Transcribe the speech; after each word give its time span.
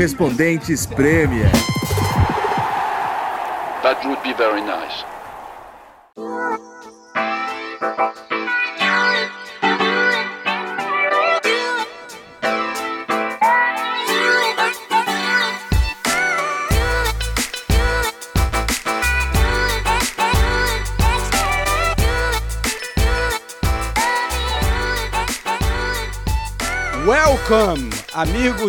Correspondentes 0.00 0.86
Premier. 0.86 1.50
That 3.82 4.00
would 4.06 4.22
be 4.22 4.32
very 4.32 4.62
nice. 4.62 5.04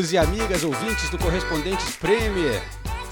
Amigos 0.01 0.13
e 0.13 0.17
amigas 0.17 0.63
ouvintes 0.63 1.09
do 1.11 1.17
Correspondentes 1.17 1.95
Premier. 1.97 2.61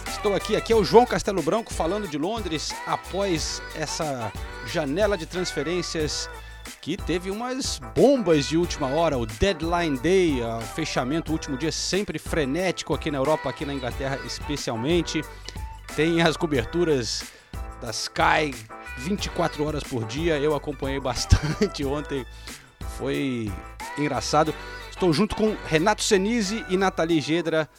Estou 0.08 0.34
aqui, 0.34 0.56
aqui 0.56 0.74
é 0.74 0.76
o 0.76 0.84
João 0.84 1.06
Castelo 1.06 1.42
Branco 1.42 1.72
falando 1.72 2.08
de 2.08 2.18
Londres 2.18 2.74
após 2.88 3.62
essa 3.76 4.32
janela 4.66 5.16
de 5.16 5.28
transferências 5.28 6.28
que 6.82 6.98
teve 6.98 7.30
umas 7.30 7.80
bombas 7.96 8.48
de 8.48 8.58
última 8.58 8.88
hora, 8.88 9.18
o 9.18 9.26
Deadline 9.26 10.00
Day, 10.00 10.42
o 10.42 10.62
fechamento, 10.62 11.32
o 11.32 11.34
último 11.34 11.58
dia 11.58 11.72
sempre 11.72 12.18
frenético 12.18 12.94
aqui 12.94 13.12
na 13.12 13.20
Europa, 13.20 13.50
aqui 13.50 13.66
na 13.66 13.74
Inglaterra 13.74 14.18
especialmente. 14.26 15.24
Tem 15.96 16.22
as 16.22 16.36
coberturas 16.36 17.24
da 17.80 17.92
Sky 17.92 18.56
24 18.98 19.64
horas 19.64 19.84
por 19.84 20.06
dia, 20.06 20.40
eu 20.40 20.56
acompanhei 20.56 21.00
bastante 21.00 21.86
ontem, 21.86 22.26
foi 22.98 23.52
engraçado. 23.98 24.56
Estou 25.00 25.14
junto 25.14 25.34
com 25.34 25.56
Renato 25.66 26.04
Senise 26.04 26.66
e 26.68 26.76
Nathalie 26.76 27.22
Gedra 27.22 27.70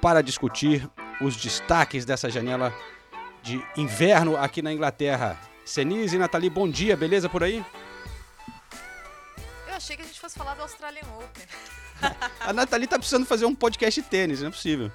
para 0.00 0.22
discutir 0.22 0.88
os 1.20 1.36
destaques 1.36 2.06
dessa 2.06 2.30
janela 2.30 2.74
de 3.42 3.62
inverno 3.76 4.38
aqui 4.38 4.62
na 4.62 4.72
Inglaterra. 4.72 5.38
Senise 5.66 6.16
e 6.16 6.18
Nathalie, 6.18 6.48
bom 6.48 6.66
dia, 6.66 6.96
beleza 6.96 7.28
por 7.28 7.44
aí? 7.44 7.62
Eu 9.68 9.74
achei 9.74 9.96
que 9.96 10.00
a 10.00 10.06
gente 10.06 10.18
fosse 10.18 10.34
falar 10.34 10.54
do 10.54 10.62
Australian 10.62 11.02
Open. 11.18 11.44
a 12.40 12.54
Nathalie 12.54 12.86
tá 12.86 12.98
precisando 12.98 13.26
fazer 13.26 13.44
um 13.44 13.54
podcast 13.54 14.00
de 14.00 14.08
tênis, 14.08 14.40
não 14.40 14.48
é 14.48 14.50
possível. 14.50 14.90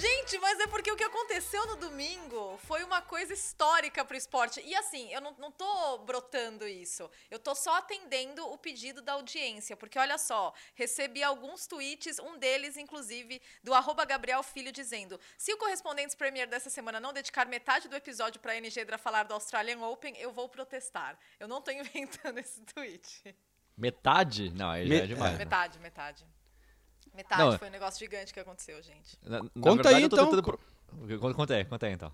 Gente, 0.00 0.38
mas 0.38 0.60
é 0.60 0.66
porque 0.68 0.92
o 0.92 0.96
que 0.96 1.02
aconteceu 1.02 1.66
no 1.66 1.74
domingo 1.74 2.56
foi 2.58 2.84
uma 2.84 3.02
coisa 3.02 3.34
histórica 3.34 4.04
pro 4.04 4.16
esporte. 4.16 4.60
E 4.64 4.72
assim, 4.76 5.12
eu 5.12 5.20
não, 5.20 5.34
não 5.38 5.50
tô 5.50 5.98
brotando 5.98 6.68
isso. 6.68 7.10
Eu 7.28 7.38
tô 7.40 7.52
só 7.52 7.74
atendendo 7.78 8.46
o 8.46 8.56
pedido 8.56 9.02
da 9.02 9.14
audiência. 9.14 9.76
Porque 9.76 9.98
olha 9.98 10.16
só, 10.16 10.54
recebi 10.76 11.24
alguns 11.24 11.66
tweets, 11.66 12.20
um 12.20 12.38
deles, 12.38 12.76
inclusive, 12.76 13.42
do 13.64 13.74
arroba 13.74 14.04
Gabriel 14.04 14.42
Filho, 14.44 14.70
dizendo: 14.70 15.18
se 15.36 15.52
o 15.52 15.58
correspondente 15.58 16.16
Premier 16.16 16.46
dessa 16.46 16.70
semana 16.70 17.00
não 17.00 17.12
dedicar 17.12 17.46
metade 17.46 17.88
do 17.88 17.96
episódio 17.96 18.40
pra 18.40 18.56
NG 18.56 18.84
Dra 18.84 18.98
falar 18.98 19.24
do 19.24 19.34
Australian 19.34 19.80
Open, 19.80 20.16
eu 20.18 20.30
vou 20.30 20.48
protestar. 20.48 21.18
Eu 21.40 21.48
não 21.48 21.60
tô 21.60 21.72
inventando 21.72 22.38
esse 22.38 22.60
tweet. 22.66 23.34
Metade? 23.76 24.52
Não, 24.54 24.70
aí 24.70 24.86
já 24.86 24.94
é 24.94 25.06
demais. 25.06 25.34
É. 25.34 25.38
Metade, 25.38 25.78
metade. 25.80 26.37
Metade, 27.18 27.42
não, 27.42 27.58
foi 27.58 27.66
um 27.66 27.72
negócio 27.72 27.98
gigante 27.98 28.32
que 28.32 28.38
aconteceu, 28.38 28.80
gente. 28.80 29.18
Na, 29.24 29.42
na 29.42 29.50
conta 29.60 29.90
verdade, 29.90 29.96
aí, 29.96 30.04
então. 30.04 30.30
Tentando... 30.30 31.34
Conta 31.34 31.56
aí, 31.56 31.64
conta 31.64 31.86
aí, 31.86 31.92
então. 31.92 32.12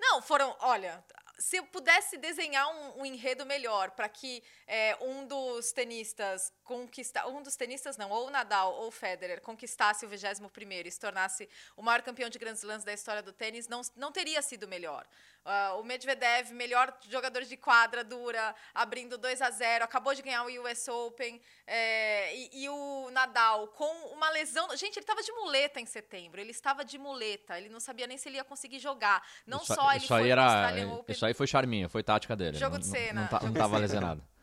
Não, 0.00 0.20
foram, 0.20 0.56
olha, 0.58 1.00
se 1.38 1.58
eu 1.58 1.66
pudesse 1.66 2.18
desenhar 2.18 2.66
um, 2.66 3.02
um 3.02 3.06
enredo 3.06 3.46
melhor 3.46 3.92
para 3.92 4.08
que 4.08 4.42
é, 4.66 4.96
um 5.00 5.28
dos 5.28 5.70
tenistas 5.70 6.52
conquista, 6.64 7.26
um 7.28 7.42
dos 7.42 7.56
tenistas 7.56 7.96
não, 7.96 8.10
ou 8.10 8.30
Nadal 8.30 8.74
ou 8.74 8.90
Federer 8.90 9.40
conquistasse 9.40 10.04
o 10.04 10.08
21 10.08 10.48
primeiro 10.48 10.88
e 10.88 10.90
se 10.90 10.98
tornasse 10.98 11.48
o 11.76 11.82
maior 11.82 12.02
campeão 12.02 12.28
de 12.28 12.38
Grand 12.38 12.54
Slams 12.54 12.84
da 12.84 12.92
história 12.92 13.22
do 13.22 13.32
tênis, 13.32 13.68
não, 13.68 13.82
não 13.96 14.10
teria 14.10 14.40
sido 14.42 14.66
melhor. 14.66 15.06
Uh, 15.44 15.78
o 15.78 15.84
Medvedev, 15.84 16.52
melhor 16.52 16.96
jogador 17.06 17.42
de 17.42 17.54
quadra 17.54 18.02
dura, 18.02 18.54
abrindo 18.74 19.18
2 19.18 19.42
a 19.42 19.50
0 19.50 19.84
acabou 19.84 20.14
de 20.14 20.22
ganhar 20.22 20.42
o 20.42 20.62
US 20.62 20.88
Open. 20.88 21.38
É, 21.66 22.34
e, 22.34 22.64
e, 22.64 22.68
o 22.70 23.10
Nadal 23.10 23.68
com 23.68 23.92
uma 24.14 24.30
lesão. 24.30 24.74
Gente, 24.74 24.96
ele 24.96 25.02
estava 25.02 25.22
de 25.22 25.30
muleta 25.32 25.78
em 25.78 25.84
setembro. 25.84 26.40
Ele 26.40 26.50
estava 26.50 26.82
de 26.82 26.96
muleta. 26.96 27.58
Ele 27.58 27.68
não 27.68 27.78
sabia 27.78 28.06
nem 28.06 28.16
se 28.16 28.26
ele 28.26 28.36
ia 28.36 28.44
conseguir 28.44 28.78
jogar. 28.78 29.22
Não 29.46 29.58
isso, 29.58 29.74
só 29.74 29.90
ele 29.90 29.98
isso 29.98 30.08
foi 30.08 30.22
aí 30.22 30.30
era, 30.30 30.72
Isso 31.08 31.26
aí 31.26 31.34
foi 31.34 31.46
charminho, 31.46 31.90
foi 31.90 32.02
tática 32.02 32.34
dele. 32.34 32.56
Jogo 32.56 32.78
de 32.78 32.86
cena. 32.86 33.28
Não, 33.30 33.38
não, 33.38 33.48
não 33.48 33.54
tava 33.54 33.76
lesionado 33.76 34.33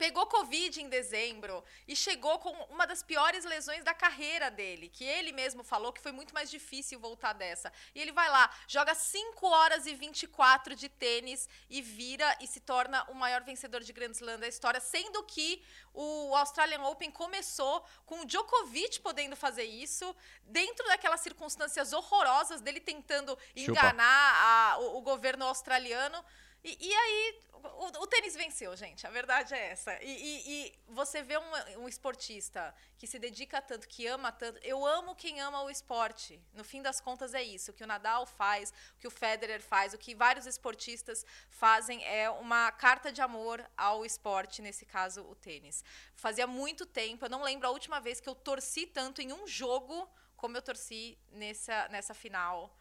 pegou 0.00 0.24
Covid 0.24 0.80
em 0.80 0.88
dezembro 0.88 1.62
e 1.86 1.94
chegou 1.94 2.38
com 2.38 2.50
uma 2.74 2.86
das 2.86 3.02
piores 3.02 3.44
lesões 3.44 3.84
da 3.84 3.92
carreira 3.92 4.50
dele, 4.50 4.88
que 4.88 5.04
ele 5.04 5.30
mesmo 5.30 5.62
falou 5.62 5.92
que 5.92 6.00
foi 6.00 6.10
muito 6.10 6.32
mais 6.32 6.50
difícil 6.50 6.98
voltar 6.98 7.34
dessa. 7.34 7.70
E 7.94 8.00
ele 8.00 8.10
vai 8.10 8.30
lá, 8.30 8.50
joga 8.66 8.94
5 8.94 9.46
horas 9.46 9.84
e 9.84 9.94
24 9.94 10.74
de 10.74 10.88
tênis 10.88 11.46
e 11.68 11.82
vira 11.82 12.34
e 12.40 12.46
se 12.46 12.60
torna 12.60 13.04
o 13.10 13.14
maior 13.14 13.42
vencedor 13.42 13.82
de 13.82 13.92
Grand 13.92 14.12
Slam 14.12 14.38
da 14.38 14.48
história, 14.48 14.80
sendo 14.80 15.22
que 15.24 15.62
o 15.92 16.34
Australian 16.34 16.82
Open 16.84 17.10
começou 17.10 17.84
com 18.06 18.20
o 18.20 18.24
Djokovic 18.24 19.00
podendo 19.00 19.36
fazer 19.36 19.64
isso, 19.64 20.16
dentro 20.44 20.86
daquelas 20.86 21.20
circunstâncias 21.20 21.92
horrorosas 21.92 22.62
dele 22.62 22.80
tentando 22.80 23.36
enganar 23.54 24.34
a, 24.46 24.78
o, 24.78 24.96
o 24.96 25.02
governo 25.02 25.44
australiano. 25.44 26.24
E, 26.62 26.76
e 26.78 26.94
aí, 26.94 27.40
o, 27.54 28.02
o, 28.02 28.06
tênis 28.06 28.34
venceu, 28.34 28.76
gente. 28.76 29.06
A 29.06 29.10
verdade 29.10 29.54
é 29.54 29.70
essa. 29.70 29.92
E, 30.02 30.10
e, 30.10 30.66
e 30.66 30.78
você 30.88 31.22
vê 31.22 31.38
um, 31.38 31.82
um, 31.82 31.88
esportista 31.88 32.74
que 32.98 33.06
se 33.06 33.18
dedica 33.18 33.62
tanto, 33.62 33.88
que 33.88 34.06
ama 34.06 34.30
tanto. 34.30 34.58
Eu 34.62 34.84
amo 34.86 35.14
quem 35.14 35.40
ama 35.40 35.62
o 35.62 35.70
esporte. 35.70 36.38
No 36.52 36.62
fim 36.62 36.82
das 36.82 37.00
contas, 37.00 37.32
é 37.32 37.42
isso. 37.42 37.70
O 37.70 37.74
que 37.74 37.82
o 37.82 37.86
Nadal 37.86 38.26
faz, 38.26 38.70
o 38.96 38.98
que 38.98 39.06
o 39.06 39.10
Federer 39.10 39.62
faz, 39.62 39.94
o 39.94 39.98
que 39.98 40.14
vários 40.14 40.46
esportistas 40.46 41.24
fazem 41.48 42.04
é 42.04 42.28
uma 42.28 42.70
carta 42.72 43.10
de 43.10 43.22
amor 43.22 43.64
ao 43.74 44.04
esporte, 44.04 44.60
nesse 44.60 44.84
caso, 44.84 45.22
o 45.22 45.34
tênis. 45.34 45.82
Fazia 46.14 46.46
muito 46.46 46.84
tempo, 46.84 47.24
eu 47.24 47.30
não 47.30 47.42
lembro 47.42 47.66
a 47.68 47.70
última 47.70 48.00
vez 48.00 48.20
que 48.20 48.28
eu 48.28 48.34
torci 48.34 48.86
tanto 48.86 49.22
em 49.22 49.32
um 49.32 49.46
jogo 49.46 50.08
como 50.36 50.56
eu 50.56 50.62
torci 50.62 51.18
nessa, 51.30 51.88
nessa 51.88 52.14
final 52.14 52.74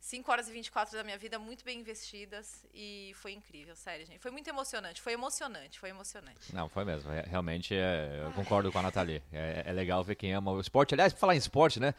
5 0.00 0.32
horas 0.32 0.48
e 0.48 0.52
24 0.52 0.96
da 0.96 1.04
minha 1.04 1.18
vida 1.18 1.38
muito 1.38 1.62
bem 1.62 1.78
investidas 1.78 2.64
e 2.72 3.12
foi 3.16 3.32
incrível, 3.32 3.76
sério, 3.76 4.06
gente. 4.06 4.18
Foi 4.18 4.30
muito 4.30 4.48
emocionante, 4.48 5.00
foi 5.00 5.12
emocionante, 5.12 5.78
foi 5.78 5.90
emocionante. 5.90 6.54
Não, 6.54 6.68
foi 6.68 6.84
mesmo. 6.84 7.10
Realmente, 7.26 7.74
é, 7.74 8.22
eu 8.24 8.32
concordo 8.32 8.72
com 8.72 8.78
a 8.78 8.82
Nathalie. 8.82 9.22
É, 9.30 9.62
é, 9.66 9.72
legal 9.72 10.02
ver 10.02 10.14
quem 10.14 10.32
ama 10.32 10.52
o 10.52 10.60
esporte. 10.60 10.94
Aliás, 10.94 11.12
falar 11.12 11.34
em 11.34 11.38
esporte, 11.38 11.78
né? 11.78 11.94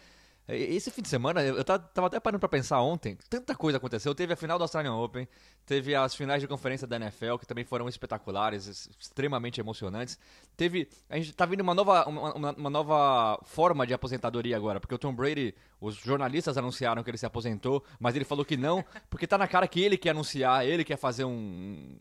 Esse 0.47 0.89
fim 0.89 1.01
de 1.01 1.07
semana, 1.07 1.41
eu 1.41 1.63
tava, 1.63 1.87
até 2.07 2.19
parando 2.19 2.39
pra 2.39 2.49
pensar 2.49 2.81
ontem, 2.81 3.17
tanta 3.29 3.55
coisa 3.55 3.77
aconteceu. 3.77 4.13
Teve 4.13 4.33
a 4.33 4.35
final 4.35 4.57
do 4.57 4.63
Australian 4.63 4.95
Open, 4.95 5.27
teve 5.65 5.95
as 5.95 6.15
finais 6.15 6.41
de 6.41 6.47
conferência 6.47 6.87
da 6.87 6.95
NFL, 6.95 7.37
que 7.37 7.45
também 7.45 7.63
foram 7.63 7.87
espetaculares, 7.87 8.89
extremamente 8.99 9.61
emocionantes. 9.61 10.19
Teve. 10.57 10.89
A 11.09 11.17
gente 11.17 11.33
tá 11.33 11.45
vindo 11.45 11.61
uma 11.61 11.73
nova, 11.73 12.05
uma, 12.07 12.51
uma 12.53 12.69
nova 12.69 13.39
forma 13.43 13.85
de 13.85 13.93
aposentadoria 13.93 14.57
agora, 14.57 14.79
porque 14.79 14.95
o 14.95 14.97
Tom 14.97 15.13
Brady, 15.13 15.55
os 15.79 15.95
jornalistas 15.95 16.57
anunciaram 16.57 17.03
que 17.03 17.09
ele 17.09 17.17
se 17.17 17.25
aposentou, 17.25 17.83
mas 17.99 18.15
ele 18.15 18.25
falou 18.25 18.43
que 18.43 18.57
não, 18.57 18.83
porque 19.09 19.27
tá 19.27 19.37
na 19.37 19.47
cara 19.47 19.67
que 19.67 19.79
ele 19.79 19.97
quer 19.97 20.09
anunciar, 20.09 20.65
ele 20.65 20.83
quer 20.83 20.97
fazer 20.97 21.23
um. 21.23 21.97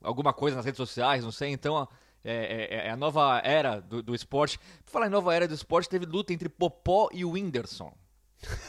alguma 0.00 0.32
coisa 0.32 0.56
nas 0.56 0.64
redes 0.64 0.78
sociais, 0.78 1.24
não 1.24 1.32
sei, 1.32 1.50
então 1.50 1.86
é, 2.24 2.68
é, 2.70 2.86
é, 2.86 2.90
a 2.90 2.96
nova 2.96 3.40
era 3.44 3.80
do, 3.80 4.02
do 4.02 4.14
esporte. 4.14 4.58
Por 4.84 4.92
falar 4.92 5.06
em 5.06 5.10
nova 5.10 5.34
era 5.34 5.48
do 5.48 5.54
esporte, 5.54 5.88
teve 5.88 6.06
luta 6.06 6.32
entre 6.32 6.48
Popó 6.48 7.08
e 7.12 7.24
Whindersson. 7.24 7.92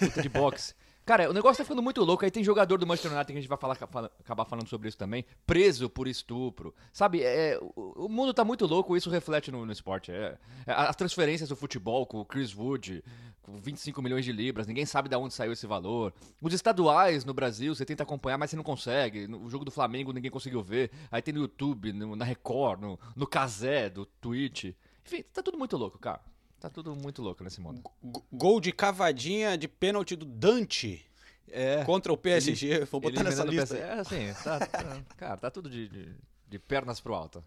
Luta 0.01 0.21
de 0.21 0.29
boxe. 0.29 0.73
Cara, 1.05 1.29
o 1.29 1.33
negócio 1.33 1.57
tá 1.57 1.65
ficando 1.65 1.81
muito 1.81 2.01
louco. 2.01 2.23
Aí 2.23 2.31
tem 2.31 2.44
jogador 2.44 2.77
do 2.77 2.88
Manchester 2.88 3.11
United 3.11 3.33
que 3.33 3.38
a 3.38 3.41
gente 3.41 3.50
vai 3.50 3.57
falar, 3.57 3.75
fala, 3.75 4.11
acabar 4.19 4.45
falando 4.45 4.69
sobre 4.69 4.88
isso 4.88 4.97
também, 4.97 5.25
preso 5.45 5.89
por 5.89 6.07
estupro. 6.07 6.73
Sabe, 6.94 7.21
é, 7.21 7.59
o, 7.61 8.05
o, 8.05 8.09
mundo 8.09 8.33
tá 8.33 8.45
muito 8.45 8.65
louco, 8.65 8.95
isso 8.95 9.09
reflete 9.09 9.51
no, 9.51 9.65
no 9.65 9.71
esporte. 9.71 10.11
É, 10.11 10.38
é, 10.65 10.71
as 10.71 10.95
transferências 10.95 11.50
do 11.50 11.55
futebol 11.55 12.05
com 12.05 12.21
o 12.21 12.25
Chris 12.25 12.55
Wood, 12.55 13.03
com 13.41 13.57
25 13.57 14.01
milhões 14.01 14.23
de 14.23 14.31
libras, 14.31 14.65
ninguém 14.65 14.85
sabe 14.85 15.09
de 15.09 15.15
onde 15.17 15.33
saiu 15.33 15.51
esse 15.51 15.67
valor. 15.67 16.13
Os 16.41 16.53
estaduais 16.53 17.25
no 17.25 17.33
Brasil, 17.33 17.75
você 17.75 17.85
tenta 17.85 18.03
acompanhar, 18.03 18.38
mas 18.38 18.50
você 18.50 18.55
não 18.55 18.63
consegue. 18.63 19.25
O 19.25 19.50
jogo 19.50 19.65
do 19.65 19.71
Flamengo 19.71 20.13
ninguém 20.13 20.31
conseguiu 20.31 20.63
ver. 20.63 20.89
Aí 21.11 21.21
tem 21.21 21.33
no 21.33 21.41
YouTube, 21.41 21.91
no, 21.91 22.15
na 22.15 22.23
Record, 22.23 22.79
no, 22.79 23.00
no 23.13 23.27
Kazé, 23.27 23.89
do 23.89 24.05
Twitch. 24.05 24.73
Enfim, 25.05 25.21
tá 25.33 25.44
tudo 25.44 25.57
muito 25.57 25.75
louco, 25.75 26.00
cara. 26.00 26.21
Tá 26.63 26.69
tudo 26.69 26.95
muito 26.95 27.21
louco 27.21 27.44
nesse 27.44 27.60
mundo. 27.60 27.83
Gol 28.31 28.62
de 28.62 28.71
cavadinha 28.71 29.57
de 29.57 29.68
pênalti 29.68 30.15
do 30.15 30.24
Dante. 30.24 31.06
É, 31.51 31.83
contra 31.83 32.13
o 32.13 32.15
PSG. 32.15 32.68
Ele, 32.68 32.86
Vou 32.86 33.01
botar 33.01 33.21
nessa 33.21 33.44
lista. 33.44 33.77
É, 33.77 34.00
assim, 34.00 34.33
tá, 34.42 34.60
tá, 34.65 35.01
cara, 35.18 35.36
tá 35.36 35.51
tudo 35.51 35.69
de, 35.69 35.89
de, 35.89 36.15
de 36.48 36.60
pernas 36.60 37.01
pro 37.01 37.13
alto. 37.13 37.44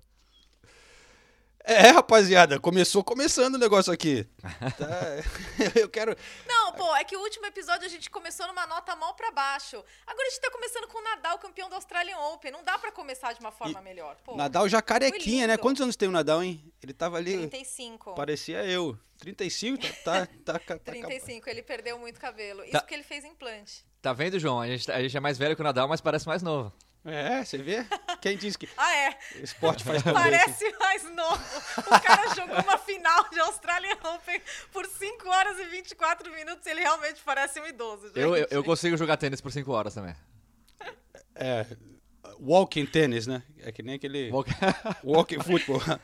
É, 1.68 1.88
rapaziada, 1.90 2.60
começou 2.60 3.02
começando 3.02 3.56
o 3.56 3.58
negócio 3.58 3.92
aqui. 3.92 4.24
Tá, 4.78 5.00
eu 5.74 5.88
quero. 5.88 6.16
Não, 6.46 6.72
pô, 6.72 6.94
é 6.94 7.02
que 7.02 7.16
o 7.16 7.20
último 7.20 7.44
episódio 7.46 7.84
a 7.84 7.88
gente 7.88 8.08
começou 8.08 8.46
numa 8.46 8.66
nota 8.66 8.94
mal 8.94 9.14
pra 9.14 9.30
baixo. 9.32 9.82
Agora 10.06 10.26
a 10.26 10.30
gente 10.30 10.40
tá 10.40 10.50
começando 10.50 10.86
com 10.86 10.98
o 10.98 11.02
Nadal, 11.02 11.38
campeão 11.38 11.68
do 11.68 11.74
Australian 11.74 12.16
Open. 12.18 12.52
Não 12.52 12.62
dá 12.62 12.78
pra 12.78 12.92
começar 12.92 13.32
de 13.32 13.40
uma 13.40 13.50
forma 13.50 13.80
e 13.80 13.82
melhor. 13.84 14.16
Pô, 14.24 14.36
Nadal 14.36 14.68
já 14.68 14.80
carequinha, 14.80 15.46
né? 15.46 15.56
Quantos 15.56 15.82
anos 15.82 15.96
tem 15.96 16.08
o 16.08 16.12
Nadal, 16.12 16.42
hein? 16.42 16.72
Ele 16.82 16.92
tava 16.92 17.16
ali, 17.16 17.36
35. 17.48 18.14
parecia 18.14 18.64
eu. 18.64 18.96
35, 19.18 19.82
tá, 20.04 20.26
tá, 20.26 20.26
tá, 20.26 20.58
tá, 20.58 20.78
tá 20.78 20.92
35, 20.92 21.48
ele 21.50 21.62
perdeu 21.62 21.98
muito 21.98 22.20
cabelo. 22.20 22.62
Isso 22.62 22.72
Tá. 22.72 22.80
porque 22.80 22.94
ele 22.94 23.02
fez 23.02 23.24
implante. 23.24 23.84
Tá 24.02 24.12
vendo, 24.12 24.38
João? 24.38 24.60
A 24.60 24.66
gente, 24.68 24.90
a 24.92 25.00
gente 25.02 25.16
é 25.16 25.20
mais 25.20 25.36
velho 25.38 25.56
que 25.56 25.62
o 25.62 25.64
Nadal, 25.64 25.88
mas 25.88 26.00
parece 26.00 26.26
mais 26.28 26.42
novo. 26.42 26.72
É, 27.06 27.44
você 27.44 27.58
vê? 27.58 27.86
Quem 28.20 28.36
disse 28.36 28.58
que 28.58 28.68
Ah, 28.76 28.96
é. 28.96 29.18
esporte 29.36 29.84
faz 29.84 30.02
bem 30.02 30.12
assim? 30.12 30.22
Parece 30.22 30.78
mais 30.78 31.04
novo. 31.14 31.40
O 31.78 32.00
cara 32.00 32.34
jogou 32.34 32.56
uma 32.62 32.78
final 32.78 33.28
de 33.30 33.38
Australian 33.40 33.96
Open 34.14 34.42
por 34.72 34.84
5 34.86 35.28
horas 35.28 35.58
e 35.60 35.64
24 35.66 36.32
minutos. 36.32 36.66
Ele 36.66 36.80
realmente 36.80 37.22
parece 37.24 37.60
um 37.60 37.66
idoso, 37.66 38.08
gente. 38.08 38.18
Eu, 38.18 38.36
eu, 38.36 38.46
eu 38.50 38.64
consigo 38.64 38.96
jogar 38.96 39.16
tênis 39.16 39.40
por 39.40 39.52
5 39.52 39.70
horas 39.70 39.94
também. 39.94 40.16
É, 41.34 41.64
walking 42.40 42.86
tênis, 42.86 43.26
né? 43.26 43.42
É 43.60 43.70
que 43.70 43.82
nem 43.82 43.94
aquele 43.96 44.30
Vou- 44.30 44.44
walking 45.04 45.40
football. 45.40 45.80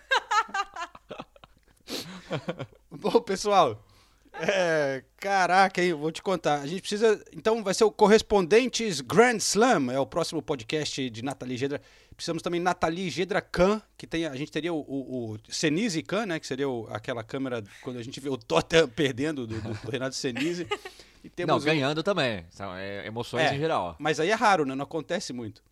Bom, 2.91 3.21
pessoal, 3.23 3.83
é, 4.35 5.05
caraca, 5.19 5.83
hein, 5.83 5.93
vou 5.95 6.11
te 6.11 6.23
contar. 6.23 6.61
A 6.61 6.67
gente 6.67 6.81
precisa, 6.81 7.23
então 7.33 7.63
vai 7.63 7.75
ser 7.75 7.85
o 7.85 7.91
Correspondentes 7.93 9.01
Grand 9.01 9.37
Slam, 9.37 9.91
é 9.93 9.99
o 10.01 10.07
próximo 10.07 10.41
podcast 10.43 11.09
de 11.11 11.23
Nathalie 11.23 11.57
Gedra. 11.57 11.81
Precisamos 12.17 12.43
também 12.43 12.61
Nathalie 12.61 13.11
Gedra 13.11 13.41
Khan, 13.41 13.81
que 13.97 14.07
tem, 14.07 14.27
a 14.27 14.35
gente 14.37 14.51
teria 14.53 14.73
o, 14.73 14.79
o, 14.81 15.33
o 15.35 15.39
Senise 15.49 16.03
Khan, 16.03 16.27
né, 16.27 16.39
que 16.41 16.47
seria 16.47 16.69
o- 16.69 16.87
aquela 16.91 17.23
câmera 17.25 17.63
quando 17.83 17.99
a 17.99 18.03
gente 18.03 18.19
vê 18.21 18.29
o 18.29 18.37
Tottenham 18.37 18.89
perdendo 18.95 19.47
do, 19.47 19.61
do- 19.61 19.75
do 19.75 19.91
Renato 19.91 20.15
Senise. 20.15 20.67
E 21.25 21.29
Não, 21.29 21.35
temos 21.35 21.63
o- 21.63 21.67
ganhando 21.67 22.03
também. 22.03 22.45
São 22.51 22.75
é, 22.75 23.07
emoções 23.07 23.51
É. 23.51 23.55
em 23.55 23.59
geral. 23.59 23.97
Mas 23.99 24.19
aí 24.21 24.31
é 24.31 24.35
raro, 24.35 24.65
né? 24.65 24.75
Não 24.75 24.85
acontece 24.85 25.33
muito. 25.33 25.63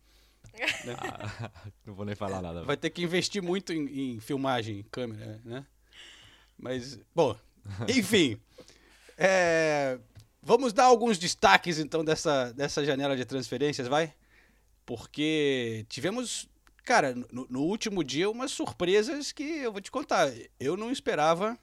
Não 1.85 1.93
vou 1.93 2.05
nem 2.05 2.15
falar 2.15 2.41
nada. 2.41 2.63
Vai 2.63 2.77
ter 2.77 2.89
que 2.89 3.03
investir 3.03 3.41
muito 3.41 3.71
em, 3.73 4.15
em 4.15 4.19
filmagem, 4.19 4.79
em 4.79 4.83
câmera, 4.83 5.39
né? 5.45 5.65
Mas, 6.57 6.99
bom, 7.15 7.35
enfim. 7.87 8.39
é, 9.17 9.97
vamos 10.41 10.73
dar 10.73 10.85
alguns 10.85 11.17
destaques, 11.17 11.79
então, 11.79 12.03
dessa, 12.03 12.51
dessa 12.53 12.83
janela 12.83 13.15
de 13.15 13.25
transferências, 13.25 13.87
vai? 13.87 14.13
Porque 14.85 15.85
tivemos, 15.87 16.49
cara, 16.83 17.15
no, 17.31 17.47
no 17.49 17.61
último 17.61 18.03
dia, 18.03 18.29
umas 18.29 18.51
surpresas 18.51 19.31
que 19.31 19.43
eu 19.43 19.71
vou 19.71 19.81
te 19.81 19.91
contar. 19.91 20.31
Eu 20.59 20.75
não 20.75 20.91
esperava, 20.91 21.57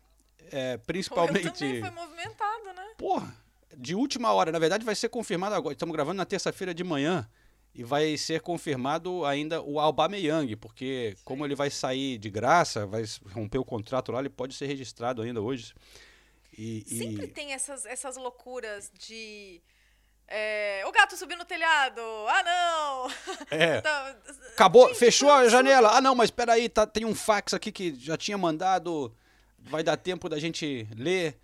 é, 0.51 0.77
principalmente... 0.79 1.51
também 1.51 1.81
foi 1.81 1.91
movimentado, 1.91 2.73
né? 2.75 2.95
Porra, 2.97 3.35
de 3.77 3.95
última 3.95 4.33
hora. 4.33 4.51
Na 4.51 4.59
verdade, 4.59 4.85
vai 4.85 4.95
ser 4.95 5.09
confirmado 5.09 5.55
agora. 5.55 5.73
Estamos 5.73 5.95
gravando 5.95 6.17
na 6.17 6.25
terça-feira 6.25 6.75
de 6.75 6.85
manhã. 6.85 7.29
E 7.75 7.85
vai 7.85 8.17
ser 8.17 8.41
confirmado 8.41 9.25
ainda 9.25 9.63
o 9.63 9.79
Aubameyang, 9.79 10.57
porque 10.57 11.17
como 11.25 11.45
ele 11.45 11.55
vai 11.55 11.71
sair 11.71 12.19
de 12.19 12.29
graça, 12.29 12.87
vai 12.87 13.05
romper 13.33 13.59
o 13.59 13.65
contrato 13.65 14.11
lá, 14.11 14.19
ele 14.21 14.29
pode 14.29 14.55
ser 14.55 14.67
registrado 14.67 15.23
ainda 15.23 15.41
hoje. 15.41 15.75
E, 16.57 16.85
e- 16.89 16.99
Sempre 16.99 17.29
tem 17.29 17.53
essas, 17.53 17.87
essas 17.87 18.17
loucuras 18.17 18.91
de. 18.99 19.63
é, 20.27 20.83
o 20.87 20.91
gato 20.91 21.17
subiu 21.17 21.39
no 21.39 21.45
telhado. 21.45 22.01
Ah, 22.29 22.43
não! 22.43 23.11
É. 23.51 23.81
Tá- 23.81 24.17
Acabou, 24.55 24.89
Gente, 24.89 24.99
fechou 24.99 25.31
a 25.31 25.49
janela. 25.49 25.91
Ah, 25.97 26.01
não, 26.01 26.17
mas 26.17 26.29
espera 26.29 26.55
aí, 26.55 26.69
tá, 26.69 26.85
tem 26.85 27.05
um 27.05 27.15
fax 27.15 27.55
aqui 27.55 27.71
que 27.71 27.95
já 27.95 28.17
tinha 28.17 28.37
mandado. 28.37 29.15
Vai 29.61 29.85
dar 29.85 29.97
tempo 29.97 30.29
da 30.29 30.39
gente 30.39 30.89
ler. 30.97 31.39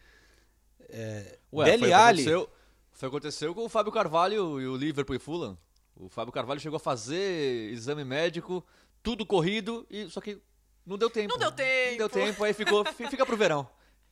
É, 0.89 1.39
Ué, 1.53 1.65
Dele 1.67 1.79
foi 1.79 1.89
o 1.89 1.91
que 1.91 1.95
Alli. 1.95 2.23
aconteceu- 2.23 2.51
Foi 2.93 3.09
o 3.09 3.11
que 3.11 3.17
aconteceu 3.17 3.55
com 3.55 3.65
o 3.65 3.69
Fábio 3.69 3.93
Carvalho 3.93 4.61
e 4.61 4.67
o 4.67 4.77
Liverpool 4.77 5.15
e 5.17 5.19
Fulham. 5.19 5.57
O 5.97 6.09
Fábio 6.09 6.33
Carvalho 6.33 6.61
chegou 6.61 6.77
a 6.77 6.81
fazer 6.81 7.71
exame 7.73 8.05
médico, 8.05 8.65
tudo 9.03 9.25
corrido, 9.25 9.87
e 9.91 10.09
só 10.11 10.21
que 10.21 10.41
não 10.85 10.99
deu 10.99 11.09
tempo. 11.11 11.29
Não 11.33 11.39
deu 11.39 11.51
Não 11.51 11.57
deu 11.57 12.09
tempo. 12.09 12.27
tempo, 12.27 12.45
aí 12.45 12.53
ficou, 12.53 12.85
fi- 12.85 13.07
fica 13.09 13.25
pro 13.25 13.37
verão. 13.37 13.69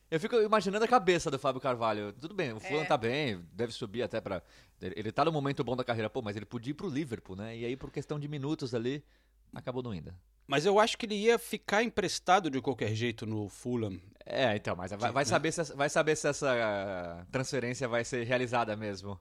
Eu 0.09 0.19
fico 0.19 0.35
imaginando 0.41 0.85
a 0.85 0.87
cabeça 0.87 1.31
do 1.31 1.39
Fábio 1.39 1.59
Carvalho. 1.59 2.13
Tudo 2.13 2.35
bem, 2.35 2.53
o 2.53 2.59
Fulham 2.59 2.83
É. 2.83 2.85
tá 2.85 2.95
bem, 2.95 3.43
deve 3.51 3.73
subir 3.73 4.03
até 4.03 4.21
pra. 4.21 4.41
Ele 4.79 5.11
tá 5.11 5.25
no 5.25 5.31
momento 5.31 5.63
bom 5.63 5.75
da 5.75 5.83
carreira, 5.83 6.09
pô, 6.09 6.21
mas 6.21 6.35
ele 6.35 6.45
podia 6.45 6.71
ir 6.71 6.75
pro 6.75 6.87
Liverpool, 6.87 7.35
né? 7.35 7.57
E 7.57 7.65
aí, 7.65 7.75
por 7.75 7.89
questão 7.91 8.19
de 8.19 8.27
minutos 8.27 8.75
ali, 8.75 9.03
acabou 9.53 9.81
não 9.81 9.93
indo. 9.93 10.13
Mas 10.45 10.65
eu 10.65 10.79
acho 10.79 10.97
que 10.97 11.05
ele 11.05 11.15
ia 11.15 11.39
ficar 11.39 11.83
emprestado 11.83 12.49
de 12.49 12.61
qualquer 12.61 12.93
jeito 12.93 13.25
no 13.25 13.49
Fulham. 13.49 13.99
É, 14.25 14.55
então, 14.55 14.75
mas 14.75 14.91
vai, 14.91 15.11
vai 15.11 15.23
né? 15.23 15.29
saber 15.29 15.51
se, 15.51 15.61
essa- 15.61 15.75
vai 15.75 15.89
saber 15.89 16.15
se 16.15 16.27
essa 16.27 16.51
ah, 16.53 17.25
transferência 17.31 17.87
vai 17.87 18.03
ser 18.05 18.23
realizada 18.23 18.75
mesmo 18.75 19.19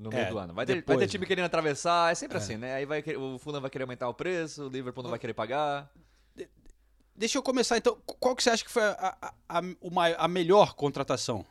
no 0.00 0.10
meio 0.10 0.22
É, 0.22 0.30
do 0.30 0.38
ano. 0.38 0.54
Vai 0.54 0.64
ter, 0.66 0.72
vai 0.74 0.80
depois, 0.80 0.98
ter 0.98 1.08
time 1.08 1.26
querendo 1.26 1.44
atravessar, 1.44 2.10
é 2.10 2.14
sempre 2.14 2.38
assim, 2.38 2.56
né? 2.56 2.74
Aí 2.74 2.86
vai, 2.86 3.02
o 3.16 3.38
Fulham 3.38 3.60
vai 3.60 3.70
querer 3.70 3.84
aumentar 3.84 4.08
o 4.08 4.14
preço, 4.14 4.66
o 4.66 4.68
Liverpool 4.68 5.02
não 5.02 5.10
vai 5.10 5.18
querer 5.18 5.34
pagar. 5.34 5.90
Deixa 7.14 7.36
eu 7.36 7.42
começar 7.42 7.76
então. 7.76 8.00
Qual 8.18 8.34
que 8.34 8.42
você 8.42 8.50
acha 8.50 8.64
que 8.64 8.70
foi 8.70 8.82
a, 8.82 9.16
a, 9.20 9.58
a, 9.58 9.62
a 10.24 10.28
melhor 10.28 10.74
contratação? 10.74 11.44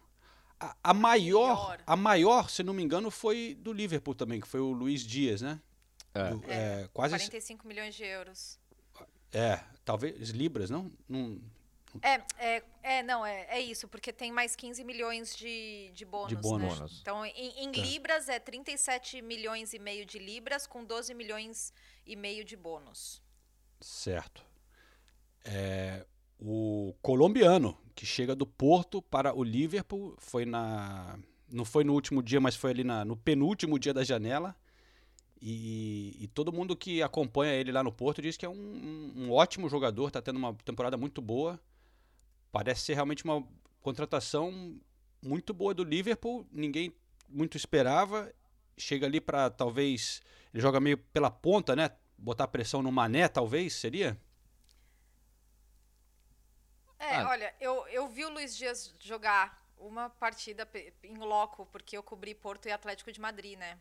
A, 0.60 0.76
a 0.84 0.94
maior, 0.94 1.70
Melhor. 1.70 1.80
a 1.86 1.96
maior, 1.96 2.50
se 2.50 2.64
não 2.64 2.74
me 2.74 2.84
engano, 2.84 3.10
foi 3.12 3.56
do 3.62 3.72
Liverpool 3.72 4.16
também, 4.16 4.42
que 4.42 4.48
foi 4.48 4.60
o 4.60 4.72
Luiz 4.72 5.02
Dias, 5.02 5.42
né? 5.42 5.60
É. 6.14 6.30
Do- 6.32 6.44
é, 6.48 6.90
quase. 6.92 7.12
45 7.14 7.68
milhões 7.68 7.94
de 7.96 8.04
euros. 8.04 8.60
É, 9.32 9.60
talvez 9.86 10.30
libras, 10.32 10.70
não? 10.72 10.92
não 11.08 11.40
É, 12.02 12.22
é, 12.38 12.64
é 12.84 13.04
não, 13.04 13.26
é, 13.26 13.46
é 13.50 13.60
isso, 13.60 13.88
porque 13.88 14.14
tem 14.14 14.32
mais 14.32 14.56
15 14.56 14.84
milhões 14.84 15.36
de, 15.36 15.92
de 15.94 16.06
bônus. 16.06 16.30
De 16.30 16.36
bônus. 16.36 16.80
Né? 16.80 16.88
Então, 17.02 17.26
em, 17.26 17.64
em 17.64 17.72
Tá. 17.72 17.82
libras 17.82 18.30
é 18.30 18.40
37 18.40 19.22
milhões 19.22 19.74
e 19.74 19.80
meio 19.80 20.06
de 20.06 20.20
libras 20.20 20.68
com 20.68 20.84
12 20.84 21.14
milhões 21.14 21.74
e 22.06 22.16
meio 22.16 22.44
de 22.46 22.56
bônus. 22.56 23.22
certo. 23.82 24.44
É, 25.44 26.06
o 26.40 26.94
colombiano 27.02 27.78
que 27.96 28.06
chega 28.06 28.36
do 28.36 28.46
Porto 28.46 29.02
para 29.02 29.34
o 29.34 29.44
Liverpool 29.44 30.16
foi 30.20 30.46
na, 30.46 31.18
não 31.50 31.66
foi 31.66 31.84
no 31.84 31.94
último 31.94 32.22
dia, 32.22 32.40
mas 32.40 32.56
foi 32.56 32.72
ali 32.72 32.84
na, 32.84 33.04
no 33.04 33.16
penúltimo 33.16 33.80
dia 33.80 33.94
da 33.94 34.04
janela. 34.04 34.56
E, 35.42 36.16
e 36.20 36.28
todo 36.28 36.52
mundo 36.52 36.76
que 36.76 37.02
acompanha 37.02 37.54
ele 37.54 37.72
lá 37.72 37.82
no 37.82 37.92
Porto 37.92 38.22
diz 38.22 38.36
que 38.36 38.46
é 38.46 38.50
um, 38.50 38.54
um- 38.54 39.14
um 39.26 39.32
ótimo 39.32 39.70
jogador, 39.70 40.08
está 40.10 40.22
tendo 40.22 40.38
uma 40.38 40.54
temporada 40.54 40.98
muito 40.98 41.22
boa. 41.22 41.60
Parece 42.52 42.82
ser 42.82 42.94
realmente 42.96 43.24
uma 43.24 43.46
contratação 43.82 44.80
muito 45.22 45.54
boa 45.54 45.74
do 45.74 45.84
Liverpool. 45.84 46.48
Ninguém 46.52 46.94
muito 47.28 47.58
esperava. 47.58 48.32
Chega 48.78 49.06
ali 49.06 49.22
para 49.22 49.50
talvez. 49.50 50.22
Ele 50.54 50.62
joga 50.62 50.80
meio 50.80 50.98
pela 50.98 51.30
ponta, 51.30 51.76
né? 51.76 51.92
Botar 52.18 52.48
pressão 52.48 52.82
no 52.82 52.92
Mané, 52.92 53.28
talvez, 53.28 53.74
seria? 53.74 54.20
É, 56.98 57.16
Ah. 57.18 57.30
olha, 57.30 57.56
eu, 57.60 57.88
eu 57.88 58.08
vi 58.10 58.26
o 58.26 58.30
Luiz 58.30 58.56
Dias 58.56 58.94
jogar 59.00 59.58
uma 59.78 60.10
partida 60.10 60.68
em 61.04 61.18
loco, 61.18 61.66
porque 61.68 61.96
eu 61.98 62.04
cobri 62.04 62.36
Porto 62.36 62.68
e 62.68 62.72
Atlético 62.72 63.12
de 63.12 63.22
Madrid, 63.22 63.58
né? 63.58 63.80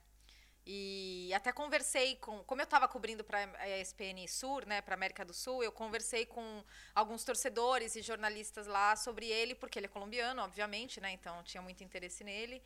E 0.70 1.32
até 1.32 1.50
conversei 1.50 2.16
com. 2.16 2.44
Como 2.44 2.60
eu 2.60 2.64
estava 2.64 2.86
cobrindo 2.86 3.24
para 3.24 3.38
a 3.58 3.80
ESPN 3.80 4.28
Sur, 4.28 4.66
né, 4.66 4.82
para 4.82 4.94
América 4.94 5.24
do 5.24 5.32
Sul, 5.32 5.64
eu 5.64 5.72
conversei 5.72 6.26
com 6.26 6.62
alguns 6.94 7.24
torcedores 7.24 7.96
e 7.96 8.02
jornalistas 8.02 8.66
lá 8.66 8.94
sobre 8.94 9.26
ele, 9.30 9.54
porque 9.54 9.78
ele 9.78 9.86
é 9.86 9.88
colombiano, 9.88 10.42
obviamente, 10.42 11.00
né? 11.00 11.10
Então 11.12 11.42
tinha 11.42 11.62
muito 11.62 11.82
interesse 11.82 12.22
nele. 12.22 12.62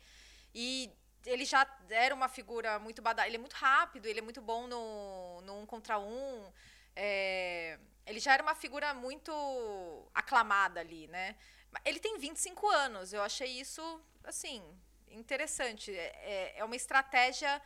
E 0.53 0.91
ele 1.25 1.45
já 1.45 1.65
era 1.89 2.13
uma 2.13 2.27
figura 2.27 2.77
muito 2.77 3.01
badalada. 3.01 3.29
Ele 3.29 3.37
é 3.37 3.39
muito 3.39 3.53
rápido, 3.53 4.05
ele 4.05 4.19
é 4.19 4.21
muito 4.21 4.41
bom 4.41 4.67
no, 4.67 5.39
no 5.39 5.59
um 5.61 5.65
contra 5.65 5.97
um. 5.97 6.51
É, 6.97 7.79
ele 8.05 8.19
já 8.19 8.33
era 8.33 8.43
uma 8.43 8.53
figura 8.53 8.93
muito 8.93 9.31
aclamada 10.13 10.81
ali, 10.81 11.07
né? 11.07 11.37
Ele 11.85 11.99
tem 12.01 12.17
25 12.17 12.67
anos, 12.67 13.13
eu 13.13 13.23
achei 13.23 13.61
isso, 13.61 13.81
assim, 14.25 14.61
interessante. 15.09 15.89
É, 15.95 16.55
é 16.57 16.65
uma 16.65 16.75
estratégia 16.75 17.61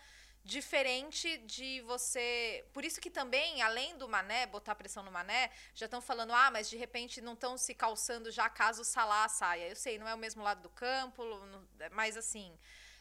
diferente 0.55 1.37
de 1.39 1.81
você. 1.81 2.65
Por 2.73 2.83
isso 2.85 3.01
que 3.01 3.09
também, 3.11 3.61
além 3.61 3.97
do 3.97 4.07
Mané, 4.07 4.45
botar 4.47 4.75
pressão 4.75 5.03
no 5.03 5.11
Mané, 5.11 5.51
já 5.75 5.85
estão 5.85 6.01
falando, 6.01 6.33
ah, 6.33 6.49
mas 6.51 6.69
de 6.69 6.77
repente 6.77 7.21
não 7.21 7.33
estão 7.33 7.57
se 7.57 7.73
calçando 7.75 8.31
já 8.31 8.49
caso 8.49 8.81
o 8.81 8.85
Salah 8.85 9.27
saia. 9.27 9.67
Eu 9.69 9.75
sei, 9.75 9.97
não 9.99 10.07
é 10.07 10.15
o 10.15 10.17
mesmo 10.17 10.41
lado 10.43 10.61
do 10.61 10.69
campo, 10.69 11.23
não- 11.51 11.63
mas 11.91 12.15
assim. 12.17 12.51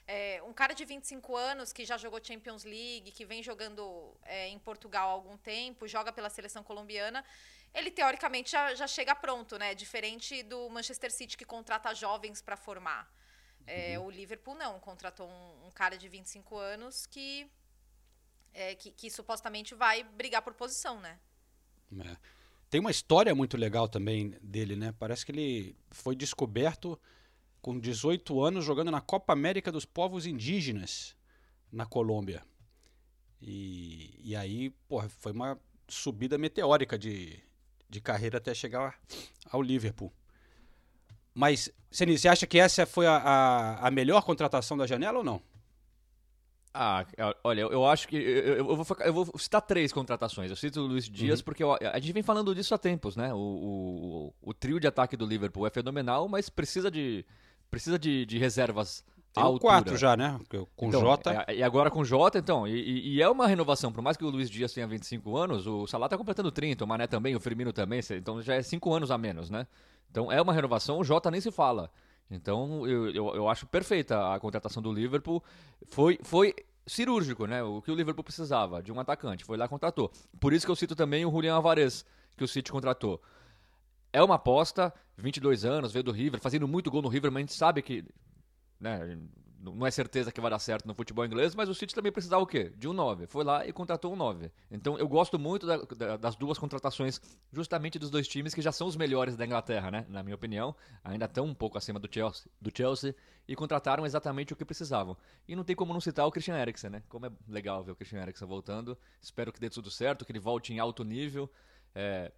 é, 0.08 0.40
um 0.44 0.52
cara 0.52 0.72
de 0.72 0.84
25 0.84 1.36
anos 1.36 1.72
que 1.72 1.84
já 1.84 1.96
jogou 1.98 2.20
Champions 2.22 2.62
League, 2.64 3.10
que 3.12 3.24
vem 3.24 3.42
jogando 3.42 3.82
é, 4.24 4.48
em 4.48 4.58
Portugal 4.58 5.08
há 5.08 5.12
algum 5.12 5.36
tempo, 5.36 5.88
joga 5.88 6.12
pela 6.12 6.30
seleção 6.30 6.62
colombiana, 6.62 7.24
ele 7.74 7.90
teoricamente 7.90 8.50
já, 8.52 8.74
já 8.74 8.86
chega 8.86 9.14
pronto, 9.16 9.58
né? 9.58 9.74
Diferente 9.74 10.42
do 10.44 10.68
Manchester 10.70 11.10
City 11.12 11.36
que 11.36 11.44
contrata 11.44 11.92
jovens 11.94 12.40
para 12.40 12.56
formar. 12.56 13.02
É, 13.66 13.98
O 13.98 14.10
Liverpool 14.10 14.54
não, 14.54 14.78
contratou 14.78 15.28
um, 15.28 15.66
um 15.66 15.70
cara 15.70 15.98
de 15.98 16.08
25 16.08 16.56
anos 16.56 17.06
que, 17.06 17.50
é, 18.54 18.74
que, 18.74 18.90
que 18.90 19.10
supostamente 19.10 19.74
vai 19.74 20.04
brigar 20.04 20.42
por 20.42 20.54
posição, 20.54 21.00
né? 21.00 21.18
É. 21.98 22.16
Tem 22.68 22.80
uma 22.80 22.90
história 22.90 23.34
muito 23.34 23.56
legal 23.56 23.88
também 23.88 24.30
dele, 24.42 24.76
né? 24.76 24.92
Parece 24.98 25.24
que 25.24 25.32
ele 25.32 25.76
foi 25.90 26.16
descoberto 26.16 27.00
com 27.60 27.78
18 27.78 28.42
anos 28.42 28.64
jogando 28.64 28.90
na 28.90 29.00
Copa 29.00 29.32
América 29.32 29.72
dos 29.72 29.84
Povos 29.84 30.26
Indígenas 30.26 31.16
na 31.70 31.86
Colômbia. 31.86 32.44
E, 33.40 34.18
e 34.22 34.36
aí, 34.36 34.70
porra, 34.88 35.08
foi 35.08 35.32
uma 35.32 35.58
subida 35.88 36.36
meteórica 36.38 36.98
de, 36.98 37.40
de 37.88 38.00
carreira 38.00 38.38
até 38.38 38.54
chegar 38.54 38.98
ao 39.50 39.62
Liverpool. 39.62 40.12
Mas, 41.36 41.70
Senise, 41.90 42.22
você 42.22 42.28
acha 42.28 42.46
que 42.46 42.58
essa 42.58 42.86
foi 42.86 43.06
a, 43.06 43.18
a, 43.18 43.88
a 43.88 43.90
melhor 43.90 44.22
contratação 44.22 44.74
da 44.74 44.86
janela 44.86 45.18
ou 45.18 45.24
não? 45.24 45.42
Ah, 46.72 47.04
olha, 47.44 47.60
eu 47.60 47.86
acho 47.86 48.08
que. 48.08 48.16
Eu, 48.16 48.56
eu, 48.56 48.76
vou, 48.76 48.86
eu, 49.00 49.12
vou, 49.12 49.38
citar 49.38 49.60
três 49.60 49.92
contratações. 49.92 50.48
Eu 50.48 50.56
cito 50.56 50.80
o 50.80 50.86
Luiz 50.86 51.04
Dias 51.04 51.40
uhum. 51.40 51.44
porque 51.44 51.62
eu, 51.62 51.74
a 51.74 51.98
gente 51.98 52.12
vem 52.14 52.22
falando 52.22 52.54
disso 52.54 52.74
há 52.74 52.78
tempos, 52.78 53.16
né? 53.16 53.34
O, 53.34 53.36
o, 53.36 54.34
o, 54.42 54.54
trio 54.54 54.80
de 54.80 54.86
ataque 54.86 55.14
do 55.14 55.26
Liverpool 55.26 55.66
é 55.66 55.70
fenomenal, 55.70 56.26
mas 56.26 56.48
precisa 56.48 56.90
de, 56.90 57.24
precisa 57.70 57.98
de, 57.98 58.24
de 58.24 58.38
reservas 58.38 59.04
Tem 59.34 59.44
o 59.44 59.58
quatro 59.58 59.94
já, 59.96 60.16
né? 60.16 60.38
Com 60.74 60.88
então, 60.88 61.00
Jota. 61.02 61.44
É, 61.48 61.56
e 61.56 61.62
agora 61.62 61.90
com 61.90 62.02
Jota, 62.02 62.38
então. 62.38 62.66
E, 62.66 63.14
e, 63.14 63.22
é 63.22 63.28
uma 63.28 63.46
renovação. 63.46 63.92
Por 63.92 64.02
mais 64.02 64.16
que 64.16 64.24
o 64.24 64.30
Luiz 64.30 64.48
Dias 64.48 64.72
tenha 64.72 64.86
25 64.86 65.36
anos, 65.36 65.66
o 65.66 65.86
Salah 65.86 66.08
tá 66.08 66.16
completando 66.16 66.50
30, 66.50 66.82
o 66.82 66.88
Mané 66.88 67.06
também, 67.06 67.36
o 67.36 67.40
Firmino 67.40 67.74
também. 67.74 68.00
Então 68.12 68.40
já 68.40 68.54
é 68.54 68.62
5 68.62 68.92
anos 68.94 69.10
a 69.10 69.18
menos, 69.18 69.50
né? 69.50 69.66
Então 70.10 70.30
é 70.30 70.40
uma 70.40 70.52
renovação, 70.52 70.98
o 70.98 71.04
Jota 71.04 71.30
nem 71.30 71.40
se 71.40 71.50
fala. 71.50 71.90
Então 72.30 72.86
eu, 72.86 73.10
eu, 73.10 73.34
eu 73.34 73.48
acho 73.48 73.66
perfeita 73.66 74.34
a 74.34 74.40
contratação 74.40 74.82
do 74.82 74.92
Liverpool. 74.92 75.42
Foi, 75.86 76.18
foi 76.22 76.54
cirúrgico, 76.86 77.46
né? 77.46 77.62
O 77.62 77.82
que 77.82 77.90
o 77.90 77.94
Liverpool 77.94 78.24
precisava 78.24 78.82
de 78.82 78.92
um 78.92 79.00
atacante. 79.00 79.44
Foi 79.44 79.56
lá 79.56 79.68
contratou. 79.68 80.10
Por 80.40 80.52
isso 80.52 80.64
que 80.64 80.70
eu 80.70 80.76
cito 80.76 80.94
também 80.94 81.24
o 81.24 81.30
Julian 81.30 81.54
Alvarez, 81.54 82.04
que 82.36 82.44
o 82.44 82.48
City 82.48 82.70
contratou. 82.70 83.20
É 84.12 84.22
uma 84.22 84.36
aposta, 84.36 84.92
22 85.16 85.64
anos, 85.64 85.92
veio 85.92 86.02
do 86.02 86.12
River, 86.12 86.40
fazendo 86.40 86.66
muito 86.66 86.90
gol 86.90 87.02
no 87.02 87.08
River, 87.08 87.30
mas 87.30 87.40
a 87.40 87.42
gente 87.42 87.54
sabe 87.54 87.82
que 87.82 88.04
né, 88.80 89.18
não 89.74 89.86
é 89.86 89.90
certeza 89.90 90.30
que 90.30 90.40
vai 90.40 90.50
dar 90.50 90.58
certo 90.58 90.86
no 90.86 90.94
futebol 90.94 91.24
inglês, 91.24 91.54
mas 91.54 91.68
o 91.68 91.74
City 91.74 91.94
também 91.94 92.12
precisava 92.12 92.42
o 92.42 92.46
quê? 92.46 92.72
De 92.76 92.88
um 92.88 92.92
9. 92.92 93.26
Foi 93.26 93.44
lá 93.44 93.66
e 93.66 93.72
contratou 93.72 94.12
um 94.12 94.16
9. 94.16 94.50
Então 94.70 94.98
eu 94.98 95.08
gosto 95.08 95.38
muito 95.38 95.66
da, 95.66 95.76
da, 95.78 96.16
das 96.16 96.36
duas 96.36 96.58
contratações, 96.58 97.20
justamente 97.52 97.98
dos 97.98 98.10
dois 98.10 98.28
times 98.28 98.54
que 98.54 98.62
já 98.62 98.72
são 98.72 98.86
os 98.86 98.96
melhores 98.96 99.36
da 99.36 99.44
Inglaterra, 99.44 99.90
né? 99.90 100.06
Na 100.08 100.22
minha 100.22 100.34
opinião. 100.34 100.74
Ainda 101.02 101.24
estão 101.24 101.44
um 101.44 101.54
pouco 101.54 101.78
acima 101.78 101.98
do 101.98 102.08
Chelsea, 102.12 102.50
do 102.60 102.70
Chelsea 102.74 103.14
e 103.48 103.54
contrataram 103.54 104.04
exatamente 104.04 104.52
o 104.52 104.56
que 104.56 104.64
precisavam. 104.64 105.16
E 105.46 105.54
não 105.54 105.64
tem 105.64 105.76
como 105.76 105.92
não 105.92 106.00
citar 106.00 106.26
o 106.26 106.32
Christian 106.32 106.56
Eriksen, 106.58 106.90
né? 106.90 107.02
Como 107.08 107.26
é 107.26 107.30
legal 107.48 107.82
ver 107.82 107.92
o 107.92 107.96
Christian 107.96 108.22
Eriksen 108.22 108.46
voltando. 108.46 108.96
Espero 109.20 109.52
que 109.52 109.60
dê 109.60 109.70
tudo 109.70 109.90
certo, 109.90 110.24
que 110.24 110.32
ele 110.32 110.40
volte 110.40 110.72
em 110.72 110.78
alto 110.78 111.04
nível. 111.04 111.50
É, 111.94 112.32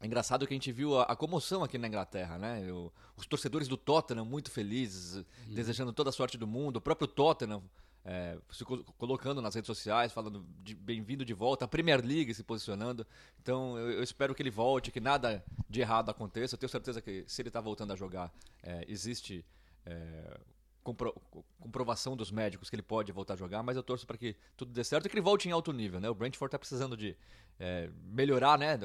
é 0.00 0.06
engraçado 0.06 0.46
que 0.46 0.52
a 0.52 0.56
gente 0.56 0.70
viu 0.72 0.98
a, 0.98 1.04
a 1.04 1.16
comoção 1.16 1.64
aqui 1.64 1.78
na 1.78 1.88
Inglaterra, 1.88 2.38
né? 2.38 2.70
O, 2.70 2.92
os 3.16 3.26
torcedores 3.26 3.66
do 3.66 3.76
Tottenham 3.76 4.24
muito 4.24 4.50
felizes, 4.50 5.16
hum. 5.16 5.24
desejando 5.48 5.92
toda 5.92 6.10
a 6.10 6.12
sorte 6.12 6.36
do 6.36 6.46
mundo. 6.46 6.76
O 6.76 6.80
próprio 6.80 7.08
Tottenham 7.08 7.62
é, 8.04 8.38
se 8.52 8.64
co 8.64 8.84
colocando 8.96 9.42
nas 9.42 9.56
redes 9.56 9.66
sociais, 9.66 10.12
falando 10.12 10.46
de 10.62 10.76
bem-vindo 10.76 11.24
de 11.24 11.34
volta. 11.34 11.64
A 11.64 11.68
Premier 11.68 12.04
League 12.04 12.32
se 12.32 12.44
posicionando. 12.44 13.04
Então 13.42 13.76
eu, 13.76 13.90
eu, 13.90 14.02
espero 14.02 14.32
que 14.32 14.42
ele 14.42 14.50
volte, 14.50 14.92
que 14.92 15.00
nada 15.00 15.44
de 15.68 15.80
errado 15.80 16.08
aconteça. 16.08 16.54
Eu 16.54 16.58
tenho 16.58 16.70
certeza 16.70 17.02
que 17.02 17.24
se 17.26 17.42
ele 17.42 17.48
está 17.48 17.60
voltando 17.60 17.92
a 17.92 17.96
jogar, 17.96 18.32
é, 18.62 18.84
existe 18.86 19.44
é, 19.84 20.38
compro 20.86 21.12
comprovação 21.58 22.16
dos 22.16 22.30
médicos 22.30 22.70
que 22.70 22.76
ele 22.76 22.82
pode 22.82 23.10
voltar 23.10 23.34
a 23.34 23.36
jogar, 23.36 23.60
mas 23.62 23.76
eu 23.76 23.82
torço 23.82 24.06
para 24.06 24.16
que 24.16 24.36
tudo 24.56 24.72
dê 24.72 24.84
certo 24.84 25.06
e 25.06 25.08
que 25.08 25.14
ele 25.14 25.22
volte 25.22 25.48
em 25.48 25.52
alto 25.52 25.72
nível, 25.72 25.98
né? 25.98 26.08
O 26.08 26.14
Brentford 26.14 26.46
está 26.46 26.58
precisando 26.58 26.96
de 26.96 27.16
é, 27.58 27.90
melhorar, 28.04 28.56
né? 28.56 28.78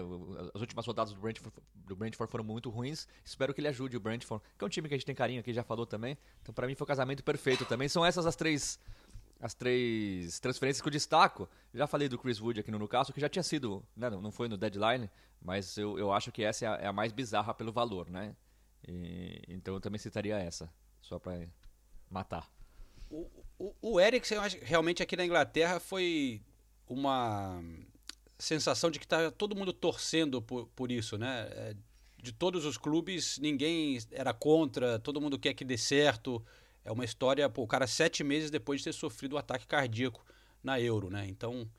As 0.55 0.62
últimas 0.62 0.86
rodadas 0.86 1.13
do 1.13 1.20
Brentford, 1.20 1.55
do 1.75 1.96
Brentford 1.96 2.31
foram 2.31 2.43
muito 2.43 2.72
ruins. 2.72 3.08
Espero 3.24 3.53
que 3.53 3.62
ele 3.62 3.67
ajude 3.67 3.96
o 3.96 4.00
Brentford, 4.00 4.43
que 4.58 4.63
é 4.63 4.65
um 4.65 4.70
time 4.70 4.88
que 4.88 4.96
a 4.96 4.98
gente 4.98 5.05
tem 5.05 5.13
carinho 5.13 5.41
aqui, 5.41 5.53
já 5.53 5.63
falou 5.63 5.86
também. 5.86 6.17
Então, 6.41 6.53
para 6.53 6.65
mim, 6.65 6.74
foi 6.74 6.86
o 6.86 6.88
casamento 6.88 7.24
perfeito 7.24 7.65
também. 7.65 7.88
São 7.88 8.03
essas 8.03 8.25
as 8.25 8.36
três 8.36 8.79
as 9.39 9.53
três 9.55 10.39
transferências 10.39 10.81
que 10.81 10.88
eu 10.88 10.91
destaco. 10.91 11.50
Já 11.74 11.88
falei 11.88 12.08
do 12.08 12.17
Chris 12.17 12.39
Wood 12.39 12.60
aqui 12.60 12.72
no 12.72 12.77
Newcastle, 12.77 13.13
que 13.13 13.20
já 13.20 13.27
tinha 13.27 13.41
sido, 13.41 13.84
né, 13.96 14.08
não 14.10 14.31
foi 14.31 14.48
no 14.48 14.55
deadline, 14.55 15.10
mas 15.41 15.77
eu, 15.77 15.98
eu 15.98 16.12
acho 16.12 16.31
que 16.31 16.43
essa 16.43 16.65
é 16.65 16.67
a, 16.67 16.75
é 16.75 16.88
a 16.88 16.93
mais 16.93 17.12
bizarra 17.12 17.51
pelo 17.51 17.72
valor, 17.72 18.08
né? 18.08 18.36
E, 18.88 19.41
então 19.48 19.74
eu 19.74 19.81
também 19.81 19.98
citaria 19.98 20.38
essa, 20.38 20.72
só 21.01 21.17
para 21.17 21.48
matar. 22.12 22.48
O, 23.10 23.27
o, 23.58 23.75
o 23.82 24.00
Eriksen, 24.00 24.38
realmente 24.62 25.01
aqui 25.01 25.15
na 25.15 25.25
Inglaterra 25.25 25.80
foi 25.80 26.41
uma 26.88 27.63
sensação 28.38 28.89
de 28.89 29.00
que 29.00 29.06
está 29.06 29.32
todo 29.32 29.56
mundo 29.56 29.72
torcendo 29.72 30.41
por, 30.41 30.68
por 30.68 30.91
isso, 30.91 31.18
né? 31.18 31.48
É, 31.51 31.75
de 32.22 32.32
todos 32.32 32.65
os 32.65 32.77
clubes, 32.77 33.39
ninguém 33.39 33.98
era 34.12 34.34
contra, 34.34 35.00
todo 35.00 35.20
mundo 35.20 35.39
quer 35.39 35.53
que 35.53 35.65
dê 35.65 35.77
certo. 35.77 36.44
É 36.84 36.91
uma 36.91 37.06
história, 37.06 37.50
pô, 37.50 37.63
o 37.63 37.68
cara 37.68 37.88
sete 37.88 38.24
meses 38.24 38.51
depois 38.51 38.80
de 38.80 38.86
ter 38.86 38.94
sofrido 38.94 39.34
o 39.34 39.36
um 39.36 39.39
ataque 39.39 39.65
cardíaco 39.65 40.24
na 40.63 40.80
Euro, 40.80 41.10
né? 41.10 41.25
Então 41.27 41.70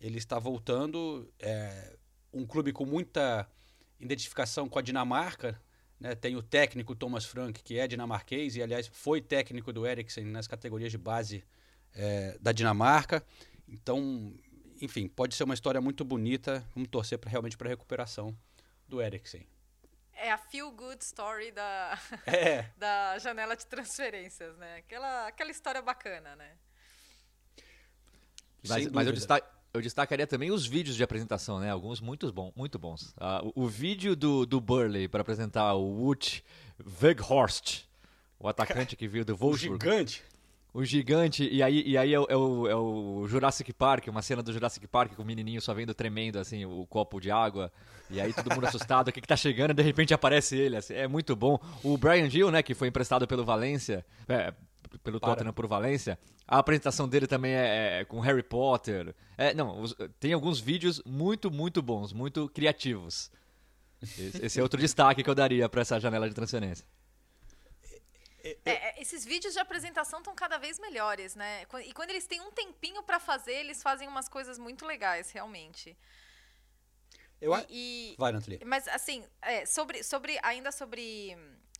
ele 0.00 0.18
está 0.18 0.38
voltando. 0.38 1.32
É, 1.40 1.96
um 2.32 2.46
clube 2.46 2.72
com 2.72 2.84
muita 2.84 3.48
identificação 3.98 4.68
com 4.68 4.78
a 4.78 4.82
Dinamarca, 4.82 5.60
né, 6.00 6.14
tem 6.14 6.36
o 6.36 6.42
técnico 6.42 6.94
Thomas 6.94 7.24
Frank, 7.24 7.62
que 7.62 7.78
é 7.78 7.88
dinamarquês 7.88 8.56
e, 8.56 8.62
aliás, 8.62 8.86
foi 8.86 9.20
técnico 9.20 9.72
do 9.72 9.86
Eriksen 9.86 10.24
nas 10.24 10.46
categorias 10.46 10.92
de 10.92 10.98
base 10.98 11.44
é, 11.94 12.36
da 12.40 12.52
Dinamarca. 12.52 13.24
Então, 13.66 14.34
enfim, 14.80 15.08
pode 15.08 15.34
ser 15.34 15.44
uma 15.44 15.54
história 15.54 15.80
muito 15.80 16.04
bonita. 16.04 16.64
Vamos 16.74 16.88
torcer 16.88 17.18
pra, 17.18 17.30
realmente 17.30 17.56
para 17.56 17.68
a 17.68 17.70
recuperação 17.70 18.36
do 18.86 19.02
Eriksen. 19.02 19.46
É 20.12 20.32
a 20.32 20.38
feel 20.38 20.70
good 20.72 21.02
story 21.02 21.52
da, 21.52 21.98
é. 22.26 22.62
da 22.78 23.18
janela 23.18 23.56
de 23.56 23.66
transferências, 23.66 24.56
né? 24.56 24.78
Aquela, 24.78 25.26
aquela 25.26 25.50
história 25.50 25.82
bacana, 25.82 26.36
né? 26.36 26.56
Mas, 28.66 28.86
mas 28.88 29.06
eu, 29.06 29.12
destaco, 29.12 29.48
eu 29.72 29.80
destacaria 29.80 30.26
também 30.26 30.50
os 30.50 30.66
vídeos 30.66 30.96
de 30.96 31.02
apresentação, 31.02 31.60
né? 31.60 31.70
Alguns 31.70 32.00
muito, 32.00 32.32
bom, 32.32 32.52
muito 32.56 32.78
bons. 32.78 33.14
Uh, 33.16 33.52
o, 33.54 33.64
o, 33.64 33.68
vídeo 33.68 34.16
do, 34.16 34.46
do 34.46 34.60
Burley 34.60 35.08
para 35.08 35.20
apresentar 35.20 35.74
o 35.74 35.84
Wout 35.84 36.44
Weghorst, 37.02 37.84
o 38.38 38.48
atacante 38.48 38.96
que 38.96 39.06
veio 39.06 39.24
do 39.24 39.36
Wolfsburg. 39.36 39.76
O 39.76 39.88
gigante. 39.88 40.24
O 40.72 40.84
gigante, 40.84 41.48
e 41.50 41.62
aí, 41.62 41.82
e 41.86 41.96
aí 41.96 42.12
é, 42.12 42.20
o, 42.20 42.26
é, 42.28 42.36
o, 42.36 42.68
é 42.68 42.76
o 42.76 43.26
Jurassic 43.26 43.72
Park, 43.72 44.06
uma 44.08 44.20
cena 44.20 44.42
do 44.42 44.52
Jurassic 44.52 44.86
Park 44.86 45.14
com 45.14 45.22
o 45.22 45.24
menininho 45.24 45.62
só 45.62 45.72
vendo 45.72 45.94
tremendo, 45.94 46.38
assim, 46.38 46.66
o 46.66 46.86
copo 46.86 47.18
de 47.18 47.30
água, 47.30 47.72
e 48.10 48.20
aí 48.20 48.32
todo 48.34 48.54
mundo 48.54 48.66
assustado, 48.66 49.08
o 49.08 49.12
que 49.12 49.20
que 49.20 49.26
tá 49.26 49.36
chegando, 49.36 49.70
e 49.70 49.74
de 49.74 49.82
repente 49.82 50.12
aparece 50.12 50.56
ele, 50.56 50.76
assim, 50.76 50.94
é 50.94 51.08
muito 51.08 51.34
bom. 51.34 51.58
O 51.82 51.96
Brian 51.96 52.28
Gill, 52.28 52.50
né, 52.50 52.62
que 52.62 52.74
foi 52.74 52.88
emprestado 52.88 53.26
pelo 53.26 53.44
Valência, 53.44 54.04
é, 54.28 54.52
pelo 55.02 55.20
Para. 55.20 55.30
Tottenham 55.30 55.52
por 55.52 55.66
Valência. 55.66 56.18
A 56.46 56.58
apresentação 56.58 57.08
dele 57.08 57.26
também 57.26 57.52
é, 57.52 58.00
é 58.00 58.04
com 58.04 58.20
Harry 58.20 58.42
Potter. 58.42 59.14
É, 59.36 59.52
não, 59.54 59.80
os, 59.80 59.94
tem 60.18 60.32
alguns 60.32 60.60
vídeos 60.60 61.02
muito, 61.04 61.50
muito 61.50 61.82
bons, 61.82 62.12
muito 62.12 62.48
criativos. 62.48 63.30
Esse, 64.02 64.44
esse 64.44 64.60
é 64.60 64.62
outro 64.62 64.80
destaque 64.80 65.22
que 65.22 65.30
eu 65.30 65.34
daria 65.34 65.68
para 65.68 65.82
essa 65.82 65.98
janela 66.00 66.28
de 66.28 66.34
transferência. 66.34 66.86
É, 68.42 68.56
é, 68.64 69.02
esses 69.02 69.24
vídeos 69.24 69.52
de 69.52 69.58
apresentação 69.58 70.20
estão 70.20 70.34
cada 70.34 70.58
vez 70.58 70.78
melhores, 70.78 71.34
né? 71.34 71.64
E 71.84 71.92
quando 71.92 72.10
eles 72.10 72.26
têm 72.26 72.40
um 72.40 72.52
tempinho 72.52 73.02
para 73.02 73.18
fazer, 73.18 73.54
eles 73.54 73.82
fazem 73.82 74.08
umas 74.08 74.28
coisas 74.28 74.58
muito 74.58 74.86
legais, 74.86 75.30
realmente. 75.30 75.96
Eu 77.40 77.54
e, 77.68 78.12
e, 78.12 78.16
Vai, 78.18 78.32
Nathalie. 78.32 78.60
Mas, 78.64 78.88
assim, 78.88 79.24
é, 79.42 79.66
sobre, 79.66 80.02
sobre, 80.02 80.38
ainda 80.42 80.72
sobre 80.72 81.36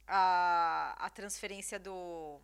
a, 0.06 0.94
a 0.98 1.10
transferência 1.10 1.78
do, 1.78 2.40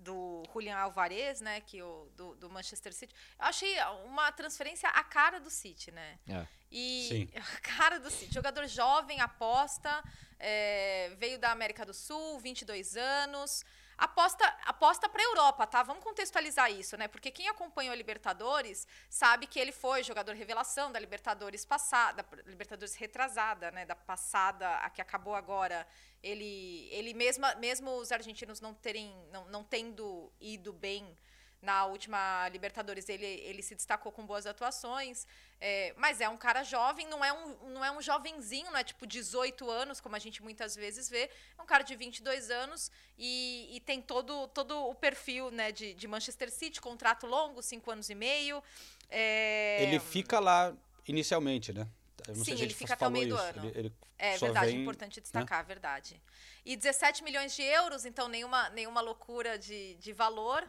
do 0.00 0.42
Julian 0.52 0.76
Alvarez, 0.76 1.40
né, 1.40 1.60
que 1.60 1.82
o 1.82 2.08
do, 2.16 2.34
do, 2.36 2.50
Manchester 2.50 2.92
City. 2.92 3.14
Eu 3.38 3.46
achei 3.46 3.76
uma 4.06 4.32
transferência 4.32 4.88
a 4.88 5.04
cara 5.04 5.38
do 5.38 5.50
City, 5.50 5.90
né? 5.90 6.18
É. 6.28 6.46
E 6.70 7.06
Sim. 7.08 7.28
a 7.36 7.60
cara 7.60 7.98
do 7.98 8.10
City, 8.10 8.32
jogador 8.32 8.66
jovem, 8.66 9.20
aposta, 9.20 10.02
é, 10.38 11.12
veio 11.18 11.38
da 11.38 11.50
América 11.50 11.84
do 11.84 11.92
Sul, 11.92 12.38
22 12.40 12.96
anos. 12.96 13.64
Aposta, 14.00 14.46
aposta 14.64 15.10
para 15.10 15.20
a 15.20 15.26
Europa, 15.26 15.66
tá? 15.66 15.82
Vamos 15.82 16.02
contextualizar 16.02 16.72
isso, 16.72 16.96
né? 16.96 17.06
Porque 17.06 17.30
quem 17.30 17.50
acompanhou 17.50 17.92
a 17.92 17.94
Libertadores 17.94 18.88
sabe 19.10 19.46
que 19.46 19.60
ele 19.60 19.72
foi 19.72 20.02
jogador 20.02 20.34
revelação 20.34 20.90
da 20.90 20.98
Libertadores 20.98 21.66
passada, 21.66 22.22
da 22.22 22.42
Libertadores 22.46 22.94
retrasada, 22.94 23.70
né? 23.70 23.84
Da 23.84 23.94
passada, 23.94 24.76
a 24.78 24.88
que 24.88 25.02
acabou 25.02 25.34
agora. 25.34 25.86
Ele, 26.22 26.88
ele 26.90 27.12
mesmo, 27.12 27.44
mesmo 27.58 27.90
os 27.96 28.10
argentinos 28.10 28.58
não 28.58 28.72
terem, 28.72 29.14
não, 29.30 29.44
não 29.50 29.62
tendo 29.62 30.32
ido 30.40 30.72
bem 30.72 31.14
na 31.62 31.84
última 31.84 32.48
Libertadores 32.48 33.08
ele, 33.08 33.26
ele 33.26 33.62
se 33.62 33.74
destacou 33.74 34.10
com 34.10 34.24
boas 34.24 34.46
atuações, 34.46 35.26
é, 35.60 35.92
mas 35.96 36.20
é 36.20 36.28
um 36.28 36.36
cara 36.36 36.62
jovem, 36.62 37.06
não 37.06 37.24
é 37.24 37.32
um, 37.32 37.70
não 37.70 37.84
é 37.84 37.90
um 37.90 38.00
jovenzinho, 38.00 38.70
não 38.70 38.78
é 38.78 38.84
tipo 38.84 39.06
18 39.06 39.68
anos, 39.70 40.00
como 40.00 40.16
a 40.16 40.18
gente 40.18 40.42
muitas 40.42 40.74
vezes 40.74 41.08
vê, 41.08 41.30
é 41.58 41.62
um 41.62 41.66
cara 41.66 41.82
de 41.82 41.94
22 41.94 42.50
anos 42.50 42.90
e, 43.18 43.68
e 43.76 43.80
tem 43.80 44.00
todo, 44.00 44.48
todo 44.48 44.74
o 44.86 44.94
perfil 44.94 45.50
né, 45.50 45.70
de, 45.70 45.92
de 45.92 46.08
Manchester 46.08 46.50
City, 46.50 46.80
contrato 46.80 47.26
longo, 47.26 47.62
5 47.62 47.90
anos 47.90 48.08
e 48.08 48.14
meio. 48.14 48.62
É... 49.10 49.82
Ele 49.82 50.00
fica 50.00 50.40
lá 50.40 50.74
inicialmente, 51.06 51.72
né? 51.72 51.86
Sim, 52.34 52.52
ele 52.52 52.74
fica 52.74 52.94
até 52.94 53.06
o 53.06 53.10
meio 53.10 53.28
isso. 53.28 53.36
do 53.36 53.42
ano. 53.42 53.68
Ele, 53.68 53.78
ele 53.78 53.92
é 54.18 54.36
verdade, 54.36 54.66
vem, 54.66 54.82
importante 54.82 55.20
destacar, 55.20 55.60
né? 55.60 55.64
verdade. 55.64 56.22
E 56.64 56.76
17 56.76 57.24
milhões 57.24 57.54
de 57.56 57.62
euros, 57.62 58.04
então 58.04 58.28
nenhuma, 58.28 58.68
nenhuma 58.70 59.00
loucura 59.00 59.58
de, 59.58 59.94
de 59.94 60.12
valor 60.12 60.68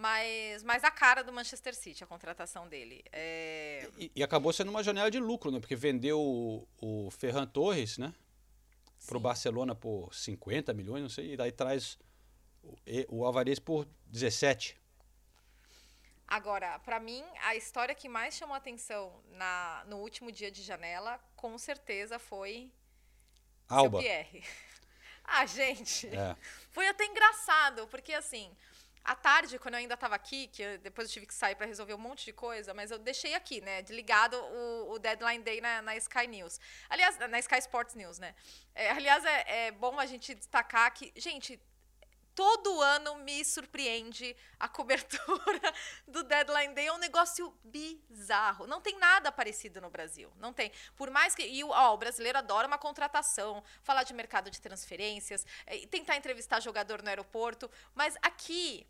mas, 0.00 0.62
mas 0.62 0.82
a 0.82 0.90
cara 0.90 1.22
do 1.22 1.30
Manchester 1.30 1.74
City, 1.74 2.02
a 2.02 2.06
contratação 2.06 2.66
dele. 2.66 3.04
É... 3.12 3.86
E, 3.98 4.10
e 4.16 4.22
acabou 4.22 4.50
sendo 4.50 4.70
uma 4.70 4.82
janela 4.82 5.10
de 5.10 5.20
lucro, 5.20 5.50
né? 5.50 5.60
Porque 5.60 5.76
vendeu 5.76 6.18
o, 6.18 6.66
o 6.80 7.10
Ferran 7.10 7.46
Torres, 7.46 7.98
né? 7.98 8.14
Pro 9.06 9.18
Sim. 9.18 9.22
Barcelona 9.22 9.74
por 9.74 10.14
50 10.14 10.72
milhões, 10.72 11.02
não 11.02 11.10
sei, 11.10 11.34
e 11.34 11.36
daí 11.36 11.52
traz 11.52 11.98
o, 12.62 12.74
o 13.10 13.24
Alvarez 13.26 13.58
por 13.58 13.86
17. 14.06 14.80
Agora, 16.26 16.78
pra 16.78 16.98
mim, 16.98 17.22
a 17.42 17.54
história 17.54 17.94
que 17.94 18.08
mais 18.08 18.34
chamou 18.34 18.56
atenção 18.56 19.12
na, 19.32 19.84
no 19.86 19.98
último 19.98 20.32
dia 20.32 20.50
de 20.50 20.62
janela, 20.62 21.20
com 21.36 21.58
certeza 21.58 22.18
foi 22.18 22.72
Alba. 23.68 23.98
seu 23.98 24.08
Pierre. 24.08 24.42
ah, 25.24 25.44
gente, 25.44 26.06
É. 26.06 26.34
foi 26.70 26.88
até 26.88 27.04
engraçado, 27.04 27.86
porque 27.88 28.14
assim, 28.14 28.50
à 29.04 29.14
tarde, 29.14 29.58
quando 29.58 29.74
eu 29.74 29.78
ainda 29.80 29.94
estava 29.94 30.14
aqui, 30.14 30.48
que 30.48 30.62
eu- 30.62 30.78
depois 30.78 31.08
eu 31.08 31.12
tive 31.12 31.26
que 31.26 31.34
sair 31.34 31.54
para 31.54 31.66
resolver 31.66 31.94
um 31.94 31.98
monte 31.98 32.24
de 32.26 32.32
coisa, 32.32 32.74
mas 32.74 32.90
eu 32.90 32.98
deixei 32.98 33.34
aqui, 33.34 33.60
né, 33.60 33.82
desligado 33.82 34.36
o, 34.36 34.92
o 34.92 34.98
Deadline 34.98 35.42
Day 35.42 35.60
na, 35.60 35.82
na 35.82 35.96
Sky 35.96 36.26
News. 36.26 36.60
Aliás, 36.88 37.18
na 37.18 37.38
Sky 37.38 37.58
Sports 37.58 37.94
News, 37.94 38.18
né. 38.18 38.34
É, 38.74 38.90
aliás, 38.90 39.24
é, 39.24 39.66
é 39.66 39.70
bom 39.72 39.98
a 39.98 40.06
gente 40.06 40.34
destacar 40.34 40.92
que, 40.92 41.12
gente, 41.16 41.60
todo 42.40 42.80
ano 42.80 43.16
me 43.16 43.44
surpreende 43.44 44.34
a 44.58 44.66
cobertura 44.66 45.74
do 46.08 46.22
Deadline 46.22 46.72
Day. 46.72 46.86
É 46.86 46.92
um 46.92 46.96
negócio 46.96 47.54
bizarro. 47.62 48.66
Não 48.66 48.80
tem 48.80 48.98
nada 48.98 49.30
parecido 49.30 49.78
no 49.78 49.90
Brasil. 49.90 50.32
Não 50.38 50.50
tem. 50.50 50.72
Por 50.96 51.10
mais 51.10 51.34
que. 51.34 51.42
E 51.42 51.62
ó, 51.62 51.92
o 51.92 51.98
brasileiro 51.98 52.38
adora 52.38 52.66
uma 52.66 52.78
contratação, 52.78 53.62
falar 53.82 54.04
de 54.04 54.14
mercado 54.14 54.50
de 54.50 54.58
transferências, 54.58 55.44
eh, 55.66 55.86
tentar 55.88 56.16
entrevistar 56.16 56.60
jogador 56.60 57.02
no 57.02 57.10
aeroporto. 57.10 57.70
Mas 57.94 58.16
aqui. 58.22 58.86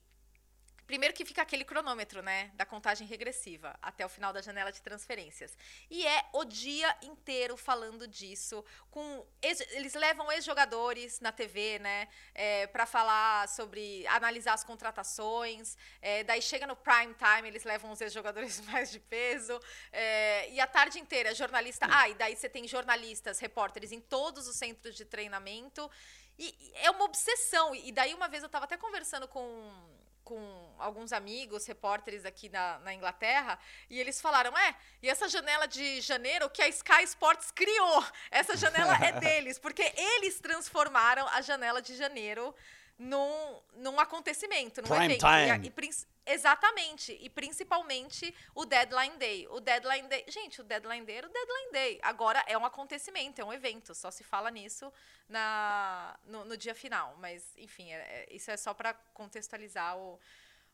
Primeiro 0.91 1.15
que 1.15 1.25
fica 1.25 1.41
aquele 1.43 1.65
cronômetro, 1.65 2.21
né, 2.21 2.51
da 2.55 2.67
contagem 2.67 3.07
regressiva 3.07 3.79
até 3.81 4.05
o 4.05 4.09
final 4.09 4.33
da 4.33 4.43
janela 4.43 4.73
de 4.73 4.83
transferências. 4.83 5.57
E 5.89 6.05
é 6.05 6.25
o 6.33 6.45
dia 6.45 6.91
inteiro 7.03 7.57
falando 7.57 8.09
disso, 8.09 8.65
com 8.91 9.25
ex- 9.41 9.61
eles 9.71 9.95
levam 9.95 10.33
ex-jogadores 10.33 11.21
na 11.21 11.31
TV, 11.31 11.79
né, 11.79 12.09
é, 12.35 12.67
para 12.67 12.87
falar 12.87 13.49
sobre 13.49 14.05
analisar 14.09 14.55
as 14.55 14.65
contratações. 14.65 15.77
é, 16.03 16.25
daí 16.25 16.43
chega 16.43 16.67
no 16.67 16.75
prime 16.75 17.15
time, 17.15 17.47
eles 17.47 17.63
levam 17.63 17.93
os 17.93 18.01
ex-jogadores 18.01 18.61
mais 18.67 18.91
de 18.91 18.99
peso. 18.99 19.61
é, 19.93 20.51
e 20.51 20.59
a 20.59 20.67
tarde 20.67 20.99
inteira, 20.99 21.33
jornalista. 21.37 21.87
Ah, 21.89 22.09
e 22.09 22.15
daí 22.15 22.35
você 22.35 22.49
tem 22.49 22.67
jornalistas, 22.67 23.39
repórteres 23.39 23.93
em 23.93 24.01
todos 24.01 24.49
os 24.49 24.57
centros 24.57 24.97
de 24.97 25.05
treinamento. 25.05 25.89
E 26.37 26.49
e 26.59 26.73
é 26.87 26.91
uma 26.91 27.05
obsessão. 27.05 27.77
E 27.77 27.93
daí 27.93 28.13
uma 28.13 28.27
vez 28.27 28.43
eu 28.43 28.47
estava 28.49 28.65
até 28.65 28.77
conversando 28.77 29.29
com 29.29 30.00
com 30.31 30.73
alguns 30.79 31.13
amigos, 31.13 31.67
repórteres 31.67 32.25
aqui 32.25 32.49
na, 32.49 32.79
na 32.79 32.95
Inglaterra, 32.95 33.59
e 33.91 33.99
eles 33.99 34.21
falaram: 34.21 34.57
é, 34.57 34.77
e 35.03 35.09
essa 35.09 35.29
janela 35.29 35.67
de 35.67 36.01
janeiro 36.01 36.49
que 36.49 36.63
a 36.63 36.69
Sky 36.69 37.03
Sports 37.03 37.51
criou, 37.51 38.05
essa 38.31 38.57
janela 38.57 38.95
é 39.05 39.11
deles, 39.19 39.59
porque 39.59 39.83
eles 39.97 40.39
transformaram 40.39 41.27
a 41.27 41.41
janela 41.41 41.83
de 41.83 41.97
janeiro 41.97 42.55
num, 43.03 43.63
num 43.77 43.99
acontecimento, 43.99 44.83
num 44.83 44.89
Prime 44.89 45.07
evento. 45.15 45.25
E 45.27 45.47
time. 45.55 45.67
e 45.69 45.71
prin- 45.71 45.91
exatamente, 46.27 47.17
e 47.19 47.31
principalmente 47.31 48.35
o 48.55 48.67
Deadline 48.67 49.17
Day. 49.17 49.49
O 49.49 49.59
Deadline 49.59 50.07
Day, 50.07 50.23
gente, 50.29 50.61
o 50.61 50.65
Deadline 50.65 51.07
Day 51.07 51.17
era 51.17 51.27
o 51.27 51.31
Deadline 51.31 51.73
Day. 51.73 51.99
Agora 52.03 52.45
é 52.47 52.59
um 52.59 52.65
acontecimento, 52.67 53.41
é 53.41 53.45
um 53.45 53.55
evento, 53.55 53.95
só 53.95 54.11
se 54.11 54.23
fala 54.23 54.51
nisso 54.51 54.93
na, 55.27 56.15
no, 56.27 56.45
no 56.45 56.57
dia 56.59 56.75
final. 56.75 57.17
Mas, 57.19 57.43
enfim, 57.57 57.91
é- 57.91 57.97
é- 57.97 58.29
isso 58.37 58.51
é 58.51 58.57
só 58.59 58.75
para 58.75 58.93
contextualizar 59.15 59.97
o, 59.97 60.21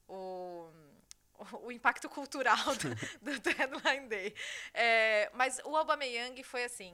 o, 0.09 0.69
o 1.63 1.71
impacto 1.71 2.09
cultural 2.09 2.57
do, 3.23 3.33
do 3.35 3.39
Deadline 3.39 4.09
Day. 4.09 4.35
É, 4.75 5.31
mas 5.33 5.61
o 5.65 5.77
Aubameyang 5.77 6.43
foi 6.43 6.65
assim... 6.65 6.93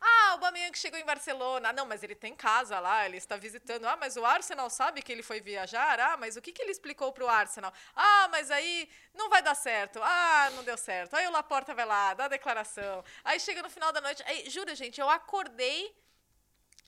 Ah, 0.00 0.30
o 0.30 0.32
Aubameyang 0.34 0.76
chegou 0.78 0.98
em 0.98 1.04
Barcelona. 1.04 1.70
Ah, 1.70 1.72
não, 1.72 1.86
mas 1.86 2.02
ele 2.02 2.14
tem 2.14 2.34
casa 2.34 2.78
lá, 2.80 3.06
ele 3.06 3.16
está 3.16 3.36
visitando. 3.36 3.86
Ah, 3.86 3.96
mas 3.96 4.16
o 4.16 4.24
Arsenal 4.24 4.70
sabe 4.70 5.02
que 5.02 5.10
ele 5.12 5.22
foi 5.22 5.40
viajar? 5.40 5.98
Ah, 6.00 6.16
mas 6.16 6.36
o 6.36 6.42
que, 6.42 6.52
que 6.52 6.62
ele 6.62 6.70
explicou 6.70 7.12
para 7.12 7.24
o 7.24 7.28
Arsenal? 7.28 7.72
Ah, 7.94 8.28
mas 8.30 8.50
aí 8.50 8.88
não 9.14 9.28
vai 9.28 9.42
dar 9.42 9.54
certo. 9.54 10.00
Ah, 10.02 10.50
não 10.54 10.64
deu 10.64 10.76
certo. 10.78 11.14
Aí 11.14 11.26
o 11.26 11.32
Laporta 11.32 11.74
vai 11.74 11.84
lá, 11.84 12.14
dá 12.14 12.24
a 12.26 12.28
declaração. 12.28 13.04
Aí 13.24 13.40
chega 13.40 13.62
no 13.62 13.70
final 13.70 13.92
da 13.92 14.00
noite. 14.00 14.22
Aí, 14.26 14.48
juro, 14.48 14.74
gente, 14.74 15.00
eu 15.00 15.10
acordei 15.10 15.94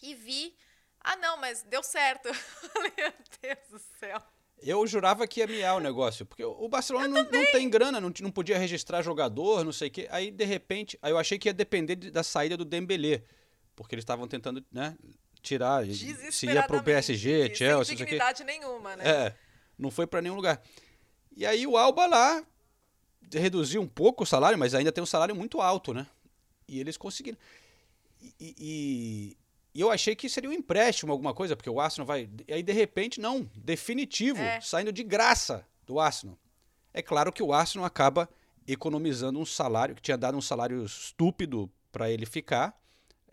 e 0.02 0.14
vi. 0.14 0.56
Ah, 1.00 1.16
não, 1.16 1.36
mas 1.36 1.62
deu 1.62 1.82
certo. 1.82 2.28
Meu 2.96 3.12
Deus 3.40 3.68
do 3.68 3.78
céu. 3.98 4.22
Eu 4.62 4.86
jurava 4.86 5.26
que 5.26 5.40
ia 5.40 5.46
miar 5.46 5.76
o 5.76 5.80
negócio, 5.80 6.26
porque 6.26 6.44
o 6.44 6.68
Barcelona 6.68 7.08
não, 7.08 7.22
não 7.22 7.52
tem 7.52 7.68
grana, 7.70 8.00
não, 8.00 8.12
não 8.20 8.30
podia 8.30 8.58
registrar 8.58 9.00
jogador, 9.02 9.64
não 9.64 9.72
sei 9.72 9.88
o 9.88 9.90
quê. 9.90 10.06
Aí, 10.10 10.30
de 10.30 10.44
repente, 10.44 10.98
aí 11.00 11.10
eu 11.12 11.18
achei 11.18 11.38
que 11.38 11.48
ia 11.48 11.52
depender 11.54 11.96
de- 11.96 12.10
da 12.10 12.22
saída 12.22 12.56
do 12.56 12.64
Dembélé, 12.64 13.22
porque 13.74 13.94
eles 13.94 14.02
estavam 14.02 14.28
tentando, 14.28 14.62
né, 14.70 14.96
tirar, 15.42 15.84
se 15.86 15.90
ia 15.90 16.14
pro 16.14 16.22
Desesperadamente, 16.24 16.84
PSG, 16.84 17.46
sem 17.46 17.54
Chelsea, 17.54 17.74
não 17.74 17.80
o 17.80 17.84
quê. 17.86 17.94
dignidade 18.04 18.44
nenhuma, 18.44 18.96
né? 18.96 19.04
É, 19.08 19.34
não 19.78 19.90
foi 19.90 20.06
pra 20.06 20.20
nenhum 20.20 20.34
lugar. 20.36 20.62
E 21.34 21.46
aí 21.46 21.66
o 21.66 21.76
Alba 21.78 22.06
lá 22.06 22.44
reduziu 23.32 23.80
um 23.80 23.88
pouco 23.88 24.24
o 24.24 24.26
salário, 24.26 24.58
mas 24.58 24.74
ainda 24.74 24.92
tem 24.92 25.02
um 25.02 25.06
salário 25.06 25.34
muito 25.34 25.60
alto, 25.60 25.94
né? 25.94 26.06
E 26.68 26.78
eles 26.78 26.96
conseguiram. 26.98 27.38
E, 28.20 28.34
e- 28.58 29.36
e 29.74 29.80
eu 29.80 29.90
achei 29.90 30.16
que 30.16 30.28
seria 30.28 30.50
um 30.50 30.52
empréstimo, 30.52 31.12
alguma 31.12 31.32
coisa, 31.34 31.54
porque 31.56 31.70
o 31.70 31.80
Arsenal 31.80 32.06
vai. 32.06 32.28
E 32.48 32.52
aí, 32.52 32.62
de 32.62 32.72
repente, 32.72 33.20
não. 33.20 33.48
Definitivo, 33.56 34.40
É. 34.40 34.60
saindo 34.60 34.92
de 34.92 35.02
graça 35.02 35.66
do 35.86 35.98
Arsenal. 36.00 36.36
É 36.92 37.00
claro 37.02 37.32
que 37.32 37.42
o 37.42 37.52
Arsenal 37.52 37.84
acaba 37.86 38.28
economizando 38.66 39.38
um 39.38 39.46
salário, 39.46 39.94
que 39.94 40.02
tinha 40.02 40.16
dado 40.18 40.36
um 40.36 40.40
salário 40.40 40.84
estúpido 40.84 41.70
para 41.92 42.10
ele 42.10 42.26
ficar, 42.26 42.78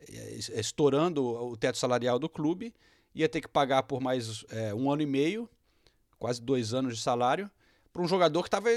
es- 0.07 0.49
estourando 0.49 1.23
o 1.25 1.55
teto 1.57 1.77
salarial 1.77 2.17
do 2.19 2.29
clube, 2.29 2.73
ia 3.13 3.27
ter 3.27 3.41
que 3.41 3.47
pagar 3.47 3.83
por 3.83 3.99
mais 3.99 4.45
eh, 4.49 4.73
um 4.73 4.91
ano 4.91 5.01
e 5.01 5.05
meio, 5.05 5.49
quase 6.19 6.41
dois 6.41 6.73
anos 6.73 6.95
de 6.97 7.01
salário, 7.03 7.49
para 7.91 8.01
um 8.01 8.07
jogador 8.07 8.41
que 8.43 8.47
estava 8.47 8.69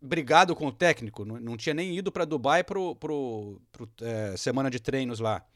brigado 0.00 0.56
com 0.56 0.66
o 0.66 0.72
técnico, 0.72 1.24
não, 1.24 1.38
não 1.38 1.56
tinha 1.56 1.74
nem 1.74 1.96
ido 1.96 2.10
para 2.10 2.24
Dubai 2.24 2.64
para 2.64 2.74
pro, 2.96 3.60
pro, 3.70 3.88
eh, 4.00 4.34
semana 4.36 4.70
de 4.70 4.80
treinos 4.80 5.20
lá. 5.20 5.46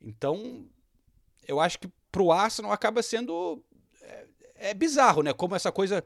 Então, 0.00 0.66
eu 1.46 1.60
acho 1.60 1.78
que 1.78 1.88
para 2.10 2.22
o 2.22 2.32
Arsenal 2.32 2.72
acaba 2.72 3.02
sendo 3.02 3.62
é, 4.02 4.26
é 4.70 4.74
bizarro, 4.74 5.22
né? 5.22 5.32
Como 5.32 5.54
essa 5.54 5.70
coisa 5.72 6.04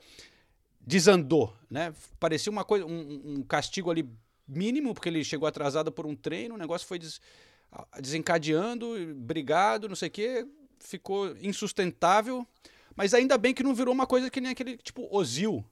desandou, 0.80 1.54
né? 1.70 1.92
Parecia 2.18 2.50
uma 2.50 2.64
coisa, 2.64 2.86
um, 2.86 3.38
um 3.38 3.42
castigo 3.42 3.90
ali 3.90 4.08
mínimo 4.46 4.94
porque 4.94 5.08
ele 5.08 5.22
chegou 5.22 5.46
atrasado 5.46 5.92
por 5.92 6.06
um 6.06 6.16
treino, 6.16 6.54
o 6.54 6.58
negócio 6.58 6.86
foi 6.86 6.98
des- 6.98 7.20
desencadeando, 8.00 9.14
brigado, 9.16 9.88
não 9.88 9.96
sei 9.96 10.08
o 10.08 10.10
quê, 10.10 10.46
ficou 10.80 11.36
insustentável. 11.38 12.46
Mas 12.96 13.14
ainda 13.14 13.36
bem 13.38 13.54
que 13.54 13.62
não 13.62 13.74
virou 13.74 13.92
uma 13.94 14.06
coisa 14.06 14.30
que 14.30 14.40
nem 14.40 14.50
aquele 14.52 14.76
tipo 14.78 15.06
Ozil, 15.14 15.64